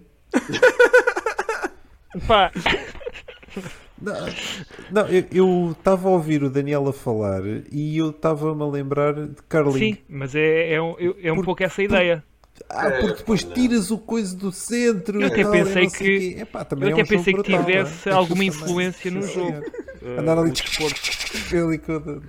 [2.27, 2.51] pá.
[4.91, 7.41] Não, eu estava a ouvir o Daniel a falar
[7.71, 9.79] e eu estava-me a lembrar de Carlinhos.
[9.79, 12.23] Sim, mas é, é um, é um pouco essa ideia.
[12.69, 15.21] Ah, é, porque depois tiras o coisa do centro.
[15.21, 18.11] Eu até tal, pensei que, Epá, eu até é um pensei que brutal, tivesse é?
[18.11, 19.61] alguma influência no jogo.
[20.17, 22.21] Andar ali, ali com,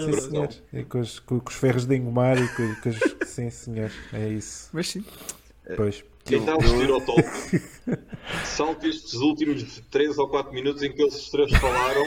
[0.00, 0.48] sim, senhor.
[0.72, 3.28] E com, os, com, os ferros de engomar e com, com os...
[3.28, 3.90] Sim, senhor.
[4.12, 4.68] É isso.
[4.72, 5.04] Mas sim.
[5.76, 6.04] Pois.
[6.24, 7.22] Quem está a assistir ao top,
[8.44, 12.04] salte estes últimos 3 ou 4 minutos em que eles três falaram,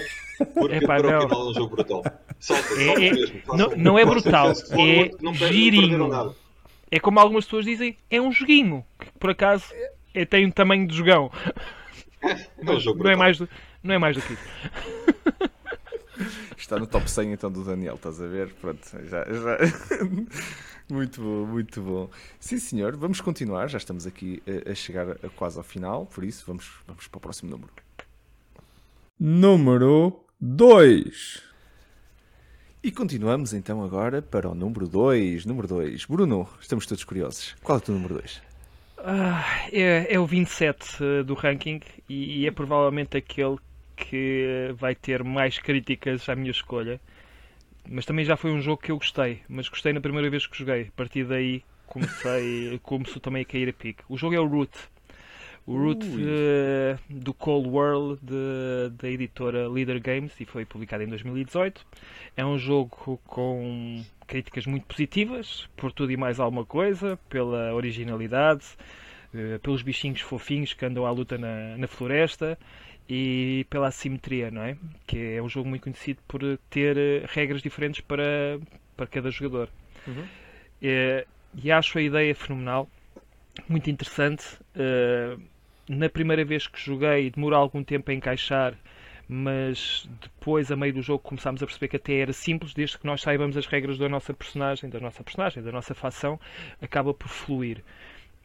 [0.53, 2.03] porque Epá, para o final é um jogo brutal.
[2.39, 3.41] Salta, é, salta é, mesmo.
[3.57, 6.33] Não, não é brutal, é girinho
[6.91, 9.65] é como algumas pessoas dizem, é um joguinho, que por acaso
[10.13, 11.31] é, tem um tamanho de jogão.
[12.63, 13.47] Não, não, é mais do,
[13.83, 14.43] não é mais do que isso.
[16.57, 18.51] Está no top 100 então do Daniel, estás a ver?
[18.53, 19.57] Pronto, já, já...
[20.89, 22.09] muito bom, muito bom.
[22.39, 26.23] Sim, senhor, vamos continuar, já estamos aqui a, a chegar a, quase ao final, por
[26.23, 27.71] isso vamos, vamos para o próximo número.
[29.19, 31.54] Número 2.
[32.85, 35.43] E continuamos então agora para o número 2.
[35.43, 36.05] Número 2.
[36.05, 37.55] Bruno, estamos todos curiosos.
[37.63, 38.43] Qual é o teu número 2?
[38.99, 43.57] Ah, é, é, o 27 uh, do ranking e, e, é provavelmente aquele
[43.95, 47.01] que vai ter mais críticas à minha escolha.
[47.89, 49.41] Mas também já foi um jogo que eu gostei.
[49.49, 50.83] Mas gostei na primeira vez que joguei.
[50.83, 54.03] A partir daí comecei, começou também a cair a pique.
[54.07, 54.69] O jogo é o Root.
[55.67, 58.19] O Root uh, do Cold World
[58.99, 61.83] da editora Leader Games e foi publicado em 2018.
[62.37, 68.63] É um jogo com críticas muito positivas, por tudo e mais alguma coisa, pela originalidade,
[69.33, 72.59] uh, pelos bichinhos fofinhos que andam à luta na, na floresta
[73.09, 74.77] e pela assimetria, não é?
[75.07, 78.59] Que é um jogo muito conhecido por ter uh, regras diferentes para,
[78.95, 79.69] para cada jogador.
[80.07, 80.23] Uhum.
[81.55, 82.87] e acho a ideia fenomenal,
[83.67, 84.45] muito interessante.
[85.87, 88.73] Na primeira vez que joguei demorou algum tempo a encaixar,
[89.27, 93.05] mas depois, a meio do jogo, começámos a perceber que até era simples, desde que
[93.05, 96.39] nós saibamos as regras da nossa personagem, da nossa personagem, da nossa facção,
[96.81, 97.83] acaba por fluir.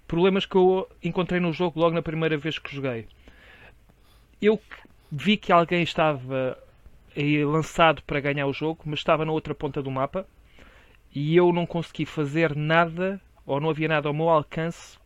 [0.07, 3.07] Problemas que eu encontrei no jogo logo na primeira vez que joguei.
[4.41, 4.61] Eu
[5.11, 6.59] vi que alguém estava
[7.47, 10.27] lançado para ganhar o jogo, mas estava na outra ponta do mapa
[11.15, 15.00] e eu não consegui fazer nada ou não havia nada ao meu alcance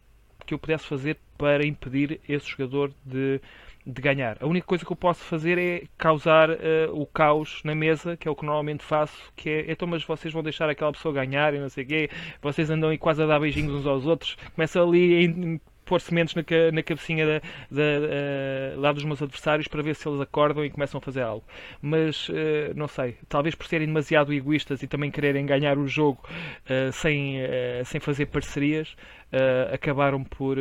[0.47, 3.41] que eu pudesse fazer para impedir esse jogador de,
[3.87, 4.37] de ganhar.
[4.41, 6.55] A única coisa que eu posso fazer é causar uh,
[6.93, 10.33] o caos na mesa, que é o que normalmente faço, que é, então, mas vocês
[10.33, 12.11] vão deixar aquela pessoa ganhar e não sei o quê,
[12.41, 16.35] vocês andam aí quase a dar beijinhos uns aos outros, começa ali em pôr sementes
[16.35, 16.43] na,
[16.73, 17.39] na cabecinha da,
[17.71, 21.23] da, uh, lá dos meus adversários para ver se eles acordam e começam a fazer
[21.23, 21.45] algo.
[21.81, 22.35] Mas uh,
[22.75, 27.39] não sei, talvez por serem demasiado egoístas e também quererem ganhar o jogo uh, sem,
[27.85, 28.97] sem fazer parcerias,
[29.73, 30.57] acabaram por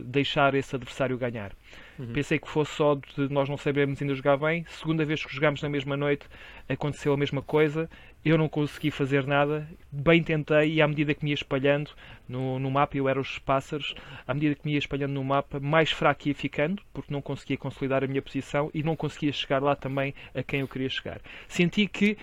[0.00, 1.52] deixar esse adversário ganhar.
[1.98, 2.12] Uhum.
[2.12, 4.64] Pensei que fosse só de nós não sabermos ainda jogar bem.
[4.68, 6.26] Segunda vez que jogámos na mesma noite
[6.68, 7.90] aconteceu a mesma coisa.
[8.24, 9.66] Eu não consegui fazer nada.
[9.90, 11.90] Bem tentei e à medida que me ia espalhando
[12.28, 13.94] no, no mapa, eu era os pássaros,
[14.26, 17.56] à medida que me ia espalhando no mapa, mais fraco ia ficando, porque não conseguia
[17.56, 21.20] consolidar a minha posição e não conseguia chegar lá também a quem eu queria chegar.
[21.48, 22.18] Senti que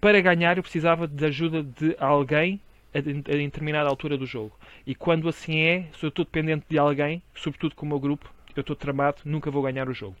[0.00, 2.60] para ganhar eu precisava de ajuda de alguém
[2.94, 4.52] a, determinada altura do jogo.
[4.86, 8.32] E quando assim é, sou eu estou dependente de alguém, sobretudo com o meu grupo,
[8.54, 10.16] eu estou tramado, nunca vou ganhar o jogo.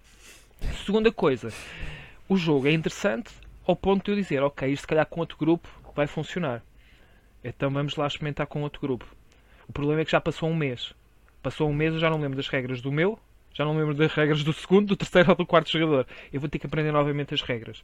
[0.86, 1.52] Segunda coisa,
[2.28, 3.30] o jogo é interessante
[3.66, 6.62] ao ponto de eu dizer, ok, isto se calhar com outro grupo vai funcionar.
[7.44, 9.06] Então vamos lá experimentar com outro grupo.
[9.68, 10.94] O problema é que já passou um mês.
[11.42, 13.18] Passou um mês, eu já não lembro das regras do meu,
[13.52, 16.06] já não lembro das regras do segundo, do terceiro ou do quarto jogador.
[16.32, 17.82] Eu vou ter que aprender novamente as regras.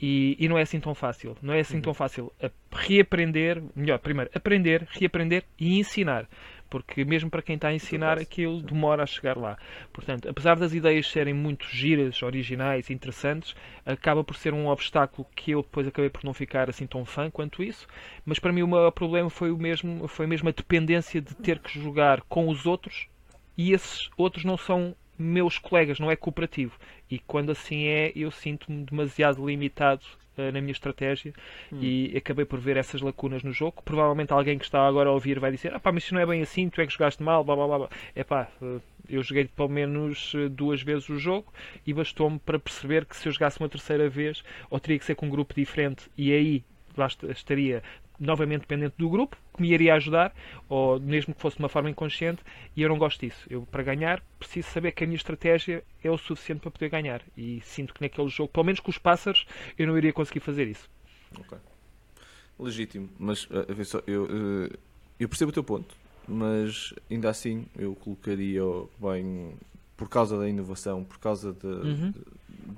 [0.00, 1.36] E, e não é assim tão fácil.
[1.42, 1.82] Não é assim uhum.
[1.82, 2.32] tão fácil
[2.70, 6.28] reaprender, melhor, primeiro, aprender, reaprender e ensinar
[6.72, 9.58] porque mesmo para quem está a ensinar aquilo demora a chegar lá.
[9.92, 13.54] Portanto, apesar das ideias serem muito giras, originais, interessantes,
[13.84, 17.30] acaba por ser um obstáculo que eu depois acabei por não ficar assim tão fã
[17.30, 17.86] quanto isso,
[18.24, 21.58] mas para mim o maior problema foi o mesmo, foi mesmo a dependência de ter
[21.58, 23.06] que jogar com os outros
[23.54, 26.76] e esses outros não são meus colegas, não é cooperativo.
[27.10, 30.04] E quando assim é, eu sinto-me demasiado limitado
[30.36, 31.32] uh, na minha estratégia
[31.72, 31.78] hum.
[31.80, 33.82] e acabei por ver essas lacunas no jogo.
[33.82, 36.26] Provavelmente alguém que está agora a ouvir vai dizer: ah pá, mas isso não é
[36.26, 37.88] bem assim, tu é que jogaste mal, blá blá blá.
[38.14, 41.52] É pá, uh, eu joguei pelo menos eh, duas vezes o jogo
[41.86, 45.14] e bastou-me para perceber que se eu jogasse uma terceira vez, ou teria que ser
[45.14, 46.64] com um grupo diferente e aí
[46.96, 47.82] lá estaria
[48.18, 50.34] novamente dependente do grupo, que me iria ajudar,
[50.68, 52.42] ou mesmo que fosse de uma forma inconsciente,
[52.76, 53.46] e eu não gosto disso.
[53.50, 57.22] Eu, para ganhar, preciso saber que a minha estratégia é o suficiente para poder ganhar.
[57.36, 59.46] E sinto que naquele jogo, pelo menos com os pássaros,
[59.78, 60.88] eu não iria conseguir fazer isso.
[61.38, 61.58] Ok.
[62.58, 63.66] Legítimo, mas uh,
[64.06, 64.78] eu, uh,
[65.18, 65.96] eu percebo o teu ponto,
[66.28, 68.62] mas ainda assim eu colocaria
[69.00, 69.54] bem
[70.02, 72.10] por causa da inovação, por causa de, uhum.
[72.10, 72.20] de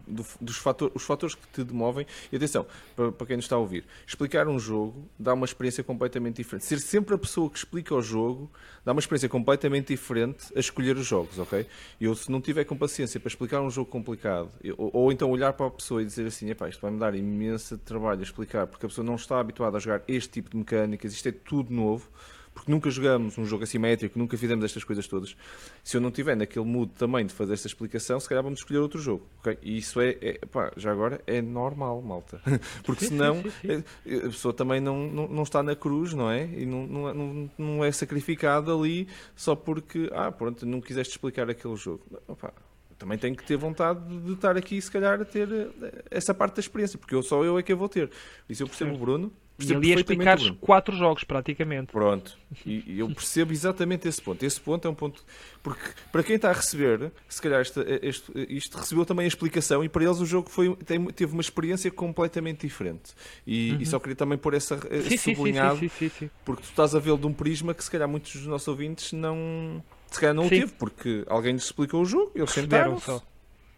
[0.06, 2.06] do, dos fator, os fatores que te demovem.
[2.30, 5.82] E atenção, para, para, quem nos está a ouvir, explicar um jogo dá uma experiência
[5.82, 6.66] completamente diferente.
[6.66, 8.51] Ser sempre a pessoa que explica o jogo
[8.84, 11.66] dá uma experiência completamente diferente a escolher os jogos, ok?
[11.98, 15.30] Eu, se não tiver com paciência para explicar um jogo complicado, eu, ou, ou, então
[15.30, 18.84] olhar para a pessoa e dizer assim: isto vai-me dar imenso trabalho a explicar, porque
[18.84, 22.06] a pessoa não está habituada a jogar este tipo de mecânicas, isto é tudo novo
[22.55, 25.36] porque nunca jogamos um jogo assimétrico, nunca fizemos estas coisas todas.
[25.82, 28.78] Se eu não tiver naquele mood também de fazer esta explicação, se calhar vamos escolher
[28.78, 29.26] outro jogo.
[29.40, 29.59] Okay?
[29.60, 32.40] E isso é, é pá, já agora, é normal, malta.
[32.85, 33.43] Porque senão.
[33.64, 33.82] Eh,
[34.18, 36.44] a pessoa também não, não, não, está na cruz, não é?
[36.47, 41.48] E não, não, não, não é sacrificada ali só porque, ah, pronto, não quiseste explicar
[41.51, 42.02] aquele jogo.
[42.28, 42.52] Opa,
[42.98, 46.56] também tenho que ter vontade de estar aqui, se calhar, a ter eh, essa parte
[46.56, 48.10] da experiência, porque eu, só eu é que eu vou ter.
[48.48, 51.93] Isso eu percebo o Bruno, e ali a explicar quatro jogos, praticamente.
[51.93, 52.36] Pronto.
[52.66, 54.43] E eu percebo exatamente esse ponto.
[54.43, 55.24] Esse ponto é um ponto.
[55.62, 59.85] Porque para quem está a receber, se calhar este, este, isto recebeu também a explicação
[59.85, 60.74] e para eles o jogo foi,
[61.14, 63.12] teve uma experiência completamente diferente.
[63.47, 63.81] E, uhum.
[63.81, 64.78] e só queria também pôr essa
[65.09, 65.78] sim, sublinhado.
[65.78, 68.32] Sim, sim, sim, porque tu estás a vê-lo de um prisma que se calhar muitos
[68.32, 69.82] dos nossos ouvintes não.
[70.10, 73.22] Se calhar não o teve, porque alguém lhes explicou o jogo, eles sentaram só.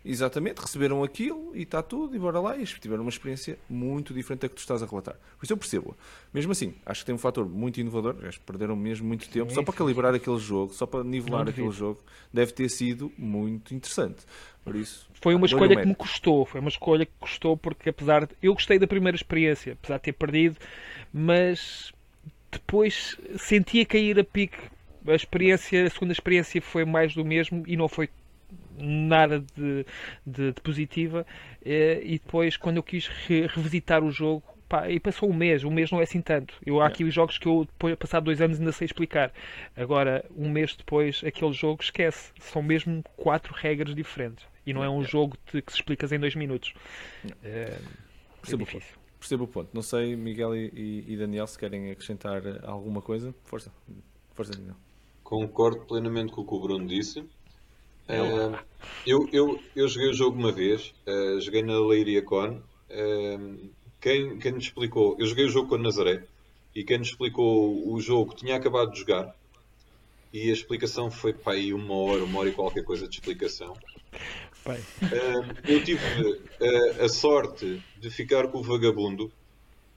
[0.08, 2.56] Exatamente, receberam aquilo e está tudo, e bora lá.
[2.56, 5.16] E tiveram uma experiência muito diferente da que tu estás a relatar.
[5.36, 5.96] Por isso eu percebo.
[6.32, 8.14] Mesmo assim, acho que tem um fator muito inovador.
[8.14, 12.00] Que perderam mesmo muito tempo só para calibrar aquele jogo, só para nivelar aquele jogo.
[12.32, 14.24] Deve ter sido muito interessante.
[14.64, 16.44] Por isso, foi uma escolha que me custou.
[16.44, 18.34] Foi uma escolha que custou porque, apesar de.
[18.40, 20.56] Eu gostei da primeira experiência, apesar de ter perdido,
[21.12, 21.92] mas
[22.52, 24.58] depois sentia cair a pique.
[25.06, 28.08] A experiência, a segunda experiência foi mais do mesmo e não foi
[28.78, 29.86] nada de,
[30.26, 31.26] de, de positiva.
[31.64, 35.64] Eh, e depois, quando eu quis re revisitar o jogo, pá, e passou um mês,
[35.64, 36.54] um mês não é assim tanto.
[36.64, 39.32] Eu, há aqui os jogos que eu, depois, passado dois anos, ainda sei explicar.
[39.76, 42.32] Agora, um mês depois, aquele jogo esquece.
[42.40, 44.46] São mesmo quatro regras diferentes.
[44.66, 46.74] E não é um jogo de, que se explicas em dois minutos.
[47.42, 47.78] É,
[48.52, 48.98] é difícil.
[49.18, 49.70] Percebo o ponto.
[49.72, 53.34] Não sei, Miguel e, e, Daniel, se querem acrescentar alguma coisa.
[53.44, 53.72] Força.
[54.34, 54.76] Força, Daniel.
[55.22, 57.24] Concordo plenamente com o que o Bruno disse.
[58.08, 58.58] Uh,
[59.06, 63.70] eu, eu, eu joguei o jogo uma vez, uh, joguei na Leiria Con, uh,
[64.00, 66.24] quem, quem nos explicou, eu joguei o jogo com a Nazaré
[66.74, 69.34] e quem nos explicou o jogo tinha acabado de jogar
[70.32, 73.72] e a explicação foi para aí uma hora, uma hora e qualquer coisa de explicação.
[74.66, 79.32] Uh, eu tive uh, a sorte de ficar com o vagabundo,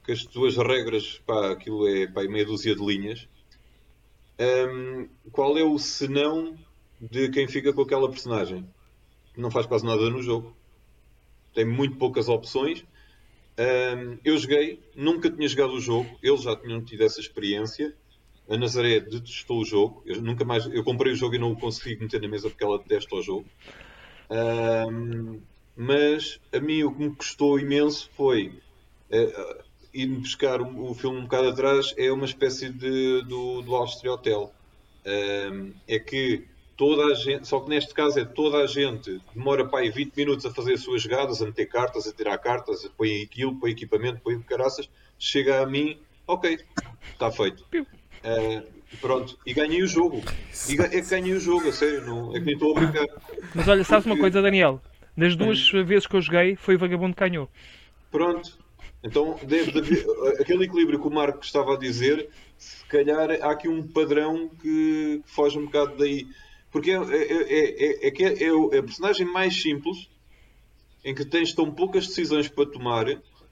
[0.05, 3.27] que as tuas regras, pá, aquilo é pá, meia dúzia de linhas.
[4.39, 6.57] Um, qual é o senão
[6.99, 8.65] de quem fica com aquela personagem?
[9.35, 10.55] Não faz quase nada no jogo.
[11.53, 12.83] Tem muito poucas opções.
[13.57, 17.93] Um, eu joguei, nunca tinha jogado o jogo, eles já tinham tido essa experiência.
[18.49, 20.01] A Nazaré detestou o jogo.
[20.05, 22.63] Eu, nunca mais, eu comprei o jogo e não o consegui meter na mesa porque
[22.63, 23.45] ela detesta o jogo.
[24.29, 25.41] Um,
[25.75, 28.47] mas a mim o que me custou imenso foi
[29.11, 29.63] uh,
[29.93, 31.93] ir buscar o, o, filme um bocado atrás.
[31.97, 34.53] É uma espécie de, do, do Austria Hotel.
[35.05, 36.47] Um, é que
[36.79, 40.15] toda a gente, só que neste caso é toda a gente demora para aí 20
[40.15, 43.71] minutos a fazer as suas jogadas, a meter cartas, a tirar cartas, põe aquilo, põe
[43.71, 44.89] equipamento, põe caraças.
[45.19, 46.57] Chega a mim, ok,
[47.11, 47.65] está feito.
[47.73, 50.23] Uh, Pronto, e ganhei o jogo.
[50.69, 53.05] E é que ganhei o jogo, a sério, não, é que nem estou a brincar.
[53.53, 54.81] Mas olha, sabes uma coisa, Daniel?
[55.17, 57.49] Das duas vezes que eu joguei, foi o vagabundo que ganhou.
[58.09, 58.57] Pronto,
[59.03, 60.05] então deve haver,
[60.39, 65.21] aquele equilíbrio que o Marco estava a dizer, se calhar há aqui um padrão que,
[65.25, 66.25] que foge um bocado daí.
[66.71, 70.09] Porque é, é, é, é, que é, é a personagem mais simples,
[71.03, 73.05] em que tens tão poucas decisões para tomar,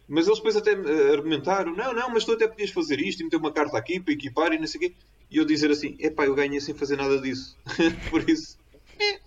[0.08, 0.72] mas eles depois até
[1.12, 4.14] argumentaram: não, não, mas tu até podias fazer isto e meter uma carta aqui para
[4.14, 4.94] equipar e não sei o quê
[5.30, 7.58] e eu dizer assim: epá, eu ganhei sem fazer nada disso.
[8.10, 8.58] Por isso.
[9.00, 9.20] É.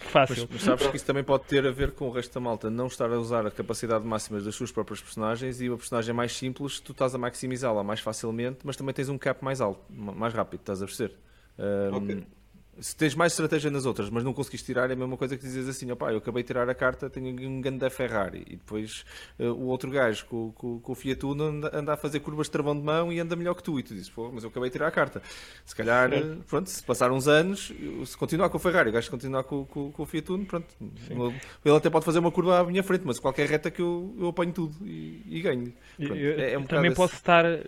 [0.00, 0.48] Fácil.
[0.50, 2.86] Mas, sabes que isso também pode ter a ver com o resto da malta não
[2.86, 6.80] estar a usar a capacidade máxima das suas próprias personagens e uma personagem mais simples,
[6.80, 10.60] tu estás a maximizá-la mais facilmente, mas também tens um cap mais alto, mais rápido,
[10.60, 11.14] estás a perceber?
[11.58, 12.37] Um, okay
[12.80, 15.42] se tens mais estratégia nas outras, mas não conseguiste tirar, é a mesma coisa que
[15.42, 18.44] dizes assim: opá, eu acabei de tirar a carta, tenho um grande da Ferrari.
[18.46, 19.04] E depois
[19.38, 22.46] uh, o outro gajo com, com, com o Fiat Uno anda, anda, a fazer curvas
[22.46, 23.78] de travão de mão e anda melhor que tu.
[23.78, 25.22] E tu dizes: pô, mas eu acabei de tirar a carta.
[25.64, 26.36] Se calhar, é.
[26.46, 27.72] pronto, se passar uns anos,
[28.06, 30.66] se continuar com o Ferrari, o gajo continuar com, com, com o Fiat Uno, pronto.
[30.78, 31.34] Sim.
[31.64, 34.28] Ele até pode fazer uma curva à minha frente, mas qualquer reta que eu, eu
[34.28, 35.72] apanho tudo e, e ganho.
[35.98, 37.22] Pronto, eu, é, é um também posso esse...
[37.22, 37.44] estar.
[37.44, 37.62] Eh,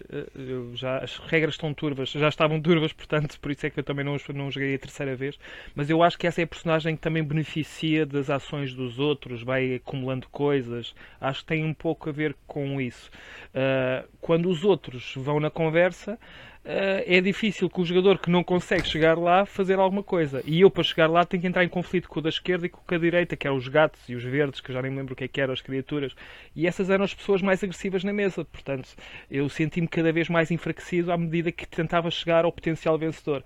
[0.75, 4.05] já, as regras estão turvas, já estavam turvas, portanto, por isso é que eu também
[4.05, 5.39] não, não joguei a terceira vez
[5.75, 9.43] mas eu acho que essa é a personagem que também beneficia das ações dos outros,
[9.43, 10.95] vai acumulando coisas.
[11.21, 13.11] Acho que tem um pouco a ver com isso.
[13.49, 16.19] Uh, quando os outros vão na conversa,
[16.65, 20.43] é difícil que o jogador que não consegue chegar lá fazer alguma coisa.
[20.45, 22.69] E eu, para chegar lá, tenho que entrar em conflito com o da esquerda e
[22.69, 24.91] com o da direita, que eram os gatos e os verdes, que eu já nem
[24.91, 26.15] me lembro o que, é que eram as criaturas.
[26.55, 28.45] E essas eram as pessoas mais agressivas na mesa.
[28.45, 28.91] Portanto,
[29.31, 33.43] eu senti-me cada vez mais enfraquecido à medida que tentava chegar ao potencial vencedor.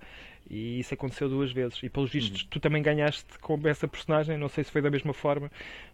[0.49, 1.81] E isso aconteceu duas vezes.
[1.81, 2.47] E pelos vistos, uhum.
[2.49, 4.37] tu também ganhaste com essa personagem.
[4.37, 5.51] Não sei se foi da mesma forma,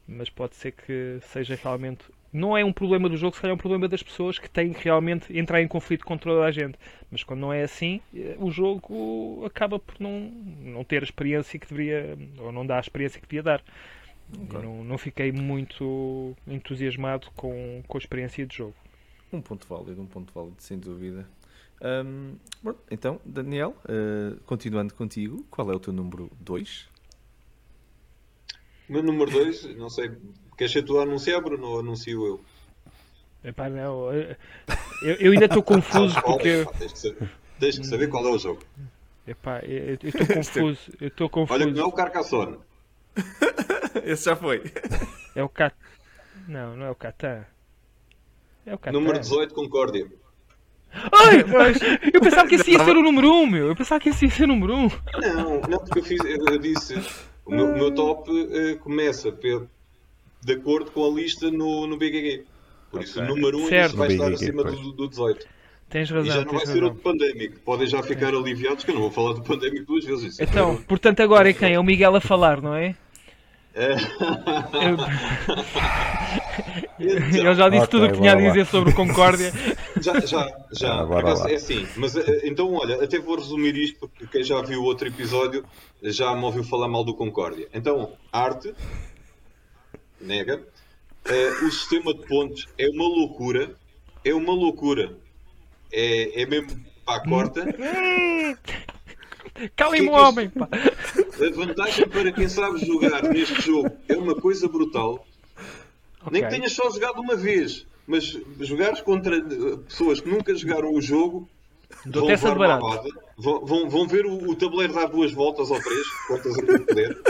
[0.08, 2.04] mas pode ser que seja realmente.
[2.34, 4.72] Não é um problema do jogo, se calhar é um problema das pessoas que têm
[4.72, 6.78] que realmente entrar em conflito com toda a gente.
[7.12, 10.32] Mas quando não é assim, eh, o jogo acaba por não,
[10.62, 13.64] não ter a experiência que deveria, ou não dá a experiência que devia dar.
[14.46, 14.62] Okay.
[14.62, 18.76] Não, não fiquei muito entusiasmado com, com a experiência de jogo.
[19.34, 21.28] Um ponto válido, um ponto válido, sem dúvida.
[21.82, 26.88] Um, bom, então, Daniel, uh, continuando contigo, qual é o teu número 2?
[28.88, 30.12] O meu número 2, não sei,
[30.62, 32.40] queres ser tu a anunciar, Bruno, ou anuncio eu?
[33.44, 34.36] Epá, não, eu,
[35.02, 36.64] eu ainda estou confuso porque...
[36.78, 38.62] Tens que, saber, tens que saber qual é o jogo.
[39.26, 41.60] Epá, eu estou confuso, eu estou confuso.
[41.60, 42.60] Olha, não é o Carcassonne.
[44.06, 44.72] Esse já foi.
[45.36, 45.76] É o Cat...
[46.48, 47.44] Não, não é o Catan.
[48.64, 49.00] É o Catan.
[49.00, 50.08] Número 18, Concórdia.
[50.94, 51.40] Ai,
[52.14, 53.68] eu pensava que esse ia ser o número 1, um, meu.
[53.68, 54.78] Eu pensava que esse ia ser o número 1.
[54.78, 54.90] Um.
[55.22, 56.96] Não, não, porque eu, fiz, eu disse.
[57.46, 59.68] O meu, meu top uh, começa pelo,
[60.42, 62.46] de acordo com a lista no, no BGG.
[62.90, 63.10] Por okay.
[63.10, 65.48] isso, o número 1 um é vai estar acima do, do 18.
[65.90, 66.26] Tens razão.
[66.26, 67.60] E já não vai ser outro pandémico.
[67.66, 70.34] Podem já ficar aliviados que eu não vou falar do pandémico duas vezes.
[70.34, 71.74] Isso então, portanto, agora é quem?
[71.74, 72.96] É o Miguel a falar, não é?
[73.74, 73.96] É.
[77.00, 79.52] Ele já disse okay, tudo o que tinha a dizer sobre o Concórdia.
[80.02, 81.04] Já, já, já.
[81.04, 81.86] Ah, é assim.
[81.96, 85.64] Mas eh, então, olha, até vou resumir isto porque quem já viu outro episódio
[86.02, 87.68] já me ouviu falar mal do Concórdia.
[87.72, 88.74] Então, arte,
[90.22, 90.62] nega.
[91.26, 93.76] Uh, o sistema de pontos é uma loucura.
[94.24, 95.16] É uma loucura.
[95.92, 97.66] É, é mesmo pá, corta.
[99.76, 100.68] Calem o homem, pá.
[100.72, 105.26] A vantagem para quem sabe jogar neste jogo é uma coisa brutal.
[106.22, 106.32] Okay.
[106.32, 109.42] Nem que tenhas só jogado uma vez, mas jogares contra
[109.88, 111.50] pessoas que nunca jogaram o jogo
[112.06, 113.04] vão, levar uma
[113.38, 117.22] vão, vão, vão, ver o, o, tabuleiro dar duas voltas ou três, quantas a poder.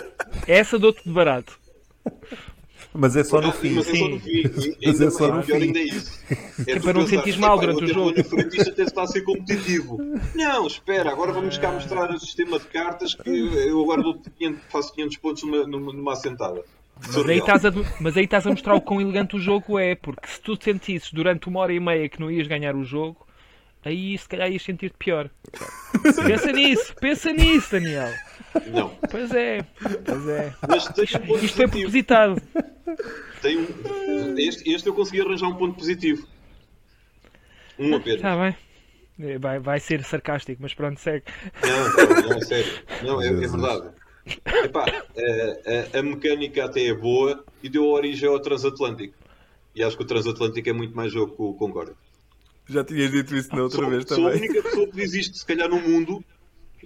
[0.48, 1.60] Essa dou-te de barato.
[2.94, 3.76] Mas é só no fim.
[3.76, 4.44] Mas é só no fim.
[4.86, 5.54] Mas é só no fim.
[5.54, 6.20] Ainda é isso.
[6.68, 8.20] É, para não sentir mal durante o jogo.
[8.20, 9.98] O frentista até está a ser competitivo.
[10.36, 14.04] Não, espera, agora vamos cá mostrar o sistema de cartas que eu agora
[14.70, 16.64] faço 500 pontos numa, numa assentada.
[17.00, 19.96] Mas aí, estás a, mas aí estás a mostrar o quão elegante o jogo é,
[19.96, 23.26] porque se tu sentisses durante uma hora e meia que não ias ganhar o jogo,
[23.84, 25.30] aí se calhar ias sentir-te pior.
[26.28, 28.12] pensa nisso, pensa nisso, Daniel.
[28.68, 28.90] Não.
[29.10, 29.64] Pois é,
[30.06, 30.54] pois é.
[30.68, 32.42] Mas um isto foi propositado.
[33.42, 36.28] Tem um, este, este eu consegui arranjar um ponto positivo.
[37.80, 38.18] Um apenas.
[38.18, 38.56] Está bem.
[39.20, 41.26] É, vai, vai ser sarcástico, mas pronto, segue.
[41.62, 42.74] Não, não, não é sério.
[43.04, 43.90] Não, é, é verdade.
[44.46, 49.16] Epá, a, a, a, mecânica até é boa e deu origem ao Transatlântico.
[49.76, 51.94] E acho que o Transatlântico é muito mais jogo que o Concorde.
[52.68, 54.32] Já tinhas dito isso na outra sou, vez sou também.
[54.32, 56.24] Sou a única pessoa que diz isto, se calhar, no mundo.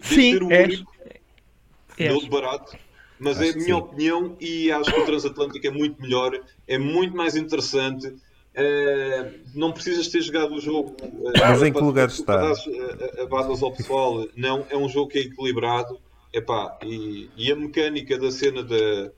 [0.01, 0.67] Sim, ser o és.
[0.67, 0.94] único.
[1.97, 2.77] Deu de barato.
[3.19, 3.73] Mas acho é a minha sim.
[3.73, 8.07] opinião e acho que o Transatlântico é muito melhor, é muito mais interessante.
[8.07, 10.95] Uh, não precisas ter jogado o jogo.
[11.01, 12.53] Uh, mas em que lugar está?
[13.21, 14.65] Abadas ao pessoal, não.
[14.69, 15.99] É um jogo que é equilibrado.
[16.33, 19.11] Epá, e, e a mecânica da cena da,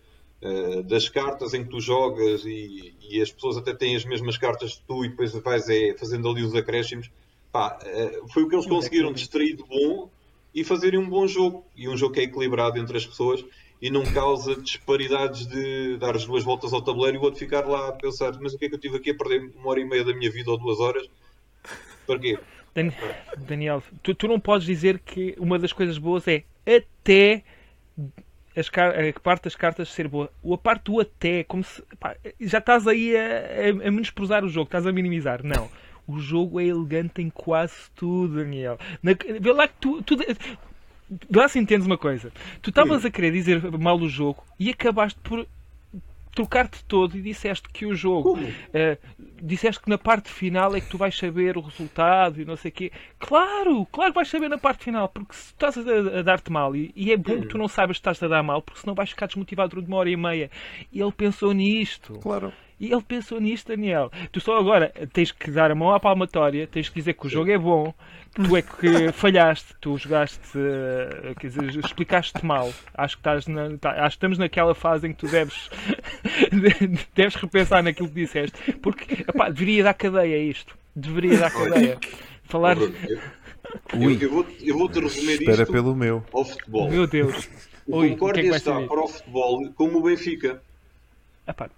[0.44, 4.38] uh, das cartas em que tu jogas e, e, as pessoas até têm as mesmas
[4.38, 7.10] cartas que tu e depois vais é, fazendo ali os acréscimos.
[7.52, 7.80] Pá,
[8.32, 10.10] foi o que eles conseguiram distrair de bom
[10.58, 11.64] e fazerem um bom jogo.
[11.76, 13.46] E um jogo que é equilibrado entre as pessoas
[13.80, 17.64] e não causa disparidades de dar as duas voltas ao tabuleiro e o outro ficar
[17.68, 19.80] lá a pensar: mas o que é que eu tive aqui a perder uma hora
[19.80, 21.08] e meia da minha vida ou duas horas?
[22.08, 22.40] Para quê?
[23.38, 27.44] Daniel, tu, tu não podes dizer que uma das coisas boas é até
[28.56, 30.32] as, a parte das cartas ser boa.
[30.52, 31.84] A parte do até, como se.
[32.00, 33.22] Pá, já estás aí a,
[33.86, 35.44] a, a menosprezar o jogo, estás a minimizar.
[35.44, 35.70] Não.
[36.08, 38.80] O jogo é elegante em quase tudo, Daniel.
[39.04, 40.02] Na, vê lá que tu.
[40.02, 40.16] tu
[41.34, 42.32] lá se entendes uma coisa.
[42.62, 45.46] Tu estavas a querer dizer mal do jogo e acabaste por
[46.38, 48.38] trocar-te todo e disseste que o jogo.
[48.38, 48.98] Uh,
[49.42, 52.70] disseste que na parte final é que tu vais saber o resultado e não sei
[52.70, 52.92] o quê.
[53.18, 56.76] Claro, claro que vais saber na parte final, porque se estás a, a dar-te mal
[56.76, 58.94] e, e, é bom que tu não saibas que estás a dar mal, porque senão
[58.94, 60.52] vais ficar desmotivado durante uma hora e meia.
[60.92, 62.14] E ele pensou nisto.
[62.20, 62.54] Claro.
[62.80, 64.12] E ele pensou nisto, Daniel.
[64.32, 67.30] Tu só agora tens que dar a mão à palmatória, tens que dizer que o
[67.30, 67.92] jogo é bom,
[68.36, 72.72] tu é que falhaste, tu jogaste, eh, quer dizer, explicaste mal.
[72.94, 75.70] Acho que, estás na, tá, acho que estamos naquela fase em que tu deves,
[77.16, 80.78] deves repensar naquilo que disseste, porque epá, deveria dar cadeia isto.
[80.96, 81.98] Deveria dar cadeia.
[82.44, 82.78] Falar.
[82.78, 82.92] Eu,
[84.22, 86.24] eu, vou, eu vou te resumir Espera isto pelo meu.
[86.32, 86.90] ao futebol.
[86.90, 87.50] Meu Deus.
[87.88, 90.62] O Oi, Concórdia que é que está para o futebol como o Benfica.
[91.48, 91.70] Epá,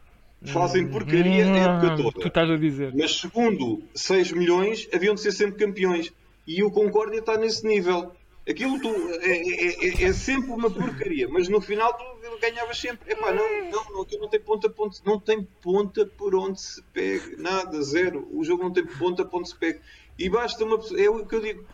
[0.46, 2.20] Fazem porcaria a época toda.
[2.20, 2.94] Tu estás a dizer.
[2.96, 6.14] Mas segundo 6 milhões, haviam de ser sempre campeões.
[6.48, 8.12] E o Concórdia está nesse nível.
[8.50, 8.90] Aquilo tu,
[9.22, 13.12] é, é, é, é, sempre uma porcaria, mas no final tu ganhavas sempre.
[13.12, 16.82] Epá, não, não, não, aquilo não tem ponta, ponta, não tem ponta por onde se
[16.94, 18.28] pega, nada, zero.
[18.32, 19.80] O jogo não tem ponta por onde se pega.
[20.18, 21.66] E basta uma pessoa, é o que eu digo,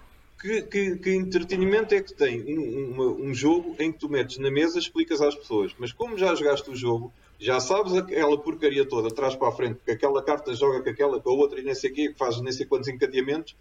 [0.42, 4.52] que, que, que entretenimento é que tem um, um jogo em que tu metes na
[4.52, 9.10] mesa, explicas às pessoas, mas como já jogaste o jogo, já sabes aquela porcaria toda,
[9.10, 11.76] atrás para a frente, que aquela carta joga com aquela, com a outra e nem
[11.76, 13.56] sei o quê, que faz nem sei quantos encadeamentos,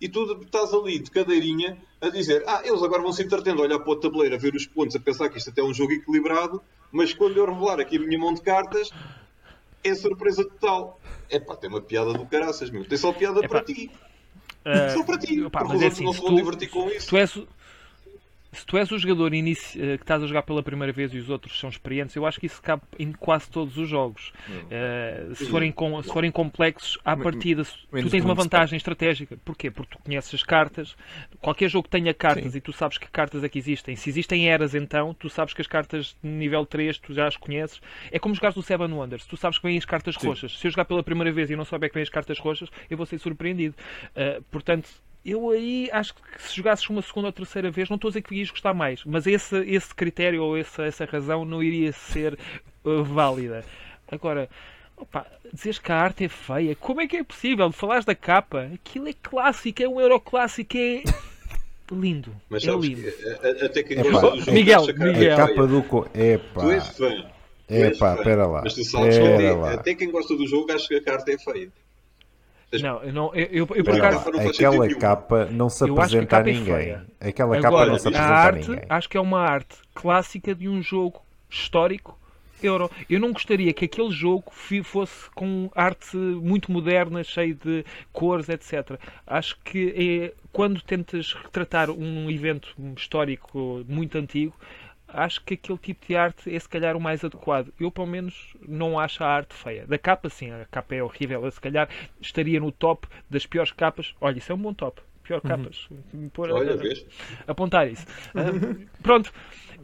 [0.00, 3.64] e tu estás ali de cadeirinha a dizer: Ah, eles agora vão se entretendo a
[3.64, 5.72] olhar para o tabuleiro, a ver os pontos, a pensar que isto até é um
[5.72, 6.62] jogo equilibrado,
[6.92, 8.90] mas quando eu revelar aqui a minha mão de cartas,
[9.82, 11.00] é surpresa total.
[11.30, 12.84] É pá, tem uma piada do caraças, meu.
[12.84, 13.48] Tem só piada Epá.
[13.48, 13.90] para ti.
[14.66, 15.42] Uh, só para ti.
[15.42, 17.08] Opa, mas é assim, não se vão tu, divertir com isso.
[17.08, 17.38] Tu és,
[18.58, 19.32] se tu és o jogador.
[19.34, 22.40] Eh, que estás a jogar pela primeira vez e os outros são experientes, eu acho
[22.40, 24.32] que isso cabe em quase todos os jogos.
[24.48, 26.02] Uh, se, forem com...
[26.02, 29.36] se forem complexos, à partida, tu tens uma vantagem estratégica.
[29.44, 29.70] Porquê?
[29.70, 30.96] Porque tu conheces as cartas.
[31.40, 32.58] Qualquer jogo que tenha cartas Sim.
[32.58, 33.96] e tu sabes que cartas é que existem.
[33.96, 37.36] Se existem eras, então, tu sabes que as cartas de nível 3 tu já as
[37.36, 37.80] conheces.
[38.10, 39.26] É como jogares o Seven Wonders.
[39.26, 40.28] Tu sabes que vêm as cartas Sim.
[40.28, 40.58] roxas.
[40.58, 42.96] Se eu jogar pela primeira vez e não souber que vêm as cartas roxas, eu
[42.96, 43.74] vou ser surpreendido.
[44.10, 44.88] Uh, portanto,
[45.26, 48.22] eu aí acho que se jogasses uma segunda ou terceira vez, não estou a dizer
[48.22, 52.38] que irias gostar mais, mas esse, esse critério ou essa, essa razão não iria ser
[52.84, 53.64] uh, válida.
[54.10, 54.48] Agora,
[54.96, 57.70] opa, dizes que a arte é feia, como é que é possível?
[57.72, 61.02] Falares da capa, aquilo é clássico, é um euro clássico, é
[61.90, 62.32] lindo.
[62.48, 63.02] Mas é lindo.
[63.02, 65.34] Que, até quem gosta do jogo, Miguel, Miguel.
[65.34, 65.78] A capa do.
[66.14, 66.60] Epá.
[66.60, 67.36] Tu és fã.
[67.68, 68.62] É pá, espera lá.
[68.62, 71.38] Mas tu sabes que até, até, quem gosta do jogo acha que a carta é
[71.38, 71.68] feia.
[72.72, 74.28] Não, eu, não, eu, eu, eu por acaso.
[74.28, 76.98] Aquela capa não se apresenta a, a é ninguém.
[77.20, 78.86] É Aquela Agora, capa não se apresenta a, arte, a ninguém.
[78.88, 82.18] Acho que é uma arte clássica de um jogo histórico
[82.62, 82.90] euro.
[83.08, 84.50] Eu não gostaria que aquele jogo
[84.82, 88.98] fosse com arte muito moderna, cheio de cores, etc.
[89.26, 94.54] Acho que é, quando tentas retratar um evento histórico muito antigo,
[95.08, 97.72] acho que aquele tipo de arte é se calhar o mais adequado.
[97.78, 99.86] Eu, pelo menos, não acho a arte feia.
[99.86, 101.44] Da capa, sim, a capa é horrível.
[101.44, 101.88] Eu, se calhar
[102.20, 104.14] estaria no top das piores capas.
[104.20, 105.00] Olha, isso é um bom top.
[105.22, 105.50] Pior uhum.
[105.50, 105.88] capas.
[106.32, 107.04] Pôr, Olha, a, vês?
[107.46, 108.06] Apontar isso.
[108.34, 109.32] uh, pronto.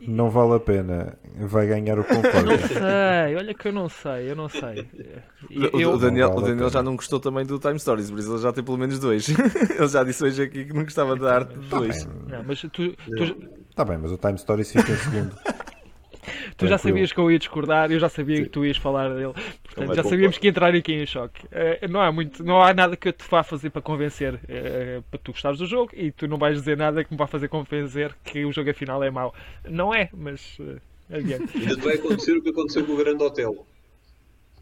[0.07, 1.16] Não vale a pena.
[1.36, 2.44] Vai ganhar o Concorde.
[2.44, 4.89] Não sei, olha que eu não sei, eu não sei.
[5.51, 8.32] Eu, o Daniel, vale o Daniel já não gostou também do Time Stories, por isso
[8.32, 9.28] ele já tem pelo menos dois.
[9.78, 12.05] ele já disse hoje aqui que não gostava da arte de dois.
[12.28, 12.94] Não, mas tu, tu...
[13.73, 15.35] Está bem, mas o Time Stories fica em segundo.
[16.59, 18.43] tu já sabias que eu ia discordar, eu já sabia Sim.
[18.43, 19.32] que tu ias falar dele.
[19.65, 21.47] Portanto, já sabíamos que ia entrar aqui em choque.
[21.47, 25.03] Uh, não, há muito, não há nada que eu te vá fazer para convencer uh,
[25.11, 27.49] para tu gostares do jogo e tu não vais dizer nada que me vá fazer
[27.49, 29.35] convencer que o jogo afinal é mau.
[29.66, 30.59] Não é, mas.
[30.59, 30.78] Uh,
[31.11, 33.66] Ainda vai acontecer o que aconteceu com o Grande Hotel.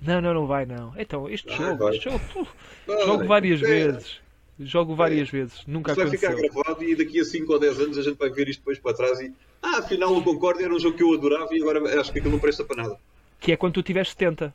[0.00, 0.94] Não, não, não vai não.
[0.96, 1.96] Então, este ah, jogo, vai.
[1.96, 2.48] este jogo,
[2.86, 3.66] jogo várias é.
[3.66, 4.20] vezes.
[4.60, 5.32] Jogo várias é.
[5.32, 6.30] vezes, nunca Isto aconteceu.
[6.30, 8.60] vai ficar gravado e daqui a 5 ou 10 anos a gente vai ver isto
[8.60, 9.32] depois para trás e
[9.62, 12.32] ah, afinal o Concorde era um jogo que eu adorava e agora acho que aquilo
[12.32, 12.96] não presta para nada.
[13.38, 14.52] Que é quando tu tiveres 70.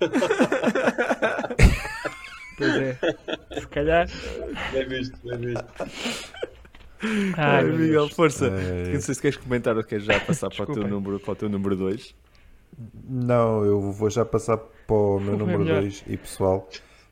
[2.56, 2.98] pois é.
[3.60, 4.08] Se calhar.
[4.72, 5.64] Bem visto, bem visto.
[7.36, 8.46] Ai, Ai Miguel, força.
[8.46, 8.92] É...
[8.92, 11.36] Não sei se queres comentar ou queres já passar para o, teu número, para o
[11.36, 12.14] teu número 2.
[13.08, 16.68] Não, eu vou já passar para o meu número 2 e pessoal.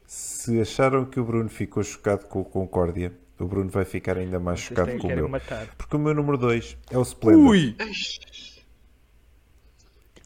[0.08, 4.40] Se acharam que o Bruno ficou chocado com o Concórdia, o Bruno vai ficar ainda
[4.40, 5.28] mais Vocês chocado com o meu.
[5.28, 5.66] Matar.
[5.76, 7.50] Porque o meu número 2 é o Splendor.
[7.50, 7.76] Ui!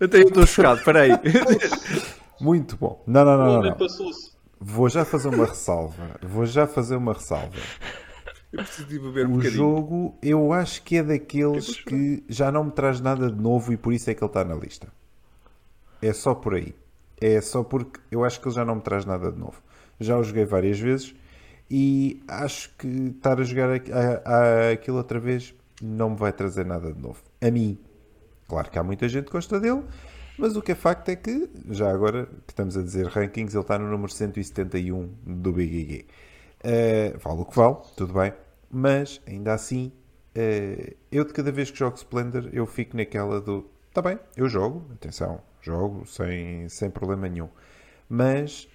[0.00, 1.10] Até eu estou chocado, peraí.
[2.40, 3.02] Muito bom.
[3.08, 3.70] Não, não, não, não.
[3.70, 3.76] não.
[4.60, 6.16] Vou já fazer uma ressalva.
[6.22, 7.58] Vou já fazer uma ressalva.
[8.52, 9.56] Eu preciso de beber um o bocadinho.
[9.56, 13.76] jogo, eu acho que é daqueles que já não me traz nada de novo e
[13.76, 14.86] por isso é que ele está na lista.
[16.00, 16.72] É só por aí.
[17.20, 19.60] É só porque eu acho que ele já não me traz nada de novo
[20.02, 21.14] já o joguei várias vezes
[21.70, 23.70] e acho que estar a jogar
[24.72, 27.22] aquilo outra vez não me vai trazer nada de novo.
[27.40, 27.78] A mim.
[28.46, 29.82] Claro que há muita gente que gosta dele,
[30.38, 33.62] mas o que é facto é que, já agora que estamos a dizer rankings, ele
[33.62, 36.04] está no número 171 do BGG.
[36.04, 36.06] Uh,
[36.62, 38.32] eh, vale o que vale, tudo bem,
[38.70, 39.90] mas ainda assim,
[40.36, 43.70] uh, eu de cada vez que jogo Splendor, eu fico naquela do.
[43.88, 47.48] Está bem, eu jogo, atenção, jogo sem, sem problema nenhum,
[48.08, 48.68] mas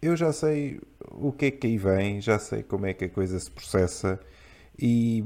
[0.00, 0.80] eu já sei
[1.10, 4.18] o que é que aí vem, já sei como é que a coisa se processa
[4.78, 5.24] e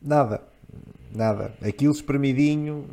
[0.00, 0.42] nada,
[1.14, 1.54] nada.
[1.62, 2.88] Aquilo espremidinho,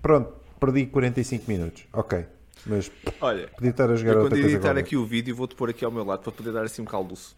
[0.00, 2.24] pronto, perdi 45 minutos, ok.
[2.64, 2.90] Mas
[3.20, 4.56] Olha, podia estar a jogar eu outra quando coisa.
[4.56, 6.86] editar aqui o vídeo, vou-te pôr aqui ao meu lado para poder dar assim um
[6.86, 7.36] calduço.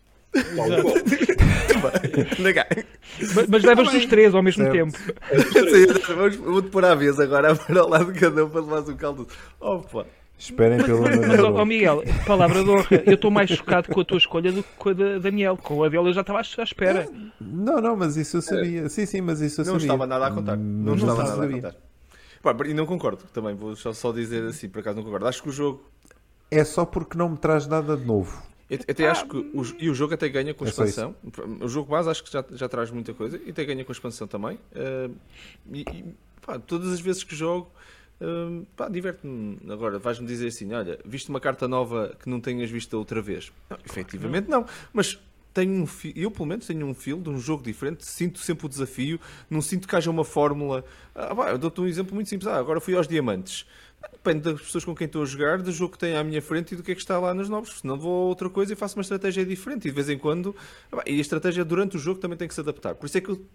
[3.34, 4.74] mas, mas levas os três ao mesmo certo.
[4.74, 4.98] tempo.
[6.42, 9.28] Vou-te pôr à vez agora, para ao lado de cada um para levar um caldo.
[9.60, 10.06] Opa!
[10.45, 11.03] Esperem pelo.
[11.03, 14.62] Mas, oh, Miguel, palavra de honra, eu estou mais chocado com a tua escolha do
[14.62, 15.57] que com a da Daniel.
[15.57, 17.09] Com a dele eu já estava à espera.
[17.41, 18.89] Não, não, mas isso eu sabia.
[18.91, 19.89] Sim, sim, mas isso eu não sabia.
[19.89, 20.57] Não estava nada a contar.
[20.57, 21.57] Não, não estava nada sabia.
[21.57, 21.75] a contar.
[22.43, 25.27] Pá, e não concordo também, vou só dizer assim, por acaso não concordo.
[25.27, 25.83] Acho que o jogo.
[26.51, 28.43] É só porque não me traz nada de novo.
[28.69, 31.15] Eu até acho que o, e o jogo até ganha com a é expansão.
[31.61, 33.95] O jogo base acho que já, já traz muita coisa e até ganha com a
[33.95, 34.59] expansão também.
[34.73, 35.15] Uh,
[35.73, 36.15] e, e
[36.45, 37.71] pá, todas as vezes que jogo
[38.20, 39.59] Hum, pá, diverte-me.
[39.70, 43.53] Agora, vais-me dizer assim: olha, viste uma carta nova que não tenhas visto outra vez?
[43.69, 45.19] Não, efetivamente não, mas
[45.53, 45.86] tenho um
[46.16, 49.62] eu pelo menos tenho um feel de um jogo diferente, sinto sempre o desafio, não
[49.62, 50.85] sinto que haja uma fórmula.
[51.15, 52.49] Ah, eu dou-te um exemplo muito simples.
[52.49, 53.65] Ah, agora fui aos diamantes.
[54.12, 56.73] Depende das pessoas com quem estou a jogar, do jogo que tem à minha frente
[56.73, 57.81] e do que é que está lá nos novos.
[57.81, 59.86] Senão vou a outra coisa e faço uma estratégia diferente.
[59.86, 60.55] E de vez em quando.
[61.07, 62.95] E a estratégia durante o jogo também tem que se adaptar.
[62.95, 63.47] Por isso é que eu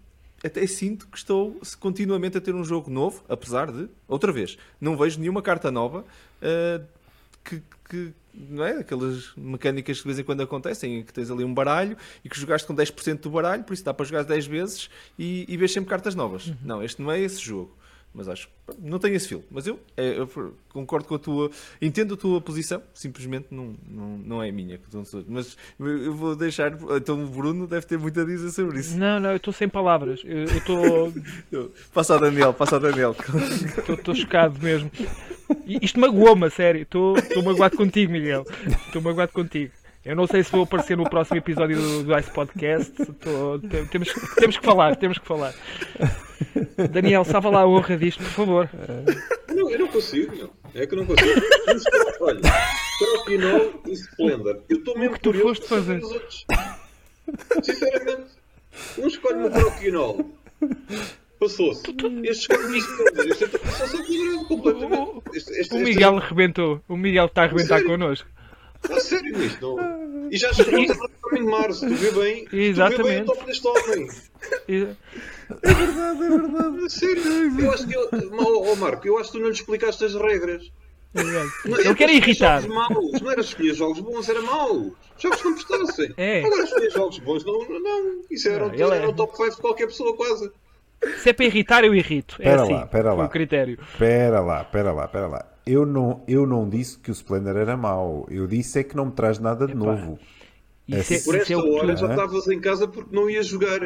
[0.44, 4.96] até sinto que estou continuamente a ter um jogo novo, apesar de, outra vez, não
[4.96, 6.04] vejo nenhuma carta nova
[6.42, 6.84] uh,
[7.44, 8.78] que, que, não é?
[8.78, 12.38] Aquelas mecânicas que de vez em quando acontecem, que tens ali um baralho e que
[12.38, 15.72] jogaste com 10% do baralho, por isso dá para jogar 10 vezes e, e vês
[15.72, 16.46] sempre cartas novas.
[16.46, 16.56] Uhum.
[16.62, 17.76] Não, este não é esse jogo.
[18.12, 19.44] Mas acho não tenho esse fio.
[19.50, 21.50] Mas eu, é, eu, concordo com a tua.
[21.80, 24.78] Entendo a tua posição, simplesmente não, não, não é a minha.
[25.28, 26.72] Mas eu vou deixar.
[26.96, 28.96] Então o Bruno deve ter muito a dizer sobre isso.
[28.96, 30.22] Não, não, eu estou sem palavras.
[30.24, 31.12] Eu estou.
[31.92, 33.16] passa ao Daniel, passa ao Daniel.
[33.88, 34.90] Estou chocado mesmo.
[35.66, 36.82] Isto magoou-me, a sério.
[36.82, 38.44] Estou magoado contigo, Miguel.
[38.86, 39.72] Estou magoado contigo.
[40.02, 42.92] Eu não sei se vou aparecer no próximo episódio do, do Ice Podcast.
[42.94, 43.58] Tô,
[43.90, 45.54] temos, temos que falar, temos que falar.
[46.90, 48.70] Daniel, salva lá a honra disto, por favor.
[49.48, 50.50] Não, eu não consigo, não.
[50.74, 51.28] É que eu não consigo.
[52.20, 52.40] Olha,
[52.98, 54.62] Croquinol e Splendor.
[54.70, 56.00] Eu estou mesmo o que tu foste fazer.
[57.62, 58.30] Sinceramente,
[58.98, 60.30] um escolhe no Croquinol.
[61.38, 61.82] Passou-se.
[62.24, 63.26] Este escolhe no Splendor.
[63.28, 65.22] Este passou-se completamente.
[65.34, 66.28] Este, este, o Miguel este...
[66.30, 66.80] rebentou.
[66.88, 68.26] O Miguel está a arrebentar connosco.
[68.88, 70.30] A sério isto, não.
[70.30, 72.48] E já chegamos a caminho de março, tu vê bem.
[72.52, 72.96] Exatamente.
[72.96, 74.08] Tu vê bem o topo deste homem.
[75.62, 76.84] É verdade, é verdade.
[76.84, 77.60] A sério.
[77.60, 77.94] Eu acho que.
[77.94, 80.70] Eu, oh, Marco, eu acho que tu não lhe explicaste as regras.
[81.12, 81.24] Não,
[81.84, 82.66] não quero irritar.
[82.68, 83.20] Maus.
[83.20, 84.92] Não era escolher jogos bons, era maus.
[85.18, 86.14] Jogos que não prestassem.
[86.16, 86.44] É.
[86.44, 87.58] Agora escolher jogos bons, não.
[87.68, 88.22] não.
[88.30, 89.08] Isso era, não, o, era é...
[89.08, 90.50] o top 5 de qualquer pessoa, quase.
[91.18, 92.36] Se é para irritar, eu irrito.
[92.38, 93.24] É pera assim, lá, pera lá.
[93.24, 93.78] O critério.
[93.98, 95.46] Pera lá, pera lá, pera lá.
[95.70, 98.26] Eu não, eu não disse que o Splendor era mau.
[98.28, 99.84] Eu disse é que não me traz nada de Epa.
[99.84, 100.18] novo.
[100.88, 103.78] Isso é, Por esta hora já estavas em casa porque não ias jogar.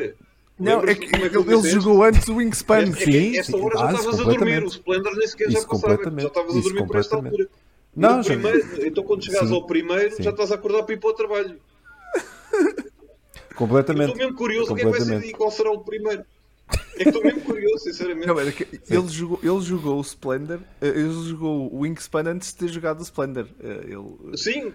[0.59, 2.85] Não, é que, é que ele, jogou antes o Wingspan.
[2.85, 4.65] É, sim, esta hora já estavas a dormir.
[4.65, 6.03] O Splendor nem sequer já passava.
[6.03, 7.49] Já estavas a dormir por esta altura.
[7.95, 8.31] Não, já...
[8.31, 10.23] primeiro, então quando chegares sim, ao primeiro, sim.
[10.23, 11.61] já estás a acordar para ir para o trabalho.
[13.57, 14.13] Completamente.
[14.13, 16.25] Estou mesmo curioso o que é que vai ser e qual será o primeiro.
[16.97, 18.27] É que estou mesmo curioso, sinceramente.
[18.27, 22.69] Não, ele, jogou, ele jogou o Splendor, eh, ele jogou o Wingspan antes de ter
[22.69, 23.49] jogado o Splendor.
[23.61, 24.37] Eh, ele...
[24.37, 24.73] Sim.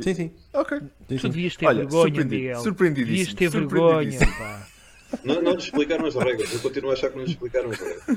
[0.00, 0.32] Sim, sim.
[0.52, 0.78] Ok.
[1.08, 2.60] Sim, Tu devias ter Olha, vergonha, Miguel.
[2.60, 3.34] Surpreendidíssimo.
[3.34, 4.68] Devias ter vergonha, pá.
[5.24, 6.52] Não, não lhes explicaram as regras.
[6.52, 8.08] Eu continuo a achar que não lhes explicaram as regras.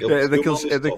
[0.00, 0.88] é daqueles, é, da,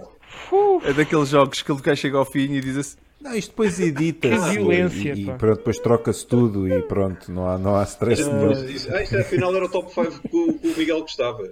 [0.84, 4.50] é daqueles jogos que ele chega ao fim e diz assim não, isto depois edita-se
[4.50, 8.32] violência, e, e pronto, depois troca-se tudo e pronto, não há, não há stress uh,
[8.32, 8.52] nenhum.
[8.92, 11.48] Ah, isto afinal era o top 5 que o, que o Miguel gostava.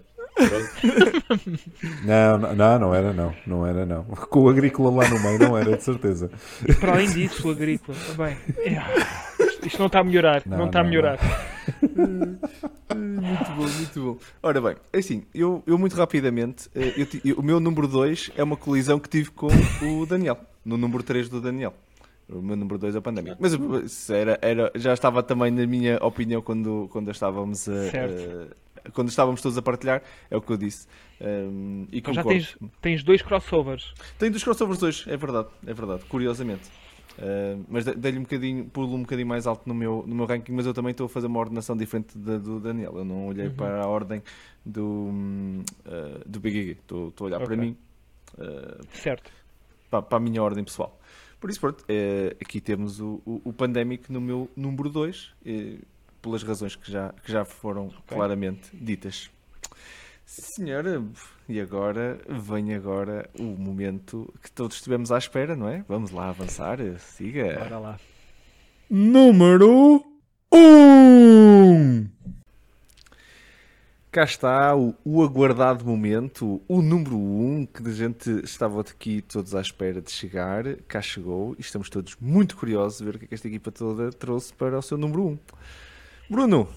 [2.05, 4.05] não, não, não era não, não era não.
[4.05, 6.31] Com o agrícola lá no meio não era, de certeza.
[6.79, 8.37] Para além disso, o agrícola também.
[8.59, 8.81] É.
[9.65, 11.19] Isto não está a melhorar, não, não está não, a melhorar.
[12.97, 14.19] muito bom, muito bom.
[14.43, 18.33] Ora bem, é assim, eu, eu muito rapidamente, eh, eu, eu, o meu número 2
[18.37, 21.75] é uma colisão que tive com o Daniel no número 3 do Daniel.
[22.29, 23.37] O meu número 2 é a pandemia.
[23.41, 29.09] Mas era, era, já estava também na minha opinião quando, quando estávamos a, a, quando
[29.09, 30.87] estávamos todos a partilhar, é o que eu disse.
[31.21, 33.93] Um, e então já tens, tens dois crossovers.
[34.19, 36.63] Tenho dois crossovers dois, é verdade, é verdade, curiosamente.
[37.21, 40.53] Uh, mas dei-lhe um bocadinho, pulo um bocadinho mais alto no meu, no meu ranking,
[40.53, 42.97] mas eu também estou a fazer uma ordenação diferente da do Daniel.
[42.97, 43.55] Eu não olhei uhum.
[43.55, 44.23] para a ordem
[44.65, 47.49] do, uh, do Big Estou, estou a olhar okay.
[47.49, 47.77] para mim.
[48.39, 49.31] Uh, certo
[49.91, 50.99] para, para a minha ordem pessoal.
[51.41, 55.79] Por isso, pronto, é, aqui temos o, o, o Pandemic no meu número 2, é,
[56.23, 58.17] pelas razões que já, que já foram okay.
[58.17, 59.31] claramente ditas.
[60.31, 61.03] Senhora,
[61.49, 65.85] e agora vem agora o momento que todos estivemos à espera, não é?
[65.89, 67.59] Vamos lá avançar, siga.
[67.59, 68.01] Bora lá.
[68.89, 70.05] Número
[70.53, 70.57] 1!
[70.57, 72.09] Um.
[74.13, 79.23] Cá está o, o, aguardado momento, o número 1, um, que a gente estava aqui
[79.23, 80.77] todos à espera de chegar.
[80.87, 83.73] Cá chegou e estamos todos muito curiosos de ver o que, é que esta equipa
[83.73, 85.29] toda trouxe para o seu número 1.
[85.29, 85.39] Um.
[86.31, 86.69] Bruno,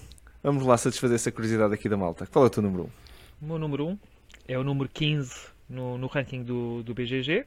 [0.42, 2.26] vamos lá satisfazer essa curiosidade aqui da malta.
[2.26, 2.86] Qual é o teu número 1?
[2.86, 3.03] Um?
[3.44, 3.98] O meu número 1 um
[4.48, 7.44] é o número 15 no, no ranking do, do BGG.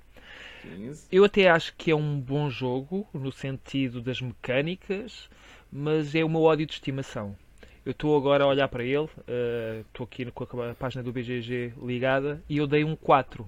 [0.61, 1.07] 15.
[1.11, 5.27] Eu até acho que é um bom jogo no sentido das mecânicas,
[5.71, 7.35] mas é o meu ódio de estimação
[7.83, 11.13] eu estou agora a olhar para ele, eh, estou uh, aqui com a página do
[11.13, 13.43] BGG ligada e eu dei um 4.
[13.43, 13.47] Uh,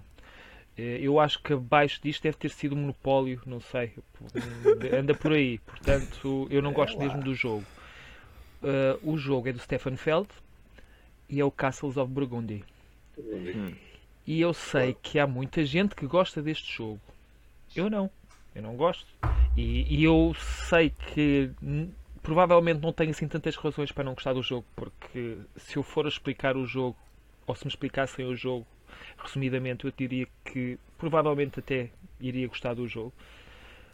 [0.78, 3.92] eh, eu acho que abaixo disto deve ter sido um monopólio, não sei,
[4.98, 5.58] anda por aí.
[5.60, 7.66] Portanto, eu não gosto mesmo do jogo.
[8.64, 10.30] Uh, o jogo é do Stefan Feld
[11.30, 12.64] e é o Castles of Burgundy.
[13.18, 13.74] Hum.
[14.26, 17.00] E eu sei que há muita gente que gosta deste jogo.
[17.76, 18.10] Eu não.
[18.54, 19.08] Eu não gosto.
[19.56, 20.36] E, e eu
[20.68, 21.52] sei que
[22.22, 26.06] provavelmente não tenho assim tantas razões para não gostar do jogo, porque se eu for
[26.06, 26.98] a explicar o jogo,
[27.48, 28.66] ou se me explicassem o jogo
[29.18, 31.90] resumidamente, eu diria que provavelmente até
[32.20, 33.14] iria gostar do jogo.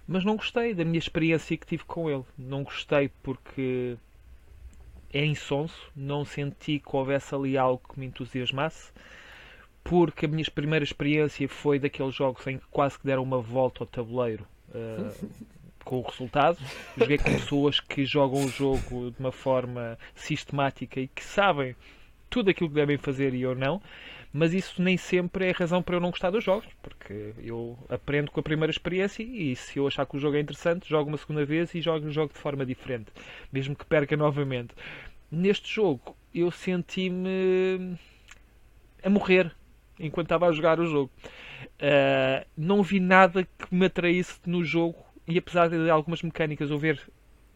[0.07, 2.23] Mas não gostei da minha experiência que tive com ele.
[2.37, 3.97] Não gostei porque
[5.17, 8.91] é insonso, não senti que houvesse ali algo que me entusiasmasse,
[9.83, 13.83] porque a minha primeira experiência foi daqueles jogos em que quase que deram uma volta
[13.83, 14.45] ao tabuleiro.
[14.69, 15.29] Uh,
[15.85, 16.57] com o resultado.
[16.97, 21.75] Joguei com pessoas que jogam o jogo de uma forma sistemática e que sabem
[22.27, 23.81] tudo aquilo que devem fazer e eu não.
[24.33, 28.29] Mas isso nem sempre é razão para eu não gostar dos jogos, porque eu aprendo
[28.31, 31.17] com a primeira experiência e se eu achar que o jogo é interessante, jogo uma
[31.17, 33.07] segunda vez e jogo o jogo de forma diferente,
[33.49, 34.73] mesmo que perca novamente.
[35.31, 37.97] Neste jogo eu senti-me
[39.03, 39.55] a morrer
[39.99, 41.11] enquanto estava a jogar o jogo.
[41.75, 44.97] Uh, não vi nada que me atraísse no jogo
[45.27, 47.01] e apesar de algumas mecânicas eu ver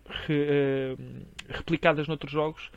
[0.09, 2.71] re, uh, replicadas noutros jogos,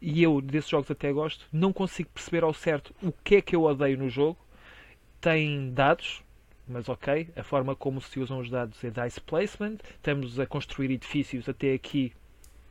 [0.00, 3.54] e eu desses jogos até gosto, não consigo perceber ao certo o que é que
[3.54, 4.38] eu odeio no jogo.
[5.20, 6.22] Tem dados,
[6.66, 10.90] mas ok, a forma como se usam os dados é dice placement, estamos a construir
[10.90, 12.12] edifícios até aqui,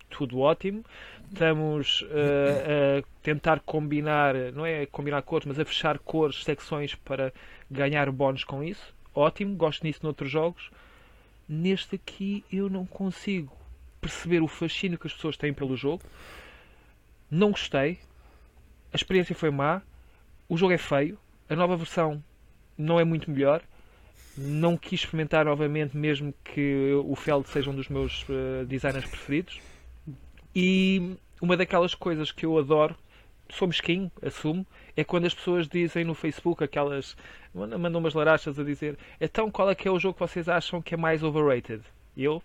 [0.10, 0.84] tudo ótimo.
[1.32, 7.32] Estamos uh, a tentar combinar, não é combinar cores, mas a fechar cores, secções para
[7.70, 8.94] ganhar bónus com isso.
[9.14, 10.72] Ótimo, gosto nisso noutros jogos
[11.50, 13.52] Neste aqui eu não consigo
[14.00, 16.04] perceber o fascínio que as pessoas têm pelo jogo.
[17.30, 17.98] Não gostei.
[18.94, 19.82] A experiência foi má.
[20.48, 21.18] O jogo é feio.
[21.50, 22.24] A nova versão
[22.78, 23.64] não é muito melhor.
[24.38, 29.60] Não quis experimentar novamente, mesmo que o Feld seja um dos meus uh, designers preferidos.
[30.62, 32.94] E uma daquelas coisas que eu adoro,
[33.50, 34.68] sou mesquinho, assumo,
[34.98, 37.16] é quando as pessoas dizem no Facebook aquelas.
[37.54, 40.82] mandam umas larachas a dizer então qual é que é o jogo que vocês acham
[40.82, 41.82] que é mais overrated?
[42.18, 42.44] Eu,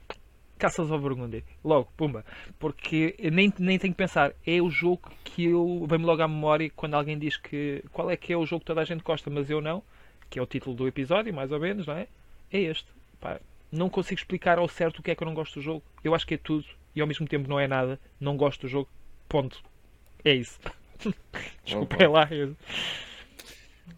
[0.56, 1.42] Caças ao Burgundy.
[1.64, 2.24] Logo, pumba.
[2.60, 4.32] Porque nem, nem tenho que pensar.
[4.46, 5.84] É o jogo que eu.
[5.88, 7.82] Vem-me logo à memória quando alguém diz que.
[7.92, 9.82] Qual é que é o jogo que toda a gente gosta, mas eu não.
[10.30, 12.06] Que é o título do episódio, mais ou menos, não é?
[12.52, 12.86] É este.
[13.20, 13.40] Pá,
[13.72, 15.82] não consigo explicar ao certo o que é que eu não gosto do jogo.
[16.04, 16.64] Eu acho que é tudo
[16.94, 17.98] e ao mesmo tempo não é nada.
[18.20, 18.88] Não gosto do jogo.
[19.28, 19.62] Ponto.
[20.24, 20.58] É isso.
[21.64, 22.28] Desculpem lá.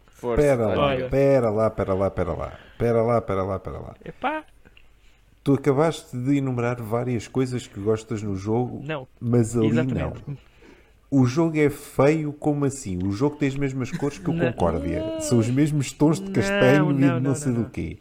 [0.07, 0.43] Força.
[0.43, 2.59] Pera lá, pera lá, pera lá, pera lá.
[2.79, 3.95] Pera lá, pera lá, pera lá.
[4.05, 4.45] Epá.
[5.45, 9.07] Tu acabaste de enumerar várias coisas que gostas no jogo, não.
[9.21, 10.23] mas ali Exatamente.
[10.27, 10.37] não.
[11.09, 12.99] O jogo é feio, como assim?
[13.05, 14.53] O jogo tem as mesmas cores que o não.
[14.53, 15.21] Concórdia.
[15.21, 17.99] São os mesmos tons de castanho não, não, e de não, sei do quê.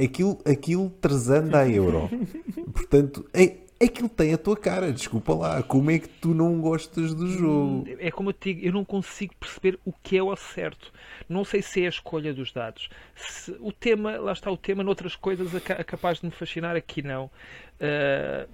[0.00, 2.08] Aquilo, aquilo 300 a euro.
[2.72, 3.28] Portanto,
[3.84, 5.62] aquilo tem a tua cara, desculpa lá.
[5.62, 7.86] Como é que tu não gostas do jogo?
[7.98, 10.92] É como eu te digo, eu não consigo perceber o que é o certo.
[11.28, 12.88] Não sei se é a escolha dos dados.
[13.14, 17.02] Se o tema, lá está o tema, noutras coisas é capaz de me fascinar, aqui
[17.02, 17.26] não.
[17.80, 18.48] Uh,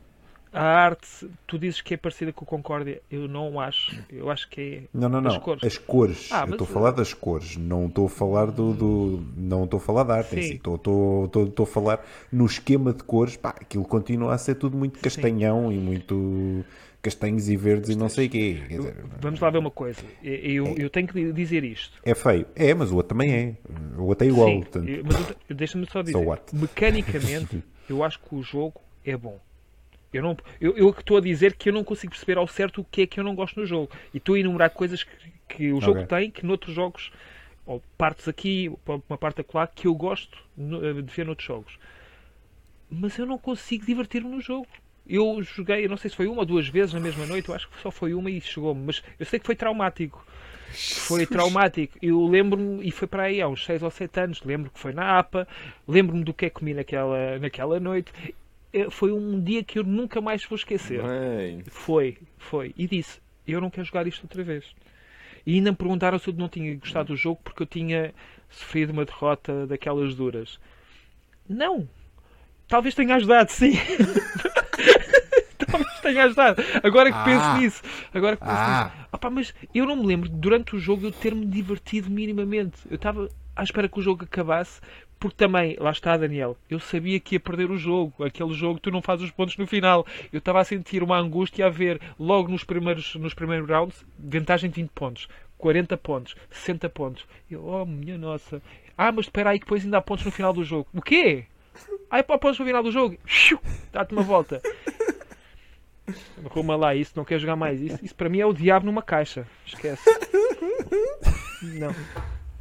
[0.53, 3.97] a arte, tu dizes que é parecida com o Concórdia, eu não acho.
[4.11, 4.83] Eu acho que é.
[4.93, 5.31] Não, não, não.
[5.31, 5.65] As cores.
[5.65, 6.29] As cores.
[6.33, 8.75] Ah, eu estou a falar das cores, não estou a falar do.
[8.75, 10.39] do não estou a falar da arte Sim.
[10.39, 10.55] em si.
[10.55, 13.37] Estou, estou, estou, estou a falar no esquema de cores.
[13.37, 15.77] Pá, aquilo continua a ser tudo muito castanhão Sim.
[15.77, 16.65] e muito
[17.01, 18.61] castanhos e verdes e não sei o quê.
[18.69, 20.03] Dizer, Vamos lá ver uma coisa.
[20.23, 20.75] Eu, é.
[20.79, 21.99] eu tenho que dizer isto.
[22.05, 22.47] É feio.
[22.55, 23.55] É, mas o outro também é.
[23.97, 24.49] O outro é igual.
[24.49, 24.89] Sim, portanto...
[25.05, 26.19] mas deixa-me só dizer.
[26.53, 29.39] Mecanicamente, eu acho que o jogo é bom.
[30.13, 32.85] Eu, não, eu, eu estou a dizer que eu não consigo perceber ao certo o
[32.85, 33.91] que é que eu não gosto no jogo.
[34.13, 35.11] E estou a enumerar coisas que,
[35.49, 36.19] que o jogo okay.
[36.19, 37.13] tem que noutros jogos,
[37.65, 38.73] ou partes aqui,
[39.09, 41.79] uma parte acolá, que eu gosto eh, de ver noutros jogos.
[42.91, 44.67] Mas eu não consigo divertir-me no jogo.
[45.07, 47.69] Eu joguei, não sei se foi uma ou duas vezes na mesma noite, eu acho
[47.69, 50.25] que só foi uma e chegou-me, mas eu sei que foi traumático.
[50.73, 51.99] Foi traumático.
[52.01, 54.93] Eu lembro-me, e foi para aí há uns 6 ou 7 anos, lembro que foi
[54.93, 55.47] na APA,
[55.87, 58.13] lembro-me do que é que comi naquela, naquela noite,
[58.91, 61.03] foi um dia que eu nunca mais vou esquecer.
[61.03, 61.63] Bem.
[61.69, 62.75] Foi, foi.
[62.77, 64.65] E disse: Eu não quero jogar isto outra vez.
[65.47, 68.15] E ainda me perguntaram se eu não tinha gostado do jogo porque eu tinha
[68.49, 70.59] sofrido uma derrota daquelas duras.
[71.49, 71.89] Não!
[72.69, 73.73] Talvez tenha ajudado, sim.
[75.67, 76.63] Talvez tenha ajudado.
[76.83, 77.25] Agora que ah.
[77.25, 77.83] penso nisso.
[78.15, 78.93] Agora que penso ah.
[78.95, 79.09] nisso.
[79.13, 82.79] Opa, mas eu não me lembro durante o jogo eu ter-me divertido minimamente.
[82.89, 84.81] Eu estava à espera que o jogo acabasse
[85.21, 88.83] porque também, lá está Daniel, eu sabia que ia perder o jogo, aquele jogo que
[88.83, 90.07] tu não fazes os pontos no final.
[90.33, 94.71] Eu estava a sentir uma angústia a ver logo nos primeiros, nos primeiros rounds, vantagem
[94.71, 95.29] de 20 pontos,
[95.59, 97.27] 40 pontos, 60 pontos.
[97.51, 98.63] Eu, oh minha nossa.
[98.97, 100.89] Ah, mas espera aí que depois ainda há pontos no final do jogo.
[100.95, 101.45] O quê?
[102.11, 103.19] Ai, pá, pontos no final do jogo.
[103.93, 104.63] Dá-te uma volta.
[106.45, 107.79] Ruma lá, isso não quer jogar mais.
[107.81, 109.47] Isso, isso para mim é o diabo numa caixa.
[109.67, 110.03] Esquece.
[111.79, 111.95] Não.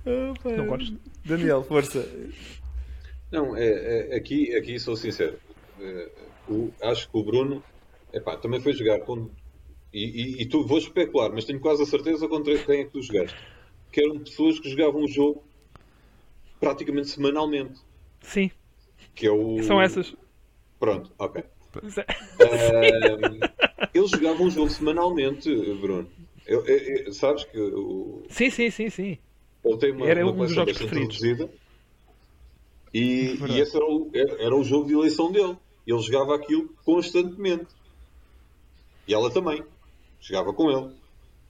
[0.10, 0.98] Oh, não gosto.
[1.26, 2.08] Daniel, força.
[3.32, 5.40] Não, é, é, aqui, aqui sou sincero.
[5.80, 6.10] É,
[6.50, 7.64] o, acho que o Bruno
[8.14, 9.30] epá, também foi jogar com.
[9.94, 12.92] E, e, e, tu vou especular, mas tenho quase a certeza contra quem é que
[12.92, 13.38] tu jogaste.
[13.92, 15.44] Que eram pessoas que jogavam o jogo
[16.60, 17.80] praticamente semanalmente.
[18.22, 18.52] Sim.
[19.16, 19.64] Que é o...
[19.64, 20.16] São essas.
[20.80, 21.44] Pronto, ok.
[21.76, 21.90] Uh,
[23.94, 26.08] eles jogavam o jogo semanalmente, Bruno.
[26.46, 28.24] Eu, eu, eu, sabes que o...
[28.30, 29.18] Sim, sim, sim, sim.
[29.64, 31.22] Ele tem uma, era uma um dos jogos preferidos.
[32.94, 35.58] E, e esse era o, era o jogo de eleição dele.
[35.86, 37.68] Ele jogava aquilo constantemente.
[39.08, 39.64] E ela também.
[40.20, 40.92] Jogava com ele.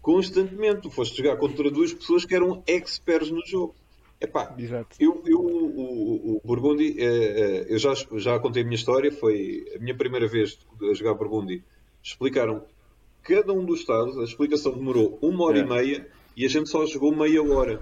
[0.02, 0.82] Constantemente.
[0.82, 3.76] Tu foste jogar contra duas pessoas que eram experts no jogo.
[4.22, 4.98] Epá, Exato.
[5.00, 9.66] eu, eu o, o Burgundy, eh, eh, eu já, já contei a minha história, foi
[9.74, 11.64] a minha primeira vez a jogar Burgundy.
[12.04, 12.66] Explicaram
[13.24, 15.62] cada um dos estados, a explicação demorou uma hora é.
[15.62, 17.82] e meia e a gente só jogou meia hora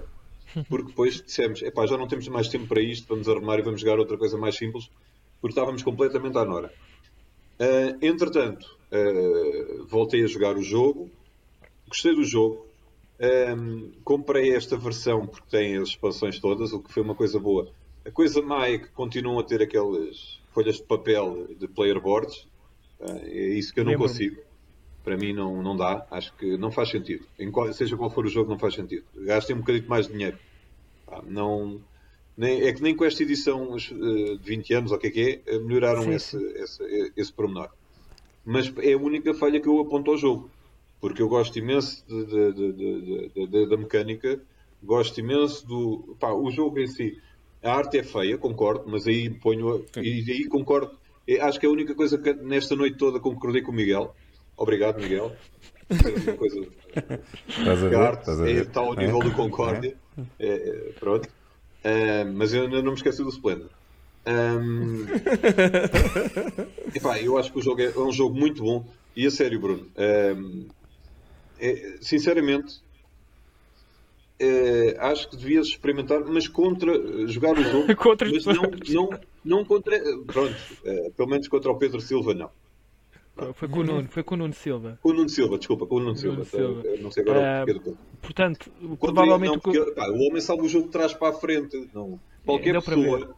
[0.68, 3.80] porque depois dissemos, epá, já não temos mais tempo para isto, vamos arrumar e vamos
[3.80, 4.90] jogar outra coisa mais simples,
[5.40, 6.72] porque estávamos completamente à nora.
[7.60, 11.10] Uh, entretanto, uh, voltei a jogar o jogo,
[11.88, 12.66] gostei do jogo,
[13.56, 17.68] um, comprei esta versão porque tem as expansões todas, o que foi uma coisa boa.
[18.04, 22.46] A coisa má é que continuam a ter aquelas folhas de papel de player boards,
[23.00, 24.47] uh, é isso que eu não consigo
[25.08, 27.24] para mim não, não dá, acho que não faz sentido.
[27.50, 29.04] Qual, seja qual for o jogo, não faz sentido.
[29.16, 30.38] Gastem um bocadinho mais de dinheiro.
[31.26, 31.80] não,
[32.36, 35.42] Nem, é que nem com esta edição de 20 anos, ou o que é que
[35.46, 36.62] é, melhoraram sim, esse, sim.
[36.62, 37.70] Esse, esse pormenor.
[38.44, 40.50] Mas é a única falha que eu aponto ao jogo.
[41.00, 42.04] Porque eu gosto imenso
[43.68, 44.38] da mecânica,
[44.82, 46.16] gosto imenso do.
[46.20, 47.18] Pá, o jogo em si.
[47.62, 49.86] A arte é feia, concordo, mas aí ponho.
[49.96, 50.98] E aí concordo.
[51.40, 54.14] Acho que é a única coisa que nesta noite toda concordei com o Miguel.
[54.58, 55.32] Obrigado, Miguel.
[55.88, 56.66] É uma coisa.
[57.48, 57.96] Estás a ver?
[57.96, 59.24] A arte é, está ao nível é?
[59.24, 59.96] do Concórdia.
[60.38, 60.46] É?
[60.46, 61.26] é, pronto.
[61.26, 63.70] Uh, mas eu ainda não me esqueci do Splendor.
[64.26, 65.06] Um,
[66.94, 68.84] epá, eu acho que o jogo é, é, um jogo muito bom.
[69.16, 70.66] E a sério, Bruno, um,
[71.58, 72.82] é, sinceramente,
[74.38, 76.92] é, acho que devias experimentar, mas contra
[77.26, 79.98] jogar o jogo, contra mas não, não, não contra.
[80.26, 82.50] Pronto, é, pelo menos contra o Pedro Silva, não.
[83.54, 84.98] Foi com o Nuno, foi com o Nuno Silva.
[85.02, 86.44] Com o Nuno Silva, desculpa, com o Nuno Silva.
[86.44, 86.82] Silva.
[87.00, 89.52] Não sei agora uh, o Portanto, provavelmente.
[89.52, 91.88] Não, porque, pá, o homem sabe o jogo de trás para a frente.
[91.94, 92.18] Não.
[92.44, 93.36] Qualquer é, pessoa.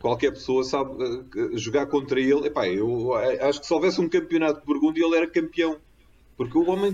[0.00, 2.46] Qualquer pessoa sabe uh, jogar contra ele.
[2.46, 5.78] Epá, eu acho que se houvesse um campeonato de Burgundy, ele era campeão.
[6.36, 6.92] Porque o homem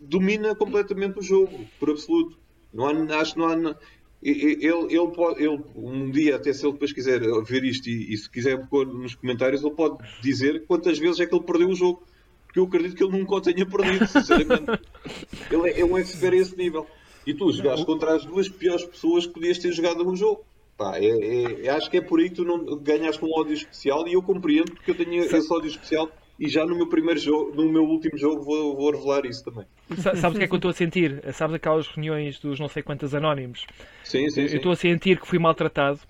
[0.00, 2.38] domina completamente o jogo, por absoluto.
[2.72, 3.76] Não há, acho que não há.
[4.22, 8.16] Ele, ele, pode, ele, um dia, até se ele depois quiser ver isto e, e,
[8.16, 11.74] se quiser pôr nos comentários, ele pode dizer quantas vezes é que ele perdeu o
[11.74, 12.02] jogo.
[12.46, 14.80] Porque eu acredito que ele nunca o tenha perdido, sinceramente.
[15.52, 16.86] ele, é, é um expert a esse nível.
[17.26, 20.44] E tu jogaste contra as duas piores pessoas que podias ter jogado no jogo.
[20.76, 24.06] Pá, é, é, acho que é por aí que tu não ganhaste um ódio especial
[24.06, 27.54] e eu compreendo porque eu tenho esse ódio especial e já no meu primeiro jogo,
[27.54, 29.64] no meu último jogo, vou, vou revelar isso também.
[29.98, 31.22] Sabes o que é que eu estou a sentir?
[31.32, 33.66] Sabes aquelas reuniões dos não sei quantos anónimos?
[34.04, 34.42] Sim, sim.
[34.42, 36.00] Eu estou a sentir que fui maltratado.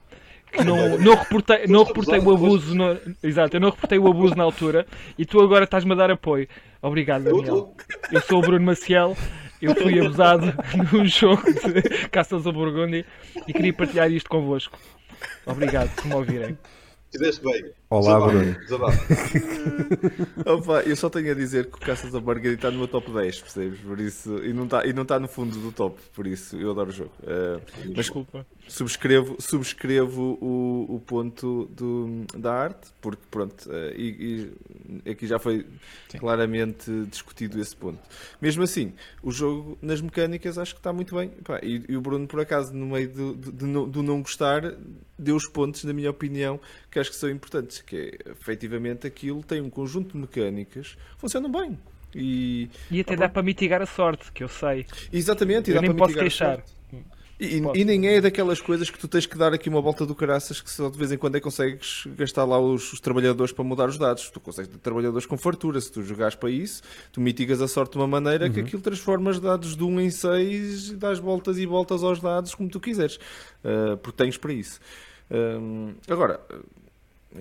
[0.50, 4.36] Que não, não reportei, não reportei o abuso no, exato, eu não reportei o abuso
[4.36, 4.86] na altura
[5.18, 6.48] e tu agora estás-me a dar apoio.
[6.80, 7.74] Obrigado, Daniel.
[8.12, 9.16] Eu sou o Bruno Maciel,
[9.60, 10.54] eu fui abusado
[10.92, 13.04] num jogo de Caças ao Burgundy
[13.46, 14.78] e queria partilhar isto convosco.
[15.44, 16.58] Obrigado por me ouvirem.
[17.10, 17.72] Fizeste bem.
[17.88, 18.56] Olá, Bruno.
[20.44, 23.12] Opa, eu só tenho a dizer que o Caças ao Margarita está no meu top
[23.12, 23.78] 10, percebes?
[23.78, 26.72] Por isso, e não está, e não está no fundo do top, por isso eu
[26.72, 27.12] adoro o jogo.
[27.22, 28.44] Uh, mas Desculpa.
[28.66, 34.50] Subscrevo, subscrevo o, o ponto do, da arte, porque pronto, uh, e,
[35.04, 35.64] e, aqui já foi
[36.08, 36.18] Sim.
[36.18, 38.00] claramente discutido esse ponto.
[38.40, 41.28] Mesmo assim, o jogo nas mecânicas acho que está muito bem.
[41.28, 44.74] Pá, e, e, o Bruno, por acaso, no meio do, do, do, do não gostar,
[45.16, 46.58] deu os pontos, na minha opinião,
[46.90, 51.50] que acho que são importantes que é, efetivamente aquilo tem um conjunto de mecânicas funcionam
[51.50, 51.78] bem.
[52.14, 54.86] E, e até ah, dá para mitigar a sorte, que eu sei.
[55.12, 56.62] Exatamente, e eu nem posso queixar.
[57.38, 60.14] E, e, nem é daquelas coisas que tu tens que dar aqui uma volta do
[60.14, 63.62] caraças que só de vez em quando é consegues gastar lá os, os, trabalhadores para
[63.62, 64.30] mudar os dados.
[64.30, 65.78] Tu consegues ter trabalhadores com fartura.
[65.78, 66.82] Se tu jogares para isso,
[67.12, 68.52] tu mitigas a sorte de uma maneira uhum.
[68.52, 72.54] que aquilo transformas dados de 1 em 6 e dás voltas e voltas aos dados
[72.54, 73.16] como tu quiseres.
[73.16, 74.80] Uh, porque tens para isso.
[75.30, 76.40] Um, agora,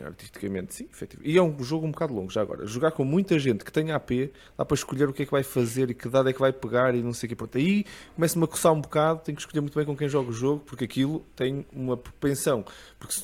[0.03, 1.31] Artisticamente, sim, efetivamente.
[1.33, 2.65] E é um jogo um bocado longo, já agora.
[2.65, 5.43] Jogar com muita gente que tem AP, dá para escolher o que é que vai
[5.43, 7.35] fazer e que dado é que vai pegar e não sei o que.
[7.35, 7.57] Pronto.
[7.57, 7.85] Aí
[8.15, 10.63] começa-me a coçar um bocado, tenho que escolher muito bem com quem joga o jogo,
[10.65, 12.65] porque aquilo tem uma propensão.
[12.99, 13.15] Porque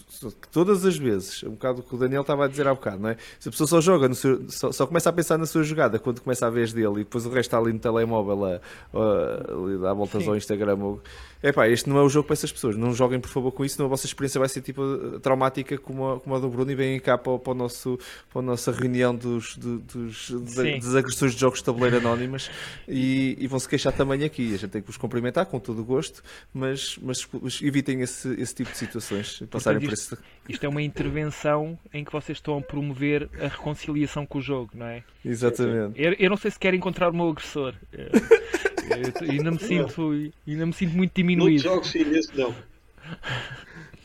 [0.52, 3.10] todas as vezes, um bocado o que o Daniel estava a dizer há bocado, não
[3.10, 3.18] é?
[3.39, 5.99] Se a pessoa só joga, no seu, só, só, começa a pensar na sua jogada
[5.99, 8.61] quando começa a vez dele e depois o resto está ali no telemóvel a,
[8.93, 10.30] a, a, a voltas sim.
[10.30, 10.77] ao Instagram.
[10.77, 11.02] Ou,
[11.43, 12.76] é pá, este não é o jogo para essas pessoas.
[12.76, 16.11] Não joguem, por favor, com isso, senão a vossa experiência vai ser tipo traumática como
[16.11, 17.99] a, como a do Bruno e vêm cá para, para, o nosso,
[18.31, 22.51] para a nossa reunião dos, dos, das agressões de jogos de tabuleiro anónimas
[22.88, 24.53] e, e vão-se queixar também aqui.
[24.53, 26.22] A gente tem que vos cumprimentar com todo o gosto,
[26.53, 27.27] mas, mas,
[27.61, 29.41] evitem esse, esse tipo de situações.
[29.49, 30.23] Passarem Portanto, isto, esse...
[30.49, 34.72] isto é uma intervenção em que vocês estão a promover a reconciliação com o jogo,
[34.76, 35.03] não é?
[35.23, 36.01] Exatamente.
[36.01, 37.73] Eu, eu não sei se quer encontrar o meu agressor.
[38.91, 41.63] Eu ainda me sinto, ainda me sinto muito diminuído.
[41.63, 42.53] Não jogos sim, nesse não.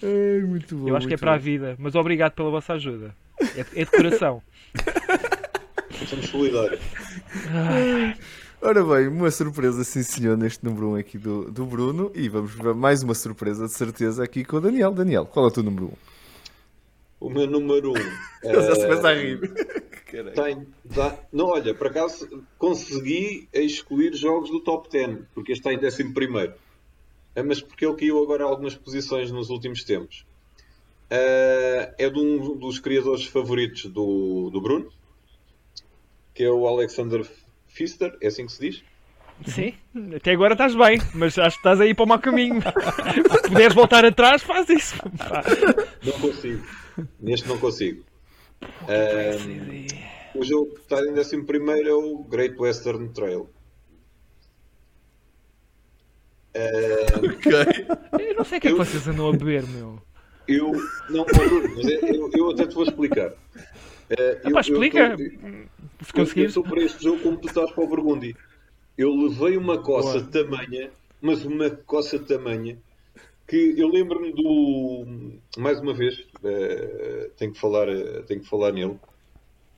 [0.03, 1.37] É, muito bom, Eu acho que é para bom.
[1.37, 3.15] a vida, mas obrigado pela vossa ajuda.
[3.41, 4.43] É, é de coração.
[6.07, 6.81] Somos solidários.
[8.61, 12.11] Ora bem, uma surpresa, sim senhor, neste número 1 um aqui do, do Bruno.
[12.15, 14.93] E vamos ver mais uma surpresa, de certeza, aqui com o Daniel.
[14.93, 15.89] Daniel, qual é o teu número 1?
[15.89, 16.16] Um?
[17.27, 17.95] O meu número 1.
[17.95, 17.97] Um,
[18.49, 19.41] Ele já se começa a rir.
[20.35, 25.73] Tem, tá, não, olha, por acaso consegui excluir jogos do top 10, porque este está
[25.73, 26.55] em 11 primeiro.
[27.35, 30.25] É, mas porque ele caiu agora algumas posições nos últimos tempos.
[31.11, 34.91] Uh, é de um dos criadores favoritos do, do Bruno,
[36.33, 37.27] que é o Alexander
[37.67, 38.85] Pfister, é assim que se diz?
[39.45, 39.75] Sim,
[40.15, 42.63] até agora estás bem, mas acho que estás aí para o mau caminho.
[43.43, 44.97] Se puderes voltar atrás, faz isso.
[46.03, 46.65] Não consigo.
[47.21, 48.05] Neste não consigo.
[48.63, 53.49] Um, o jogo que está em 11 primeiro é o Great Western Trail.
[56.55, 58.29] Um, ok.
[58.29, 60.01] Eu não sei o que é que vocês andam a beber, meu.
[60.49, 60.73] Eu.
[61.11, 63.31] Não, Bruno, mas é, eu, eu até te vou explicar.
[63.31, 63.35] Uh,
[64.45, 64.99] eu, explica.
[64.99, 65.17] Eu
[65.99, 66.57] tô, se conseguires.
[66.57, 68.37] Eu estou para este jogo como tu estás para o Burgundy.
[68.97, 70.31] Eu levei uma coça Boa.
[70.31, 70.91] tamanha,
[71.21, 72.79] mas uma coça tamanha,
[73.47, 75.39] que eu lembro-me do.
[75.57, 78.99] Mais uma vez, uh, tenho, que falar, uh, tenho que falar nele.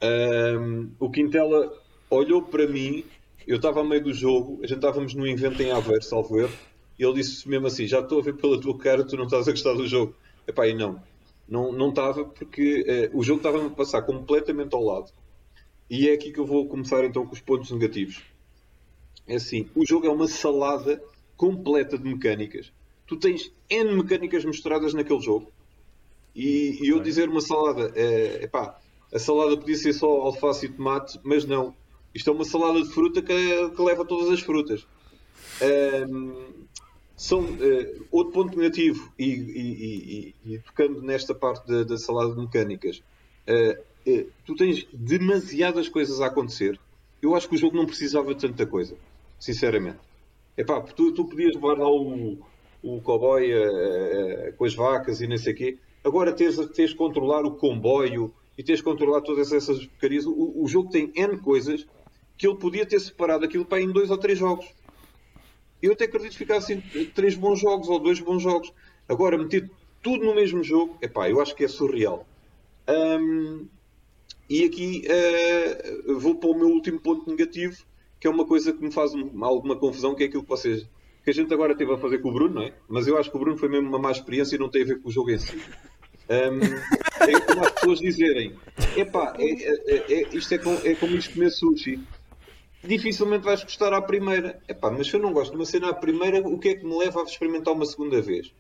[0.03, 1.73] Uh, o Quintela
[2.09, 3.05] olhou para mim,
[3.47, 6.57] eu estava a meio do jogo, a gente estávamos num evento em Aveiro, salvo erro,
[6.99, 9.47] e ele disse mesmo assim: Já estou a ver pela tua cara, tu não estás
[9.47, 10.15] a gostar do jogo.
[10.47, 11.03] Epá, e não,
[11.47, 15.13] não, não estava, porque o jogo estava a passar completamente ao lado.
[15.91, 18.23] E é aqui que eu vou começar então com os pontos negativos.
[19.27, 21.03] É assim, o jogo é uma salada
[21.37, 22.73] completa de mecânicas.
[23.09, 25.51] Tu tens N mecânicas mostradas naquele jogo.
[26.37, 28.79] E, e eu dizer uma salada, é, epá,
[29.13, 31.75] a salada podia ser só alface e tomate, mas não.
[32.15, 34.87] Isto é uma salada de fruta que, que leva todas as frutas.
[36.09, 36.67] Um,
[37.17, 42.33] são, uh, outro ponto negativo, e, e, e, e, tocando nesta parte da, da salada
[42.33, 43.03] de mecânicas,
[43.49, 46.79] uh, uh, tu tens demasiadas coisas a acontecer.
[47.21, 48.97] Eu acho que o jogo não precisava de tanta coisa
[49.39, 49.99] sinceramente.
[50.57, 52.39] Epá, tu, tu podias levar lá o,
[52.83, 55.79] o cowboy uh, com as vacas e nem sei o quê.
[56.05, 60.27] Agora tens, tens de controlar o comboio e tens de controlar todas essas porcarias.
[60.27, 61.87] O, o, jogo tem N coisas
[62.37, 64.67] que ele podia ter separado aquilo para em dois ou três jogos.
[65.83, 66.81] Eu até acredito que ficassem
[67.15, 68.73] três bons jogos ou dois bons jogos.
[69.09, 69.71] Agora, meter
[70.03, 72.27] tudo no mesmo jogo, epá, eu acho que é surreal.
[72.89, 73.67] Um,
[74.49, 77.77] e aqui uh, vou para o meu último ponto negativo,
[78.19, 80.87] que é uma coisa que me faz alguma confusão, que é aquilo que vocês.
[81.29, 82.73] Que a gente agora teve a fazer com o Bruno, não é?
[82.89, 84.87] Mas eu acho que o Bruno foi mesmo uma má experiência e não tem a
[84.87, 85.61] ver com o jogo em si.
[86.31, 88.55] Um, é como as pessoas dizerem:
[88.97, 92.01] epá, é, é, é, isto é, com, é como isto comer sushi.
[92.83, 94.59] Dificilmente vais gostar à primeira.
[94.67, 96.87] Epá, mas se eu não gosto de uma cena à primeira, o que é que
[96.87, 98.51] me leva a experimentar uma segunda vez?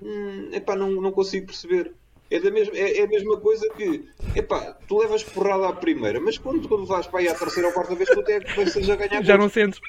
[0.00, 1.92] Hum, epá, não, não consigo perceber.
[2.30, 4.04] É, da mesma, é, é, a mesma coisa que,
[4.36, 7.74] epá, tu levas porrada à primeira, mas quando, quando vais para aí à terceira ou
[7.74, 9.22] quarta vez, tu até começas a ganhar.
[9.24, 9.80] Já não sentes.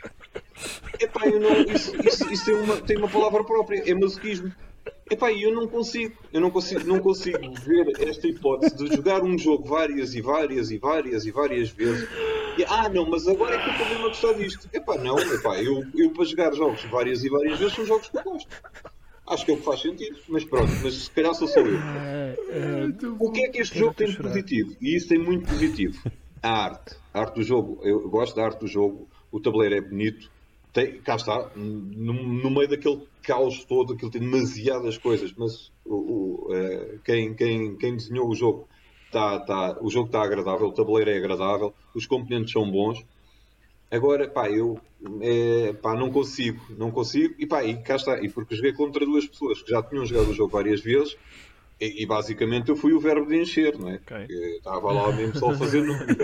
[0.99, 4.53] Epá, eu não, isso, isso, isso tem, uma, tem uma palavra própria, é masoquismo.
[5.09, 9.37] Epá, eu não consigo, eu não consigo, não consigo ver esta hipótese de jogar um
[9.37, 12.07] jogo várias e várias e várias e várias vezes.
[12.57, 14.69] E, ah, não, mas agora é que eu estou a gostar disto.
[14.73, 18.17] Epá, não, epá, eu, eu para jogar jogos várias e várias vezes são jogos que
[18.17, 18.49] eu gosto.
[19.25, 21.77] Acho que é o que faz sentido, mas pronto, mas se calhar sou só eu.
[21.77, 24.75] Ah, ah, o que é que este jogo tem de positivo?
[24.81, 25.97] E isso tem muito positivo.
[26.41, 26.95] A arte.
[27.13, 27.79] A arte do jogo.
[27.83, 29.07] Eu gosto da arte do jogo.
[29.31, 30.29] O tabuleiro é bonito.
[30.73, 35.95] Tem, cá está, no, no meio daquele caos todo, aquilo tem demasiadas coisas, mas o,
[35.95, 38.67] o, uh, quem, quem, quem desenhou o jogo
[39.05, 43.05] está, tá, o jogo está agradável, o tabuleiro é agradável, os componentes são bons.
[43.91, 44.79] Agora, pá, eu
[45.21, 49.05] é, pá, não consigo, não consigo, e pá, e cá está, e porque joguei contra
[49.05, 51.15] duas pessoas que já tinham jogado o jogo várias vezes,
[51.83, 53.95] e, e basicamente eu fui o verbo de encher, não é?
[53.95, 54.25] Okay.
[54.55, 56.15] Estava lá mesmo só a fazer número.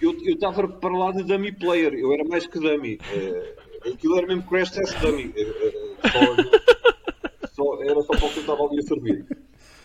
[0.00, 2.98] Eu estava para lá de dummy player, eu era mais que dummy.
[3.12, 3.54] É,
[3.90, 5.34] aquilo era mesmo crash test dummy.
[5.36, 9.26] É, só, só, era só para o que eu estava ali a servir.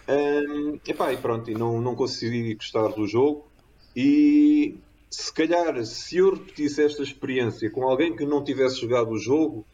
[0.07, 3.47] Um, epá, e pronto, e não, não consegui gostar do jogo.
[3.95, 4.77] E
[5.09, 9.65] se calhar, se eu repetisse esta experiência com alguém que não tivesse jogado o jogo,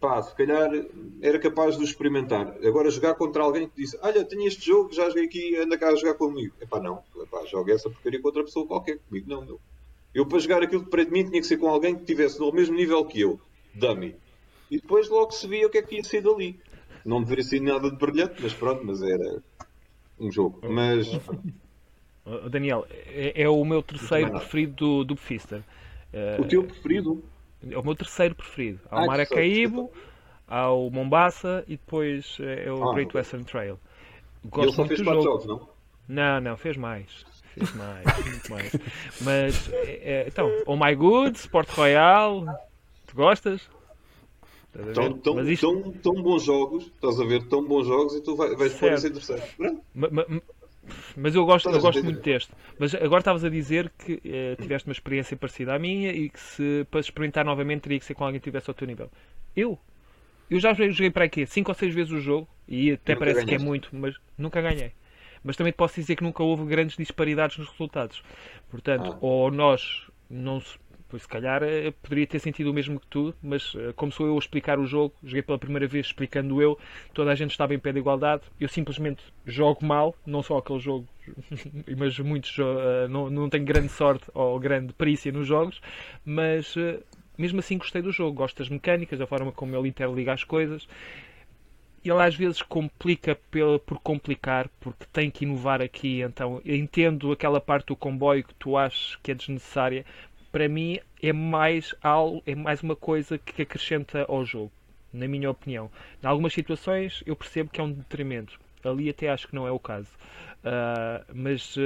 [0.00, 0.70] pá, se calhar
[1.20, 2.56] era capaz de experimentar.
[2.64, 5.88] Agora, jogar contra alguém que disse: Olha, tenho este jogo, já joguei aqui, anda cá
[5.88, 6.54] a jogar comigo.
[6.60, 9.58] Epá, não, epá, joga essa porcaria com outra pessoa qualquer, comigo não, não.
[10.14, 12.74] Eu, para jogar aquilo para mim, tinha que ser com alguém que estivesse no mesmo
[12.74, 13.40] nível que eu,
[13.74, 14.16] dummy.
[14.70, 16.58] E depois logo se via o que é que ia sair dali.
[17.04, 19.42] Não deveria ser nada de brilhante, mas pronto, mas era
[20.18, 20.60] um jogo.
[20.68, 21.08] Mas.
[22.50, 25.62] Daniel, é, é, o meu terceiro preferido do, do Fister.
[26.38, 27.22] O teu preferido?
[27.70, 28.80] É o meu terceiro preferido.
[28.90, 29.92] Há o ah, Maracaibo,
[30.46, 33.78] há o Mombasa e depois eh, é o ah, Great Western Trail.
[34.44, 35.68] Gosto ele só fez quatro jogos, não?
[36.08, 37.26] Não, não, fez mais.
[37.54, 38.72] Fez mais, muito mais.
[39.20, 42.44] Mas, é, então, Oh My Good, Sport Royal,
[43.06, 43.68] tu gostas?
[44.94, 45.82] Tão, tão, isto...
[45.82, 48.92] tão, tão bons jogos, estás a ver, tão bons jogos e tu vais, vais pôr
[48.92, 49.42] esse terceiro.
[49.92, 50.12] Mas,
[51.16, 52.52] mas eu gosto, eu gosto muito deste.
[52.78, 56.40] Mas agora estavas a dizer que eh, tiveste uma experiência parecida à minha e que
[56.40, 59.10] se para experimentar novamente teria que ser com alguém que tivesse ao teu nível.
[59.56, 59.78] Eu?
[60.50, 63.56] Eu já joguei para aqui 5 ou 6 vezes o jogo e até parece ganhaste.
[63.56, 64.92] que é muito, mas nunca ganhei.
[65.44, 68.22] Mas também te posso dizer que nunca houve grandes disparidades nos resultados.
[68.70, 69.18] Portanto, ah.
[69.20, 70.60] ou nós não
[71.08, 74.26] Pois se calhar eh, poderia ter sentido o mesmo que tu, mas eh, como sou
[74.26, 76.78] eu a explicar o jogo, joguei pela primeira vez explicando eu,
[77.14, 80.80] toda a gente estava em pé de igualdade, eu simplesmente jogo mal, não só aquele
[80.80, 81.08] jogo,
[81.96, 85.80] mas muitos uh, não, não tenho grande sorte ou grande perícia nos jogos,
[86.24, 86.76] mas
[87.38, 88.36] mesmo assim gostei do jogo.
[88.36, 90.88] Gosto das mecânicas, da forma como ele interliga as coisas.
[92.04, 93.38] Ele às vezes complica
[93.86, 96.20] por complicar, porque tem que inovar aqui.
[96.22, 100.04] Então, entendo aquela parte do comboio que tu achas que é desnecessária.
[100.50, 104.72] Para mim, é mais, algo, é mais uma coisa que acrescenta ao jogo,
[105.12, 105.90] na minha opinião.
[106.22, 108.58] Em algumas situações, eu percebo que é um detrimento.
[108.84, 110.08] Ali, até acho que não é o caso.
[110.58, 111.80] Uh, mas uh,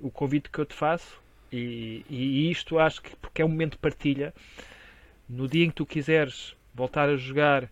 [0.00, 1.20] o convite que eu te faço,
[1.52, 4.32] e, e, isto acho que porque é um momento de partilha,
[5.28, 7.68] no dia em que tu quiseres voltar a jogar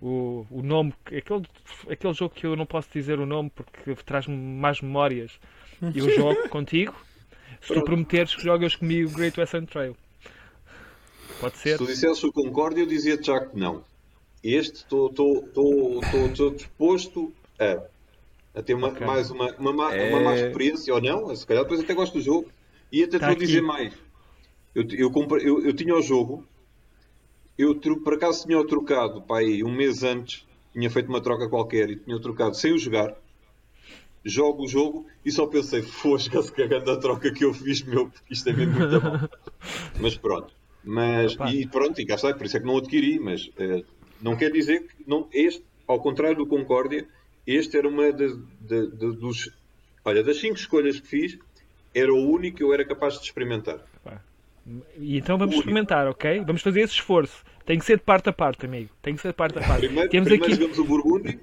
[0.00, 1.44] o, o nome, aquele,
[1.90, 5.38] aquele jogo que eu não posso dizer o nome porque traz-me mais memórias,
[5.94, 6.94] eu jogo contigo.
[7.60, 9.96] Se tu prometeres que jogas comigo Great Western Trail,
[11.40, 11.72] pode ser.
[11.72, 13.84] Se tu dissesses o Concórdia, eu dizia já que não.
[14.42, 15.44] Este estou
[16.56, 17.82] disposto a
[18.54, 19.06] a ter uma, okay.
[19.06, 20.10] mais uma, uma, má, é...
[20.10, 22.50] uma má experiência ou não, se calhar depois até gosto do jogo.
[22.90, 23.94] E até tá vou dizer mais.
[24.74, 26.44] Eu, eu, comprei, eu, eu, tinha o jogo,
[27.56, 31.90] eu por acaso tinha o trocado, pai, um mês antes, tinha feito uma troca qualquer
[31.90, 33.14] e tinha o trocado sem o jogar.
[34.24, 38.34] Jogo o jogo e só pensei, fosca-se cagando a troca que eu fiz, meu, porque
[38.34, 39.28] isto é mesmo muito bom.
[40.00, 40.52] mas pronto.
[40.84, 43.84] Mas, e pronto, e cá está, por isso é que não adquiri, mas eh,
[44.20, 47.06] não quer dizer que não, este, ao contrário do Concórdia,
[47.46, 49.50] este era uma de, de, de, dos.
[50.04, 51.38] Olha, das cinco escolhas que fiz,
[51.94, 53.84] era o único que eu era capaz de experimentar.
[54.96, 56.42] E então vamos experimentar, ok?
[56.46, 57.42] Vamos fazer esse esforço.
[57.64, 58.90] Tem que ser de parte a parte, amigo.
[59.02, 59.86] Tem que ser de parte a parte.
[59.86, 60.60] Primeiro, Temos primeiro aqui...
[60.60, 61.40] jogamos o Burgundy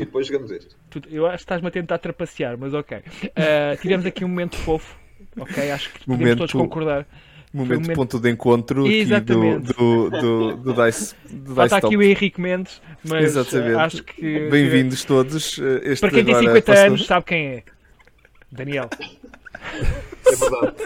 [0.00, 0.76] e depois jogamos este.
[1.10, 2.98] Eu acho que estás-me a tentar trapacear, mas ok.
[2.98, 4.96] Uh, tivemos aqui um momento fofo,
[5.38, 5.70] ok?
[5.70, 6.38] Acho que podemos momento...
[6.38, 7.06] todos concordar.
[7.52, 12.02] Momento, momento ponto de encontro aqui do, do, do, do Dice, do Falta aqui o
[12.02, 13.74] Henrique Mendes, mas Exatamente.
[13.74, 14.48] acho que.
[14.48, 15.58] Bem-vindos todos.
[15.58, 16.86] Eh, este Para quem tem 50 passou...
[16.86, 17.62] anos, sabe quem é.
[18.52, 18.88] Daniel.
[20.32, 20.76] É verdade.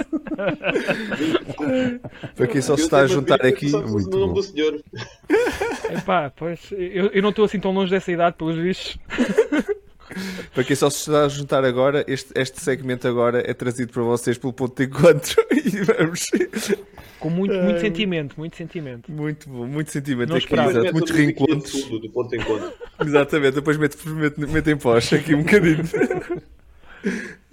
[2.36, 3.70] Para quem só se está a juntar aqui.
[3.70, 4.82] Muito nome do senhor.
[5.90, 8.98] Epá, pois, eu, eu não estou assim tão longe dessa idade, pelos vistos.
[10.54, 14.02] Para quem só se está a juntar agora, este, este segmento agora é trazido para
[14.02, 16.26] vocês pelo ponto de encontro e vamos.
[17.18, 19.10] Com muito, muito sentimento, muito sentimento.
[19.10, 21.84] Muito bom, muito sentimento Não aqui, exato, muitos reencontros.
[21.84, 22.72] Do, do ponto de encontro.
[23.00, 25.82] Exatamente, depois mete, mete, mete em pós aqui um bocadinho.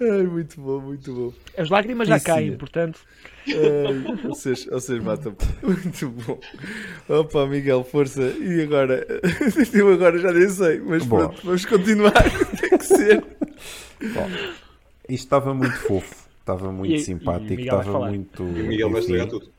[0.00, 1.32] Ai, muito bom, muito bom.
[1.56, 3.00] As lágrimas já caem, portanto.
[3.48, 5.36] Ai, vocês, vocês matam.
[5.62, 6.40] Muito bom.
[7.08, 8.22] Opa, Miguel, força.
[8.22, 9.06] E agora?
[9.72, 11.18] Eu agora já nem sei, mas bom.
[11.18, 12.12] pronto, vamos continuar.
[12.60, 13.24] Tem que ser.
[14.14, 14.28] Bom,
[15.08, 18.42] isto estava muito fofo, estava muito e, simpático, e estava muito.
[18.42, 19.52] E o Miguel vai estragar tudo.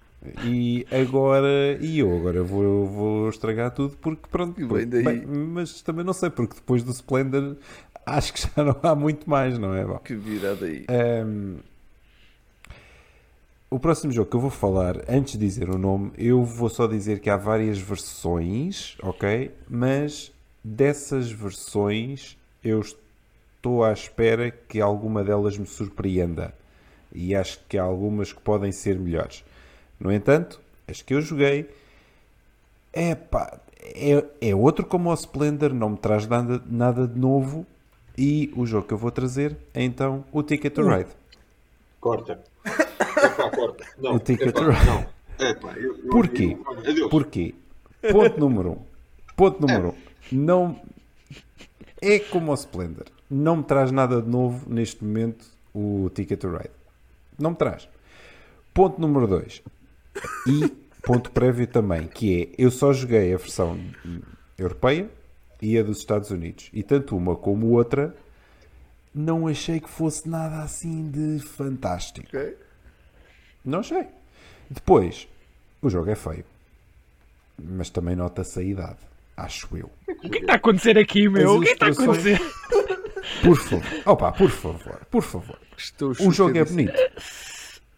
[0.45, 6.05] E agora, e eu agora vou, vou estragar tudo porque pronto, bem, bem, mas também
[6.05, 7.57] não sei, porque depois do Splendor
[8.07, 9.85] acho que já não há muito mais, não é?
[9.85, 10.85] Bom, que virada aí.
[11.25, 11.57] Um,
[13.69, 16.85] o próximo jogo que eu vou falar, antes de dizer o nome, eu vou só
[16.85, 19.51] dizer que há várias versões, ok?
[19.67, 20.31] Mas
[20.63, 26.53] dessas versões eu estou à espera que alguma delas me surpreenda.
[27.11, 29.43] E acho que há algumas que podem ser melhores.
[29.99, 31.69] No entanto, as que eu joguei,
[32.93, 37.65] epá, é, é outro como o Splendor, não me traz nada, nada de novo,
[38.17, 41.09] e o jogo que eu vou trazer é então o Ticket to Ride.
[41.99, 42.43] Corta.
[42.65, 43.85] Epá, corta.
[43.97, 44.85] Não, o Ticket epá, to Ride.
[44.85, 45.47] Não.
[45.47, 46.57] Epá, eu, eu, Porquê?
[46.83, 47.55] Eu, Porquê?
[48.11, 48.77] Ponto número um.
[49.35, 49.89] Ponto número é.
[49.89, 49.95] um.
[50.31, 50.81] Não...
[52.01, 53.05] É como o Splendor.
[53.29, 56.71] Não me traz nada de novo neste momento o Ticket to Ride.
[57.39, 57.87] Não me traz.
[58.73, 59.61] Ponto número dois.
[60.47, 60.67] E
[61.01, 63.79] ponto prévio também, que é, eu só joguei a versão
[64.57, 65.09] europeia,
[65.63, 66.69] e a dos Estados Unidos.
[66.73, 68.15] E tanto uma como outra
[69.13, 72.27] não achei que fosse nada assim de fantástico.
[72.27, 72.57] Okay.
[73.63, 74.07] Não achei.
[74.69, 75.27] Depois,
[75.81, 76.45] o jogo é feio.
[77.57, 78.97] Mas também nota-se a idade.
[79.37, 79.89] Acho eu.
[80.23, 81.57] O que é está a acontecer aqui, meu?
[81.57, 82.39] O que está a acontecer?
[83.41, 83.85] Por favor.
[84.05, 85.01] Opa, por favor.
[85.09, 85.59] Por favor.
[85.77, 86.93] Estou o jogo é bonito.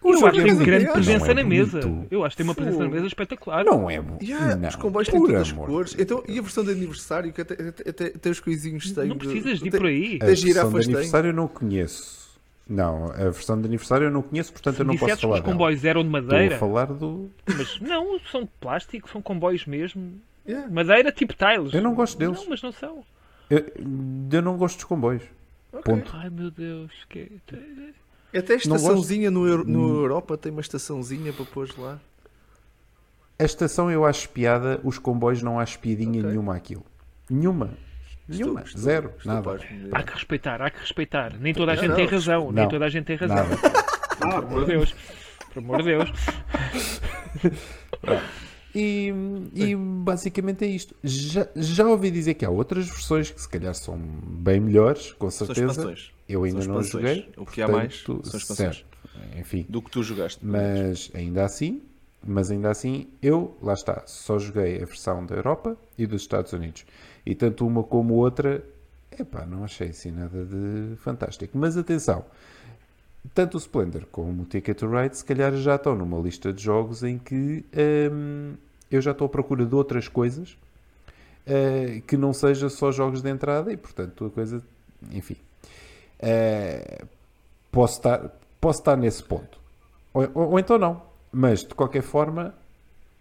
[0.06, 1.80] Eu acho que tem grande presença é na mesa.
[2.11, 3.65] Eu acho que tem uma presença na mesa espetacular.
[3.65, 4.18] Não é bom.
[4.22, 5.95] Yeah, não, os comboios têm todas as cores.
[5.98, 9.07] Então, e a versão de aniversário, que até, até, até, até os coisinhos têm.
[9.07, 10.19] Não precisas de ir por aí.
[10.22, 12.26] A versão de aniversário eu não conheço.
[12.68, 15.36] Não, a versão de aniversário eu não conheço, portanto Se eu não posso falar.
[15.36, 16.56] os comboios eram de madeira.
[16.56, 17.30] Estou a falar do.
[17.45, 20.19] Mas não, são de plástico, são comboios mesmo.
[20.48, 20.68] Yeah.
[20.72, 21.73] Madeira tipo tiles.
[21.73, 22.40] Eu não gosto deles.
[22.40, 23.03] Não, mas não são.
[23.49, 23.72] Eu,
[24.32, 25.22] eu não gosto dos comboios.
[25.72, 25.94] Okay.
[25.94, 26.11] Ponto.
[26.15, 27.32] Ai meu Deus, que.
[28.38, 29.95] Até a estaçãozinha no, no hum.
[29.95, 31.99] Europa tem uma estaçãozinha para pôr lá.
[33.38, 36.30] A estação eu acho piada, os comboios não acho piadinha okay.
[36.30, 36.86] nenhuma aquilo.
[37.30, 37.72] Nenhuma.
[38.28, 38.62] Nenhuma.
[38.62, 39.14] Estou, Zero.
[39.18, 39.60] Estou nada.
[39.91, 41.38] Há que respeitar, há que respeitar.
[41.40, 42.45] Nem toda a gente não, tem razão.
[42.45, 42.52] Não.
[42.52, 43.36] Nem toda a gente tem razão.
[43.36, 43.56] Nada.
[44.22, 44.95] ah, por amor de Deus.
[45.53, 46.12] Por amor de Deus.
[48.78, 49.14] E,
[49.53, 50.94] e, basicamente é isto.
[51.02, 55.32] Já, já ouvi dizer que há outras versões que se calhar são bem melhores, com
[55.32, 55.95] certeza.
[56.28, 57.30] Eu ainda não joguei.
[57.38, 58.58] O que há mais são expansões.
[58.58, 58.86] Certo.
[59.38, 59.66] Enfim.
[59.70, 60.46] Do que tu jogaste.
[60.46, 61.82] Mas ainda assim,
[62.26, 66.52] mas ainda assim, eu, lá está, só joguei a versão da Europa e dos Estados
[66.54, 66.86] Unidos.
[67.26, 68.64] E tanto uma como outra,
[69.12, 71.58] epá, não achei assim nada de fantástico.
[71.58, 72.26] Mas atenção,
[73.34, 76.64] tanto o Splendor como o Ticket to Ride, se calhar já estão numa lista de
[76.64, 77.64] jogos em que
[78.12, 78.56] hum,
[78.90, 80.58] eu já estou à procura de outras coisas
[81.46, 84.64] uh, que não seja só jogos de entrada e, portanto, a coisa,
[85.12, 85.38] enfim,
[86.20, 87.08] uh,
[87.72, 89.60] posso, estar, posso estar nesse ponto.
[90.14, 91.02] Ou, ou, ou, então não,
[91.32, 92.54] mas de qualquer forma,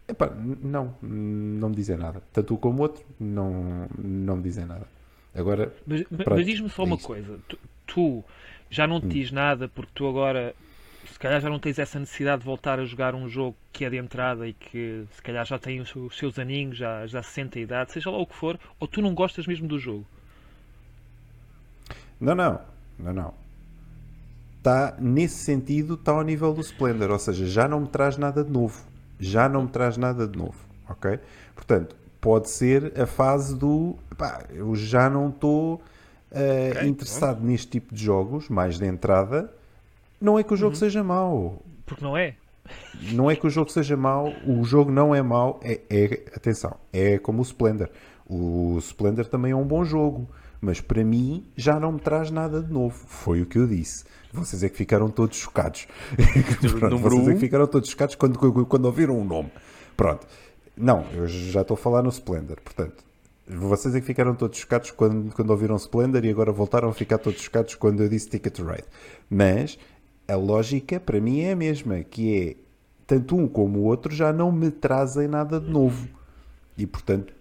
[0.08, 2.22] epá, não, não me dizem nada.
[2.32, 4.86] Tanto um como o outro, não, não me dizem nada.
[5.34, 7.06] Agora, mas, mas diz-me só é uma isto.
[7.06, 8.24] coisa: tu, tu
[8.70, 9.10] já não te hum.
[9.10, 10.54] diz nada porque tu agora
[11.06, 13.90] se calhar já não tens essa necessidade de voltar a jogar um jogo que é
[13.90, 17.58] de entrada e que se calhar já tem os, seus aninhos, já, já se sente
[17.58, 20.06] a idade, seja lá o que for, ou tu não gostas mesmo do jogo?
[22.20, 22.60] Não, não,
[22.98, 23.34] não, não.
[24.58, 28.42] Está, nesse sentido, está ao nível do Splendor, ou seja, já não me traz nada
[28.42, 28.82] de novo.
[29.20, 30.56] Já não me traz nada de novo,
[30.88, 31.18] ok?
[31.54, 35.80] Portanto, pode ser a fase do, pá, eu já não estou uh,
[36.70, 37.46] okay, interessado bom.
[37.46, 39.52] neste tipo de jogos, mais de entrada,
[40.18, 40.78] não é que o jogo uhum.
[40.80, 41.62] seja mau.
[41.84, 42.34] Porque não é.
[43.12, 46.74] Não é que o jogo seja mau, o jogo não é mau, é, é atenção,
[46.90, 47.90] é como o Splendor.
[48.26, 50.26] O Splendor também é um bom jogo,
[50.64, 52.96] mas para mim já não me traz nada de novo.
[53.06, 54.04] Foi o que eu disse.
[54.32, 55.86] Vocês é que ficaram todos chocados.
[56.78, 59.50] Pronto, vocês é que ficaram todos chocados quando, quando ouviram o nome.
[59.96, 60.26] Pronto.
[60.76, 63.04] Não, eu já estou a falar no Splendor, portanto.
[63.46, 67.18] Vocês é que ficaram todos chocados quando, quando ouviram Splendor e agora voltaram a ficar
[67.18, 68.84] todos chocados quando eu disse Ticket to Ride.
[69.28, 69.78] Mas
[70.26, 72.56] a lógica para mim é a mesma, que é
[73.06, 76.08] tanto um como o outro já não me trazem nada de novo.
[76.76, 77.34] E portanto,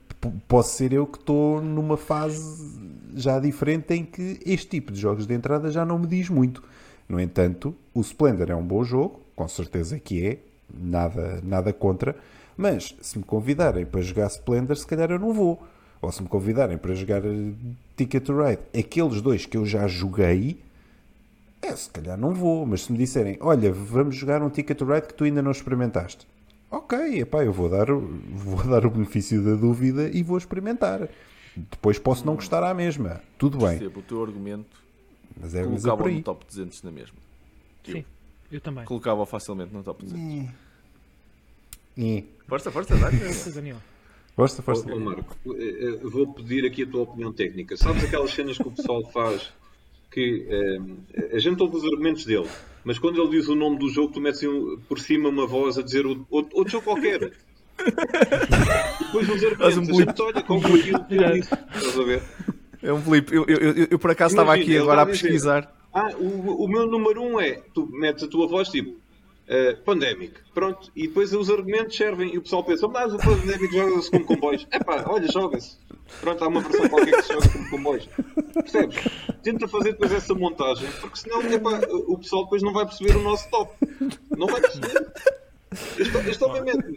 [0.47, 2.71] posso ser eu que estou numa fase
[3.15, 6.63] já diferente em que este tipo de jogos de entrada já não me diz muito.
[7.07, 10.39] No entanto, o Splendor é um bom jogo, com certeza que é,
[10.73, 12.15] nada, nada contra,
[12.57, 15.61] mas se me convidarem para jogar Splendor, se calhar eu não vou.
[16.01, 17.21] Ou se me convidarem para jogar
[17.95, 20.59] Ticket to Ride, aqueles dois que eu já joguei,
[21.61, 24.85] é, se calhar não vou, mas se me disserem, olha, vamos jogar um Ticket to
[24.85, 26.27] Ride que tu ainda não experimentaste.
[26.73, 31.07] Ok, epá, eu vou dar, vou dar o benefício da dúvida e vou experimentar.
[31.55, 33.21] Depois posso não gostar à mesma.
[33.37, 33.77] Tudo bem.
[33.77, 34.81] Percebo o teu argumento.
[35.39, 36.15] Mas é, mas é por aí.
[36.15, 37.17] no top 200 na mesma.
[37.83, 38.05] Sim, eu,
[38.53, 38.85] eu também.
[38.85, 40.49] Colocava facilmente no top 200.
[41.99, 42.23] É.
[42.47, 43.11] Força, força, dá
[43.53, 43.77] Daniel.
[44.35, 44.91] Força, força.
[44.91, 47.77] Oh, Marco, eh, eh, vou pedir aqui a tua opinião técnica.
[47.77, 49.53] Sabes aquelas cenas que o pessoal faz
[50.09, 52.49] que eh, a gente ouve os argumentos dele,
[52.83, 54.41] mas quando ele diz o nome do jogo, tu metes
[54.87, 57.19] por cima uma voz a dizer outro, outro jogo qualquer.
[58.99, 60.41] Depois os argumentos, um a gente olha
[61.31, 61.53] disse.
[61.75, 62.23] Estás a ver?
[62.81, 63.33] É um flip.
[63.33, 65.73] Eu, eu, eu, eu por acaso estava aqui agora a pesquisar.
[65.93, 69.01] Ah, o, o meu número um é, tu metes a tua voz tipo,
[69.43, 73.73] Uh, Pandemic, pronto, e depois os argumentos servem e o pessoal pensa, mas o Pandemic
[73.73, 74.65] joga-se como comboios.
[74.71, 75.77] É pá, olha, joga-se.
[76.21, 78.09] Pronto, há uma versão qualquer que se joga como comboios.
[78.53, 78.97] Percebes?
[79.41, 83.21] Tenta fazer depois essa montagem, porque senão epá, o pessoal depois não vai perceber o
[83.21, 83.73] nosso top.
[84.37, 85.11] Não vai perceber.
[85.97, 86.95] Este, obviamente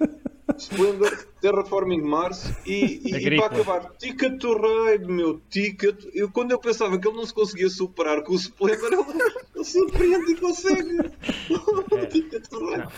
[0.58, 6.06] Splendor, Terraforming Mars e, e, e para acabar, Ticket to Ride, meu Ticket.
[6.14, 9.22] Eu, quando eu pensava que ele não se conseguia superar com o Splendor, ele,
[9.54, 10.98] ele surpreende e consegue.
[11.00, 12.06] É.
[12.06, 12.88] Ticket to Ride.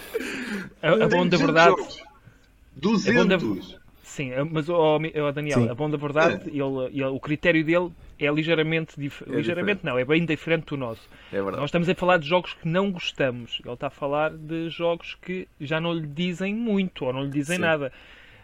[0.82, 1.76] A, a bom da verdade.
[2.76, 3.77] 200.
[4.18, 5.68] Sim, mas o oh, oh, Daniel, Sim.
[5.68, 6.50] a bom da verdade, é.
[6.50, 9.22] ele, ele, o critério dele é ligeiramente dif...
[9.22, 9.86] é ligeiramente diferente.
[9.86, 11.08] não, é bem diferente do nosso.
[11.32, 13.60] É Nós estamos a falar de jogos que não gostamos.
[13.64, 17.30] Ele está a falar de jogos que já não lhe dizem muito ou não lhe
[17.30, 17.62] dizem Sim.
[17.62, 17.92] nada.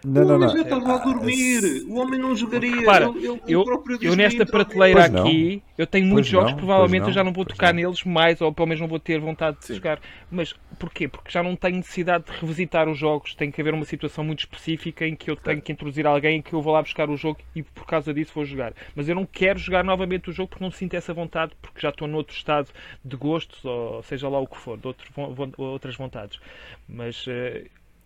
[0.05, 1.85] Não, o homem já estava a dormir.
[1.89, 2.76] O homem não jogaria.
[2.76, 3.64] Repara, eu, eu,
[4.02, 7.72] eu nesta prateleira aqui, eu tenho muitos jogos que provavelmente eu já não vou tocar
[7.72, 7.81] não.
[7.81, 9.74] neles mais, ou pelo menos não vou ter vontade de Sim.
[9.74, 9.98] jogar.
[10.31, 11.09] Mas porquê?
[11.09, 13.35] Porque já não tenho necessidade de revisitar os jogos.
[13.35, 16.52] Tem que haver uma situação muito específica em que eu tenho que introduzir alguém que
[16.52, 18.74] eu vou lá buscar o jogo e por causa disso vou jogar.
[18.94, 21.89] Mas eu não quero jogar novamente o jogo porque não sinto essa vontade, porque já
[21.89, 22.68] estou noutro estado
[23.02, 25.09] de gostos, ou seja lá o que for, de outro,
[25.56, 26.39] outras vontades.
[26.86, 27.26] Mas.
[27.26, 27.64] Uh,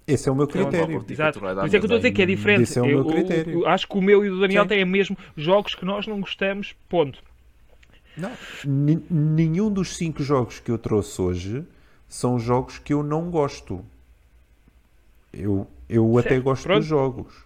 [0.09, 1.05] esse é o meu critério.
[1.09, 1.39] Exato.
[1.39, 2.62] Por isso é que eu estou a dizer que é diferente.
[2.62, 3.60] Esse é o meu critério.
[3.60, 4.68] Eu, acho que o meu e o do Daniel Sim.
[4.68, 7.22] têm mesmo jogos que nós não gostamos, ponto.
[8.16, 8.32] Não.
[8.64, 11.64] nenhum dos cinco jogos que eu trouxe hoje
[12.09, 13.85] são jogos que eu não gosto.
[15.32, 16.78] Eu, eu até gosto Pronto.
[16.78, 17.44] dos jogos.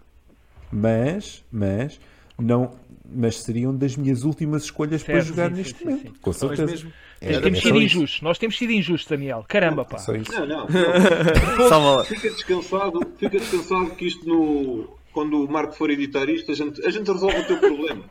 [0.70, 2.00] Mas, mas,
[2.38, 2.72] Não,
[3.14, 6.02] mas seriam das minhas últimas escolhas certo, para jogar sim, neste sim, momento.
[6.02, 6.66] Sim, com certeza.
[6.66, 6.92] Mesmo.
[7.20, 8.22] É, temos sido injustos.
[8.22, 9.44] Nós temos sido injustos, Daniel.
[9.46, 9.98] Caramba, pá.
[10.08, 10.66] Não, não.
[10.66, 12.04] não.
[12.04, 15.01] fica descansado, fica descansado que isto no.
[15.12, 18.04] Quando o Marco for editar isto, a gente, a gente resolve o teu problema.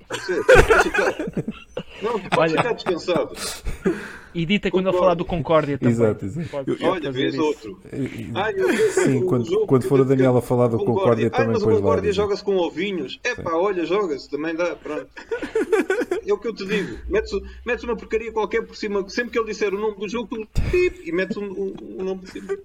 [2.02, 3.36] Não, tu podes ficar descansado.
[4.34, 5.94] Edita quando ele falar do Concórdia também.
[5.94, 6.78] Exato, exato.
[6.84, 7.82] Olha, vês outro.
[8.34, 11.64] Ah, eu, Sim, quando, quando for o Daniel a falar do Concórdia, também ah, mas
[11.64, 13.20] o Concórdia joga-se com ovinhos.
[13.24, 15.08] É pá, olha, joga-se, também dá, pronto.
[16.24, 17.00] É o que eu te digo.
[17.10, 17.32] Metes,
[17.66, 20.62] metes uma porcaria qualquer por cima, sempre que ele disser o nome do jogo, tu
[20.70, 22.58] pip, e metes um, um, um nome por cima.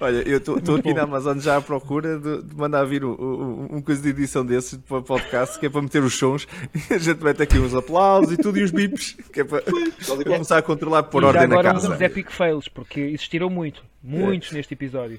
[0.00, 3.76] Olha, eu estou aqui na Amazon já à procura de, de mandar vir um, um,
[3.76, 6.98] um, coisa de edição desses para podcast, que é para meter os sons e a
[6.98, 9.62] gente mete aqui uns aplausos e tudo e os bips, que é para
[10.24, 11.86] começar a controlar por e ordem na casa.
[11.86, 14.56] agora uns epic fails, porque existiram muito, muitos é.
[14.56, 15.18] neste episódio.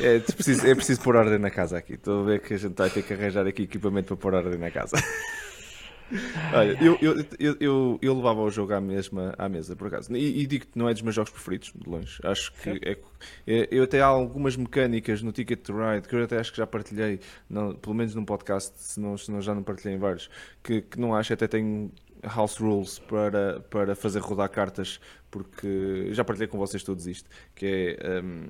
[0.00, 1.94] É, é, preciso, é preciso pôr ordem na casa aqui.
[1.94, 4.58] Estou a ver que a gente vai ter que arranjar aqui equipamento para pôr ordem
[4.58, 4.96] na casa.
[6.52, 10.14] Olha, eu, eu, eu, eu, levava o jogo à mesma à mesa, por acaso.
[10.14, 12.18] E, e digo-te, não é dos meus jogos preferidos, de longe.
[12.22, 12.98] Acho que é,
[13.46, 16.58] é, eu até há algumas mecânicas no Ticket to Ride que eu até acho que
[16.58, 19.98] já partilhei, não, pelo menos num podcast, se não, se não já não partilhei em
[19.98, 20.28] vários,
[20.62, 21.90] que, que não acho, até tenho
[22.22, 25.00] house rules para, para fazer rodar cartas,
[25.30, 28.20] porque já partilhei com vocês todos isto, que é.
[28.22, 28.48] Um,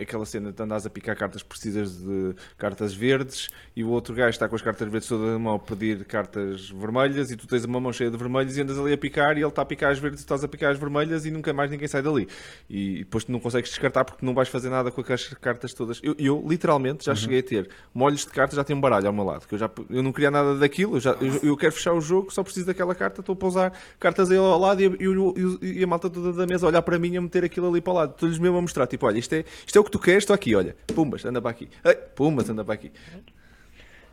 [0.00, 4.30] aquela cena de andas a picar cartas, precisas de cartas verdes e o outro gajo
[4.30, 7.64] está com as cartas verdes toda na mão a pedir cartas vermelhas e tu tens
[7.64, 9.92] uma mão cheia de vermelhas e andas ali a picar e ele está a picar
[9.92, 12.28] as verdes e tu estás a picar as vermelhas e nunca mais ninguém sai dali.
[12.68, 16.00] E depois tu não consegues descartar porque não vais fazer nada com aquelas cartas todas.
[16.02, 17.16] Eu, eu literalmente já uhum.
[17.16, 19.58] cheguei a ter molhos de cartas, já tenho um baralho ao meu lado, que eu,
[19.58, 22.42] já, eu não queria nada daquilo, eu, já, eu, eu quero fechar o jogo, só
[22.42, 26.10] preciso daquela carta, estou a pousar cartas aí ao lado e, e, e, a malta
[26.10, 28.10] toda da mesa a olhar para mim a meter aquilo ali para o lado.
[28.12, 30.34] Estou-lhes mesmo a mostrar, tipo, olha, isto é isto é o que tu queres, estou
[30.34, 30.76] aqui, olha.
[30.94, 31.68] Pumbas, anda para aqui.
[31.84, 32.92] Ei, pumbas, anda para aqui.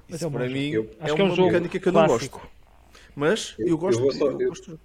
[0.10, 2.42] Isso é para mim eu, é uma é um mecânica que eu não gosto.
[3.16, 4.00] Mas eu gosto.
[4.00, 4.80] Eu vou, só, eu, gosto.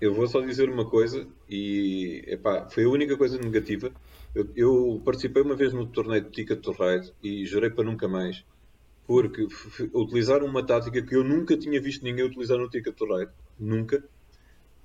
[0.00, 3.92] eu vou só dizer uma coisa e epá, foi a única coisa negativa.
[4.34, 8.08] Eu, eu, participei uma vez no torneio de Ticket to Ride e jurei para nunca
[8.08, 8.44] mais.
[9.06, 9.46] Porque
[9.94, 13.30] utilizaram uma tática que eu nunca tinha visto ninguém utilizar no Ticket to Ride.
[13.58, 14.02] Nunca.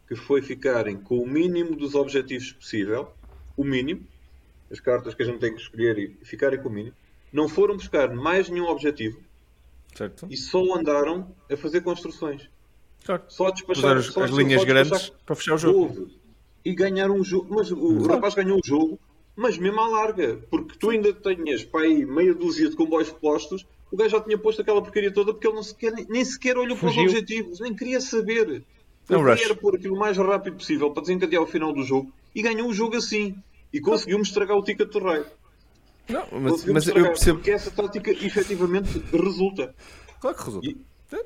[0.08, 3.12] Que foi ficarem com o mínimo dos objetivos possível.
[3.58, 4.06] O mínimo
[4.72, 6.96] as cartas que a gente tem que escolher e ficarem com o mínimo,
[7.32, 9.20] não foram buscar mais nenhum objetivo
[9.96, 10.28] certo.
[10.30, 12.50] e só andaram a fazer construções.
[13.06, 13.34] Certo.
[13.34, 16.10] Só a despachar as, só, as linhas só grandes para fechar o jogo.
[16.64, 17.56] E ganhar um jogo.
[17.56, 19.00] Mas o rapaz ganhou o jogo,
[19.36, 23.66] mas mesmo à larga, porque tu ainda tinhas para aí meia dúzia de comboios postos,
[23.92, 26.78] o gajo já tinha posto aquela porcaria toda porque ele não sequer, nem sequer olhou
[26.78, 28.64] para os objetivos, nem queria saber.
[29.10, 32.14] Ele é queria pôr aquilo o mais rápido possível para desencadear o final do jogo
[32.34, 33.36] e ganhou o jogo assim
[33.74, 35.24] e conseguiu-me estragar o ticket do rei.
[36.10, 37.40] Não, mas, mas eu percebo.
[37.40, 39.74] Porque essa tática efetivamente resulta.
[40.20, 40.68] Claro que resulta.
[40.68, 40.78] E,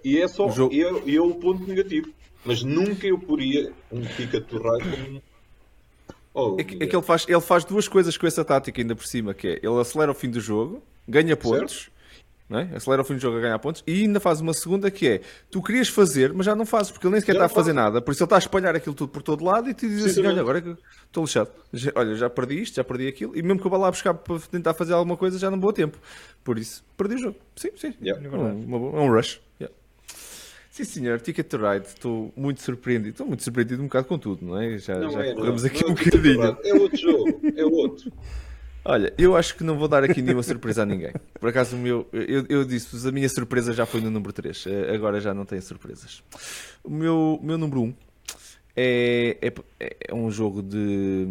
[0.04, 0.50] e é só.
[0.50, 0.74] Jogo...
[0.74, 2.10] E, é, e é o ponto negativo.
[2.44, 5.24] Mas nunca eu poria um ticket do rei como.
[6.38, 8.94] Oh, é, que, é que, ele, faz, ele faz duas coisas com essa tática ainda
[8.94, 11.95] por cima, que é ele acelera o fim do jogo, ganha pontos certo?
[12.48, 12.76] É?
[12.76, 15.22] Acelera o fim do jogo a ganhar pontos e ainda faz uma segunda que é
[15.50, 17.74] tu querias fazer, mas já não fazes porque ele nem sequer já está a fazer
[17.74, 20.06] nada, por isso ele está a espalhar aquilo tudo por todo lado e te diz
[20.06, 20.78] assim: Olha, agora é
[21.08, 23.78] estou lixado, já, olha, já perdi isto, já perdi aquilo, e mesmo que eu vá
[23.78, 25.98] lá buscar para tentar fazer alguma coisa, já não vou a tempo,
[26.44, 27.38] por isso perdi o jogo.
[27.56, 28.24] Sim, sim, yeah.
[28.24, 29.42] é, um, é um rush.
[29.60, 29.76] Yeah.
[30.70, 34.46] Sim, senhor, Ticket to Ride, estou muito surpreendido, estou muito surpreendido um bocado com tudo,
[34.46, 34.78] não é?
[34.78, 36.58] Já, não já é, corremos não, aqui não é um bocadinho.
[36.64, 38.14] É outro jogo, é outro.
[38.88, 41.12] Olha, eu acho que não vou dar aqui nenhuma surpresa a ninguém.
[41.40, 44.68] Por acaso, o meu, eu, eu disse-vos, a minha surpresa já foi no número 3.
[44.68, 46.22] Eh, agora já não tem surpresas.
[46.84, 47.94] O meu, meu número 1
[48.76, 51.26] é, é, é, um jogo de,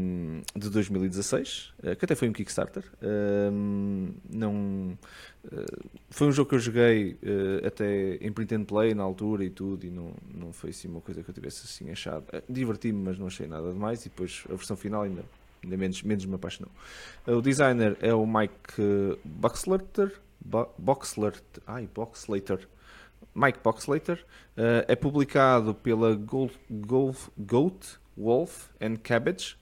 [0.57, 2.83] de 2016, eh, que até foi um Kickstarter.
[3.01, 4.99] Um, não,
[5.53, 5.65] eh,
[6.11, 7.17] foi um jogo que eu joguei
[7.65, 11.01] até em print and play na altura e tudo, e não, não foi assim uma
[11.01, 12.25] coisa que eu tivesse assim achado.
[12.49, 14.05] Diverti-me, mas não achei nada demais.
[14.05, 15.23] E depois a versão final ainda
[15.65, 16.71] ainda menos, menos me apaixonou.
[17.27, 20.13] O designer é o Mike Boxlater,
[20.79, 22.69] Boxlater, ai, Boxlater,
[23.35, 24.25] Mike Boxlater,
[24.57, 29.57] uh, é publicado pela Golf, Golf, Goat, Wolf and Cabbage,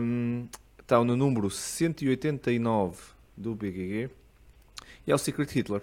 [0.00, 3.00] um, está no número 189
[3.36, 4.10] do BGG
[5.06, 5.82] e é o Secret Hitler,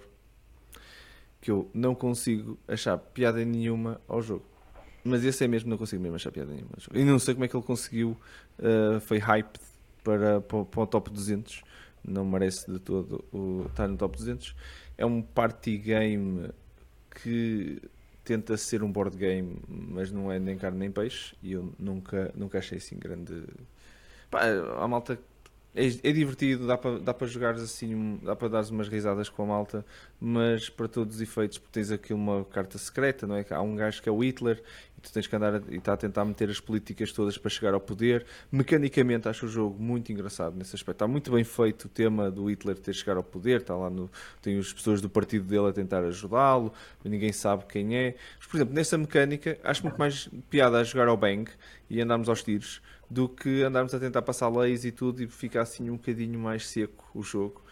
[1.42, 4.46] que eu não consigo achar piada nenhuma ao jogo.
[5.04, 6.72] Mas esse é mesmo, não consigo mesmo achar piada nenhuma.
[6.94, 8.18] E não sei como é que ele conseguiu,
[8.60, 9.60] uh, foi hype
[10.04, 11.64] para, para, para, o top 200.
[12.04, 14.56] Não merece de todo o, estar no top 200.
[14.98, 16.50] É um party game
[17.22, 17.82] que
[18.24, 21.36] tenta ser um board game, mas não é nem carne nem peixe.
[21.42, 23.44] E eu nunca, nunca achei assim grande.
[24.30, 24.42] Pá,
[24.80, 25.20] a malta
[25.76, 29.44] é, é, divertido, dá para dá para jogar assim, dá para dar umas risadas com
[29.44, 29.86] a malta,
[30.20, 33.46] mas para todos os efeitos, porque tens aqui uma carta secreta, não é?
[33.50, 34.62] Há um gajo que é o Hitler
[35.00, 37.80] tu tens que andar e está a tentar meter as políticas todas para chegar ao
[37.80, 38.26] poder.
[38.52, 40.98] Mecanicamente, acho o jogo muito engraçado nesse aspecto.
[40.98, 44.10] Está muito bem feito o tema do Hitler ter chegar ao poder, está lá no.
[44.42, 46.74] Tem as pessoas do partido dele a tentar ajudá-lo,
[47.04, 48.16] ninguém sabe quem é.
[48.38, 51.50] Mas, por exemplo, nessa mecânica, acho muito mais piada a jogar ao Bang
[51.90, 55.62] e andarmos aos tiros do que andarmos a tentar passar leis e tudo e ficar
[55.62, 57.64] assim um bocadinho mais seco o jogo.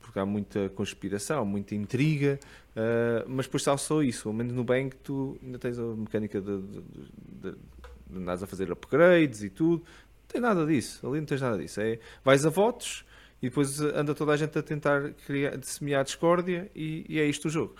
[0.00, 2.38] Porque há muita conspiração, muita intriga,
[2.76, 4.28] uh, mas depois está só isso.
[4.28, 7.50] Ao menos no Bang tu ainda tens a mecânica de, de, de,
[8.10, 9.82] de andares a fazer upgrades e tudo.
[9.84, 11.80] Não tem nada disso, ali não tens nada disso.
[11.80, 13.04] É, vais a votos
[13.40, 17.46] e depois anda toda a gente a tentar criar, semear discórdia e, e é isto
[17.46, 17.74] o jogo.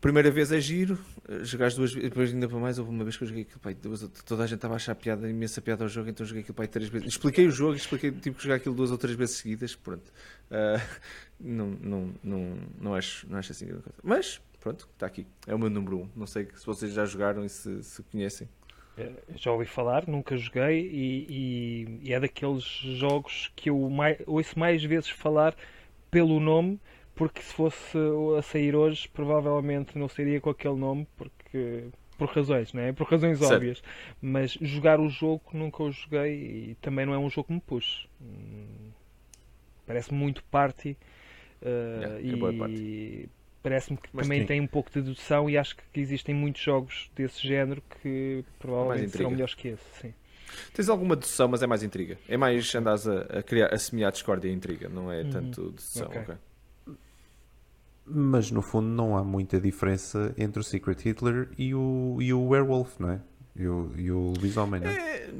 [0.00, 0.98] Primeira vez é giro,
[1.42, 3.76] jogaste duas vezes, depois ainda para mais, houve uma vez que eu joguei aquilo, pai,
[4.24, 6.66] toda a gente estava a achar piada, imensa piada ao jogo, então joguei aquilo pai
[6.66, 7.06] três vezes.
[7.06, 10.10] Expliquei o jogo, expliquei, tive que jogar aquilo duas ou três vezes seguidas, pronto.
[10.50, 10.80] Uh,
[11.38, 13.82] não, não, não, não, acho, não acho assim coisa.
[14.02, 15.26] Mas, pronto, está aqui.
[15.46, 16.08] É o meu número um.
[16.16, 18.48] Não sei se vocês já jogaram e se, se conhecem.
[18.96, 24.16] É, já ouvi falar, nunca joguei e, e, e é daqueles jogos que eu mais,
[24.26, 25.54] ouço mais vezes falar
[26.10, 26.80] pelo nome
[27.20, 27.98] porque se fosse
[28.38, 31.84] a sair hoje, provavelmente não sairia com aquele nome, porque
[32.16, 32.94] por razões, não é?
[32.94, 33.56] Por razões certo.
[33.56, 33.82] óbvias.
[34.22, 37.60] Mas jogar o jogo nunca o joguei e também não é um jogo que me
[37.60, 38.08] puxe.
[38.22, 38.90] Hum,
[39.86, 40.96] parece muito party
[41.60, 43.28] uh, yeah, e
[43.62, 44.46] parece-me que Mas também sim.
[44.46, 49.10] tem um pouco de dedução e acho que existem muitos jogos desse género que provavelmente
[49.10, 49.84] serão melhores que esse.
[50.00, 50.14] Sim.
[50.72, 52.16] Tens alguma dedução, mas é mais intriga.
[52.26, 55.30] É mais andas a, a criar, a semear discórdia e intriga, não é uhum.
[55.30, 56.06] tanto dedução.
[56.06, 56.22] Okay.
[56.22, 56.49] Okay
[58.12, 62.48] mas no fundo não há muita diferença entre o Secret Hitler e o, e o
[62.48, 63.20] Werewolf, não é?
[63.54, 64.94] E o, e o Lobisomem, não é?
[64.94, 65.30] É,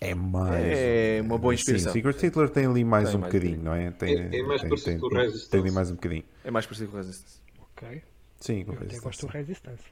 [0.00, 0.64] é mais.
[0.64, 1.92] É uma boa inspiração.
[1.92, 3.90] Sim, Secret Hitler tem ali mais tem um mais bocadinho, não é?
[3.90, 5.50] Tem, é, é mais tem, parecido tem, com o Resistance.
[5.50, 6.24] Tem ali mais um bocadinho.
[6.44, 7.40] É mais parecido com o Resistance.
[7.60, 8.02] Ok.
[8.38, 8.96] Sim, com o Resistance.
[8.96, 9.84] Eu gosto do Resistance.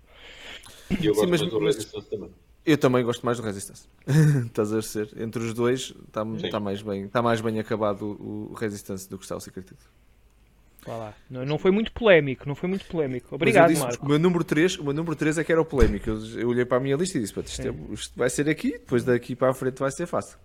[0.91, 2.31] E eu gosto Sim, mas, do Resistance também.
[2.65, 3.89] Eu também gosto mais do Resistance.
[4.47, 8.51] Estás a ser Entre os dois está tá mais, bem, tá mais bem acabado o,
[8.51, 9.89] o Resistance do que está o Secret Hitler.
[11.29, 13.35] Não, não foi muito polémico, não foi muito polémico.
[13.35, 14.05] Obrigado, disse, Marco.
[14.05, 16.09] O meu número 3, o meu número 3 é que era o polémico.
[16.09, 18.73] Eu, eu olhei para a minha lista e disse: isto, é, isto, vai ser aqui,
[18.73, 20.39] depois daqui para a frente vai ser fácil.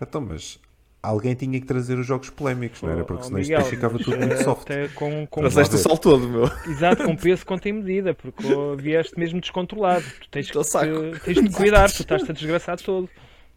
[0.00, 0.58] Então, mas
[1.02, 3.04] alguém tinha que trazer os jogos polémicos, não era?
[3.04, 4.62] Porque oh, senão Miguel, isto ficava tudo muito soft.
[4.62, 5.40] Até com, com...
[5.40, 6.50] Trouxeste o sal todo, meu.
[6.66, 8.42] Exato, com peso conta em medida, porque
[8.78, 10.04] vieste mesmo descontrolado.
[10.20, 10.58] Tu tens que,
[11.24, 13.08] tens de cuidar, tu estás-te a desgraçar todo.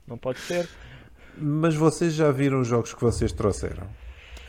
[0.05, 0.67] Não pode ser.
[1.37, 3.87] Mas vocês já viram os jogos que vocês trouxeram?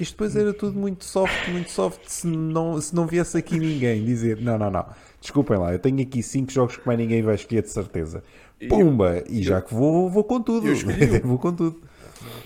[0.01, 4.05] Isto depois era tudo muito soft, muito soft, se não, se não viesse aqui ninguém
[4.05, 4.87] dizer, não, não, não,
[5.21, 8.23] desculpem lá, eu tenho aqui 5 jogos que mais ninguém vai escolher de certeza.
[8.69, 9.25] Pumba!
[9.29, 10.67] E já que vou, vou com tudo.
[11.25, 11.81] vou com tudo.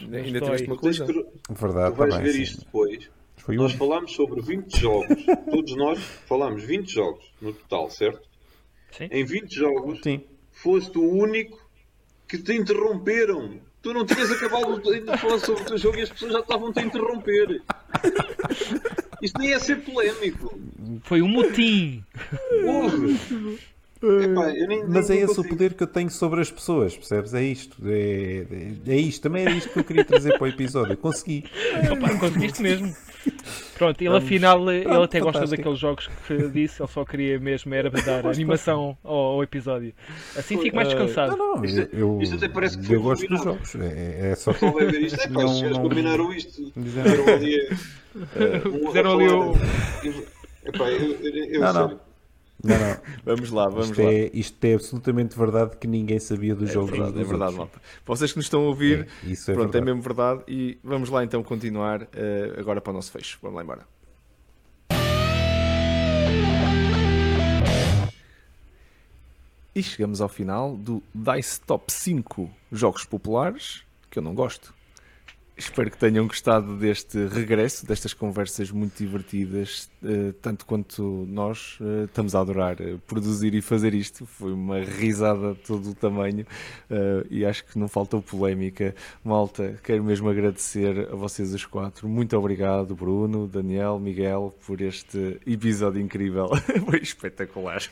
[0.00, 1.06] Ainda tiveste uma coisa.
[1.50, 3.10] Verdade, tu vais ver isto depois.
[3.36, 3.78] Foi nós um.
[3.78, 5.24] falámos sobre 20 jogos.
[5.50, 8.28] Todos nós falámos 20 jogos no total, certo?
[8.90, 9.08] Sim.
[9.10, 10.22] Em 20 jogos, Sim.
[10.50, 11.58] foste o único
[12.28, 16.08] que te interromperam Tu não tinhas acabado de falar sobre o teu jogo e as
[16.08, 17.60] pessoas já estavam-te a interromper.
[19.20, 20.58] Isto nem é ser polémico.
[21.02, 22.04] Foi um motim.
[24.02, 27.32] Epá, nem, Mas nem é esse o poder que eu tenho sobre as pessoas, percebes?
[27.34, 27.76] É isto.
[27.84, 28.46] É,
[28.86, 29.22] é, é isto.
[29.22, 30.96] Também era isto que eu queria trazer para o episódio.
[30.96, 31.44] Consegui.
[31.90, 32.92] Opa, conseguiste mesmo.
[33.78, 34.24] Pronto, ele Vamos.
[34.24, 38.26] afinal ele Pronto, até gosta daqueles jogos que disse, ele só queria mesmo era dar
[38.26, 39.92] animação ao, ao, episódio.
[40.36, 41.36] Assim fico mais descansado.
[41.36, 43.74] Não, não, isto, eu, isto até parece que eu gosto dos jogos.
[43.76, 44.52] É, é só.
[44.52, 45.20] Só ver isto.
[45.20, 46.72] É senhores combinaram isto.
[46.72, 47.68] Fizeram ali.
[48.86, 49.54] Fizeram ali o.
[50.64, 52.11] Epá, eu, eu, eu, não, não.
[52.62, 52.96] Não, não.
[53.24, 54.12] vamos lá, vamos isto lá.
[54.12, 56.86] É, isto é absolutamente verdade que ninguém sabia do é jogo.
[56.88, 57.80] Verdade, é verdade, malta.
[58.04, 60.42] Vocês que nos estão a ouvir, é, isso é, pronto, é mesmo verdade.
[60.46, 62.06] E vamos lá então continuar uh,
[62.58, 63.38] agora para o nosso fecho.
[63.42, 63.86] Vamos lá embora.
[69.74, 74.74] E chegamos ao final do Dice Top 5 jogos populares que eu não gosto.
[75.62, 82.04] Espero que tenham gostado deste regresso, destas conversas muito divertidas, eh, tanto quanto nós eh,
[82.04, 84.26] estamos a adorar eh, produzir e fazer isto.
[84.26, 86.44] Foi uma risada de todo o tamanho
[87.30, 88.92] e acho que não faltou polémica.
[89.22, 92.08] Malta, quero mesmo agradecer a vocês os quatro.
[92.08, 96.48] Muito obrigado, Bruno, Daniel, Miguel, por este episódio incrível.
[96.84, 97.82] Foi espetacular.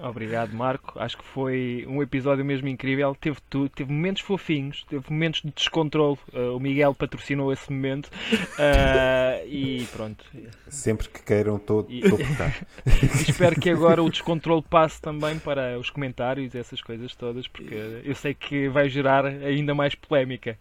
[0.00, 0.98] Obrigado, Marco.
[0.98, 3.16] Acho que foi um episódio mesmo incrível.
[3.18, 6.18] Teve tudo, teve momentos fofinhos, teve momentos de descontrole.
[6.32, 8.06] Uh, o Miguel patrocinou esse momento.
[8.06, 10.24] Uh, e pronto.
[10.68, 12.02] Sempre que queiram, estou e...
[13.26, 18.02] espero que agora o descontrole passe também para os comentários e essas coisas todas, porque
[18.04, 20.58] eu sei que vai gerar ainda mais polémica.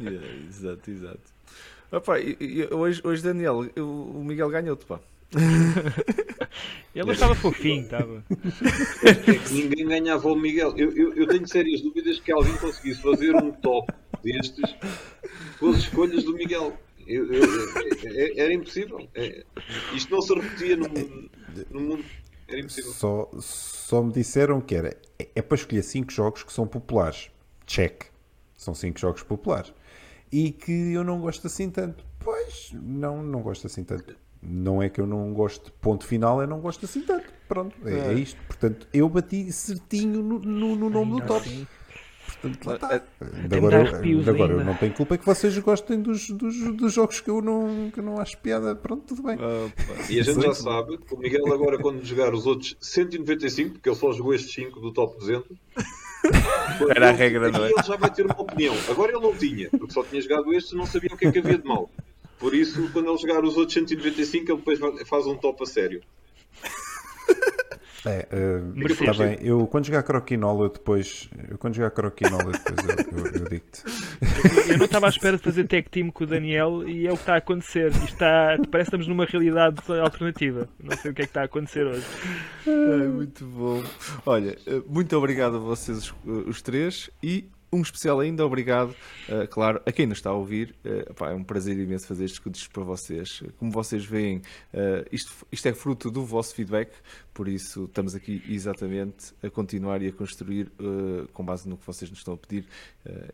[0.00, 1.20] Yeah, exato, exato.
[1.90, 2.14] Opa,
[2.70, 5.00] hoje, hoje, Daniel, o Miguel ganhou-te, pá.
[6.94, 8.24] Ele estava fofinho, estava.
[9.04, 10.74] É ninguém ganhava o Miguel.
[10.76, 13.92] Eu, eu, eu, tenho sérias dúvidas que alguém conseguisse fazer um top
[14.22, 14.74] destes
[15.58, 16.76] com as escolhas do Miguel.
[17.06, 17.26] Eu,
[18.04, 19.06] é, era impossível.
[19.14, 19.44] É,
[19.94, 20.88] isto não se repetia no,
[21.70, 22.04] no mundo.
[22.48, 22.92] Era impossível.
[22.92, 27.30] Só, só me disseram que era é, é para escolher 5 jogos que são populares.
[27.66, 28.04] Check.
[28.56, 29.72] São 5 jogos populares.
[30.32, 32.04] E que eu não gosto assim tanto.
[32.18, 34.16] Pois, não, não gosto assim tanto.
[34.42, 37.26] Não é que eu não gosto, ponto final, eu não gosto assim tanto.
[37.48, 37.98] Pronto, é, é.
[38.08, 38.40] é isto.
[38.46, 41.48] Portanto, eu bati certinho no, no, no nome Ai, do top.
[41.48, 41.66] Sim.
[42.40, 43.02] Portanto, lá está.
[43.56, 47.30] Agora, eu, agora eu não tenho culpa que vocês gostem dos, dos, dos, jogos que
[47.30, 48.76] eu, não, que eu não acho piada.
[48.76, 49.38] Pronto, tudo bem.
[50.08, 53.88] e a gente já sabe que o Miguel, agora, quando jogar os outros 195, porque
[53.88, 55.56] ele só jogou estes 5 do top 200,
[56.94, 57.70] era a regra, não é?
[57.70, 58.74] Ele já vai ter uma opinião.
[58.88, 61.32] Agora ele não tinha, porque só tinha jogado estes e não sabia o que é
[61.32, 61.90] que havia de mal.
[62.38, 66.00] Por isso, quando ele jogar os outros 195, ele depois faz um top a sério.
[68.06, 69.38] É, uh, está bem.
[69.42, 71.28] Eu quando jogar Croquinola, eu depois.
[71.48, 73.82] Eu quando jogar Croquinola, depois eu, eu, eu digo-te.
[74.70, 77.14] Eu não estava à espera de fazer tag team com o Daniel e é o
[77.14, 77.90] que está a acontecer.
[77.90, 80.68] Isto está, parece que estamos numa realidade alternativa.
[80.82, 82.06] Não sei o que é que está a acontecer hoje.
[82.66, 83.82] Ai, muito bom.
[84.24, 88.90] Olha, eh, muito obrigado a vocês os três e um especial ainda, obrigado,
[89.28, 90.74] uh, claro, a quem nos está a ouvir.
[90.84, 93.42] Uh, pá, é um prazer imenso fazer estes escudos para vocês.
[93.58, 96.92] Como vocês veem, uh, isto, isto é fruto do vosso feedback,
[97.34, 100.72] por isso estamos aqui exatamente a continuar e a construir
[101.32, 102.66] com base no que vocês nos estão a pedir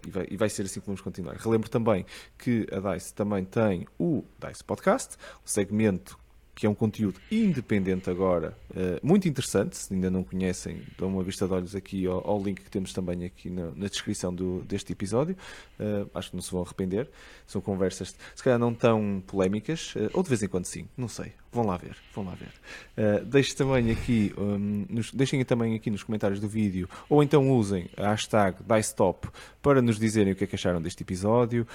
[0.07, 1.37] e vai, e, vai, ser assim que vamos continuar.
[1.37, 2.05] Relembro também
[2.37, 6.19] que a DICE também tem o DICE Podcast, o segmento
[6.55, 9.77] que é um conteúdo independente agora, uh, muito interessante.
[9.77, 12.93] Se ainda não conhecem, dão uma vista de olhos aqui ao, ao link que temos
[12.93, 15.37] também aqui na, na descrição do, deste episódio.
[15.79, 17.09] Uh, acho que não se vão arrepender.
[17.47, 21.09] São conversas, se calhar não tão polémicas, uh, ou de vez em quando sim, não
[21.09, 21.33] sei.
[21.53, 22.49] Vão lá ver, vão lá ver.
[22.97, 27.51] Uh, deixem também aqui, um, nos, deixem também aqui nos comentários do vídeo, ou então
[27.51, 29.29] usem a hashtag DiceTop
[29.63, 31.67] para nos dizerem o que é que acharam deste episódio,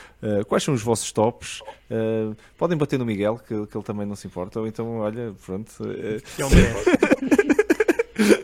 [0.47, 1.63] quais são os vossos tops.
[2.55, 5.71] Podem bater no Miguel, que, que, ele também não se importa, então, olha, pronto.
[5.83, 6.21] Uh,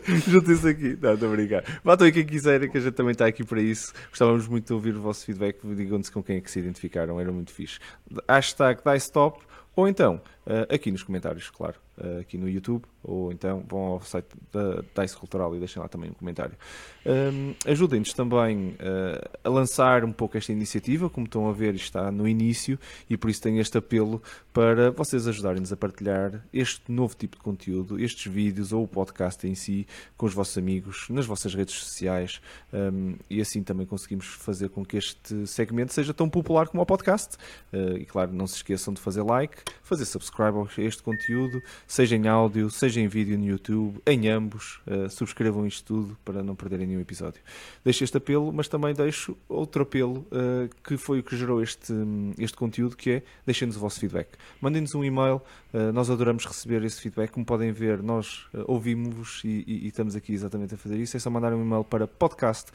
[0.28, 0.98] Juntem-se aqui.
[1.00, 1.64] Não, estou a brincar.
[1.84, 3.92] Batam aí quem quiser, que a gente também está aqui para isso.
[4.10, 5.58] Gostávamos muito de ouvir o vosso feedback.
[5.62, 7.78] Digam-nos com quem é que se identificaram, era muito fixe.
[8.28, 13.64] Hashtag DiceTop ou então, uh, aqui nos comentários, claro, uh, aqui no YouTube, ou então
[13.68, 16.56] vão ao site da DICE Cultural e deixem lá também um comentário.
[17.64, 22.26] Ajudem-nos também uh, a lançar um pouco esta iniciativa, como estão a ver, está no
[22.26, 24.20] início e por isso tem este apelo
[24.52, 29.46] para vocês ajudarem-nos a partilhar este novo tipo de conteúdo, estes vídeos ou o podcast
[29.46, 32.40] em si, com os vossos amigos, nas vossas redes sociais
[32.72, 36.86] um, e assim também conseguimos fazer com que este segmento seja tão popular como o
[36.86, 37.36] podcast.
[37.72, 42.26] e claro, não se esqueçam de fazer like fazer subscribe a este conteúdo, seja em
[42.28, 44.80] áudio, seja em vídeo no YouTube, em ambos.
[44.86, 47.40] Uh, subscrevam isto tudo para não perderem nenhum episódio.
[47.84, 51.92] Deixo este apelo, mas também deixo outro apelo uh, que foi o que gerou este,
[52.38, 54.28] este conteúdo, que é deixem-nos o vosso feedback.
[54.60, 55.42] Mandem-nos um e-mail,
[55.72, 57.30] uh, nós adoramos receber esse feedback.
[57.30, 61.16] Como podem ver, nós ouvimos-vos e, e, e, estamos aqui exatamente a fazer isso.
[61.16, 62.72] É só mandar um e-mail para podcast@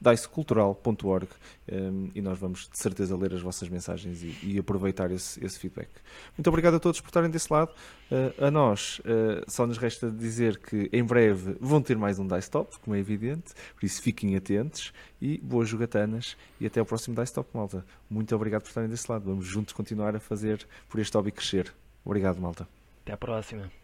[0.00, 1.28] dicecultural.org
[1.70, 5.58] um, e nós vamos de certeza ler as vossas mensagens e, e aproveitar esse, esse,
[5.58, 5.88] feedback.
[6.36, 7.70] Muito obrigado a todos por estarem desse lado.
[8.10, 12.26] Uh, a nós uh, só nos resta dizer que em breve vão ter mais um
[12.26, 16.86] Dice Top, como é evidente, por isso fiquem atentos e boas jogatanas e até o
[16.86, 17.84] próximo Dice Top, malta.
[18.08, 19.24] Muito obrigado por estarem desse lado.
[19.26, 21.72] Vamos juntos continuar a fazer por este hobby crescer.
[22.04, 22.66] Obrigado, malta.
[23.02, 23.79] Até à próxima.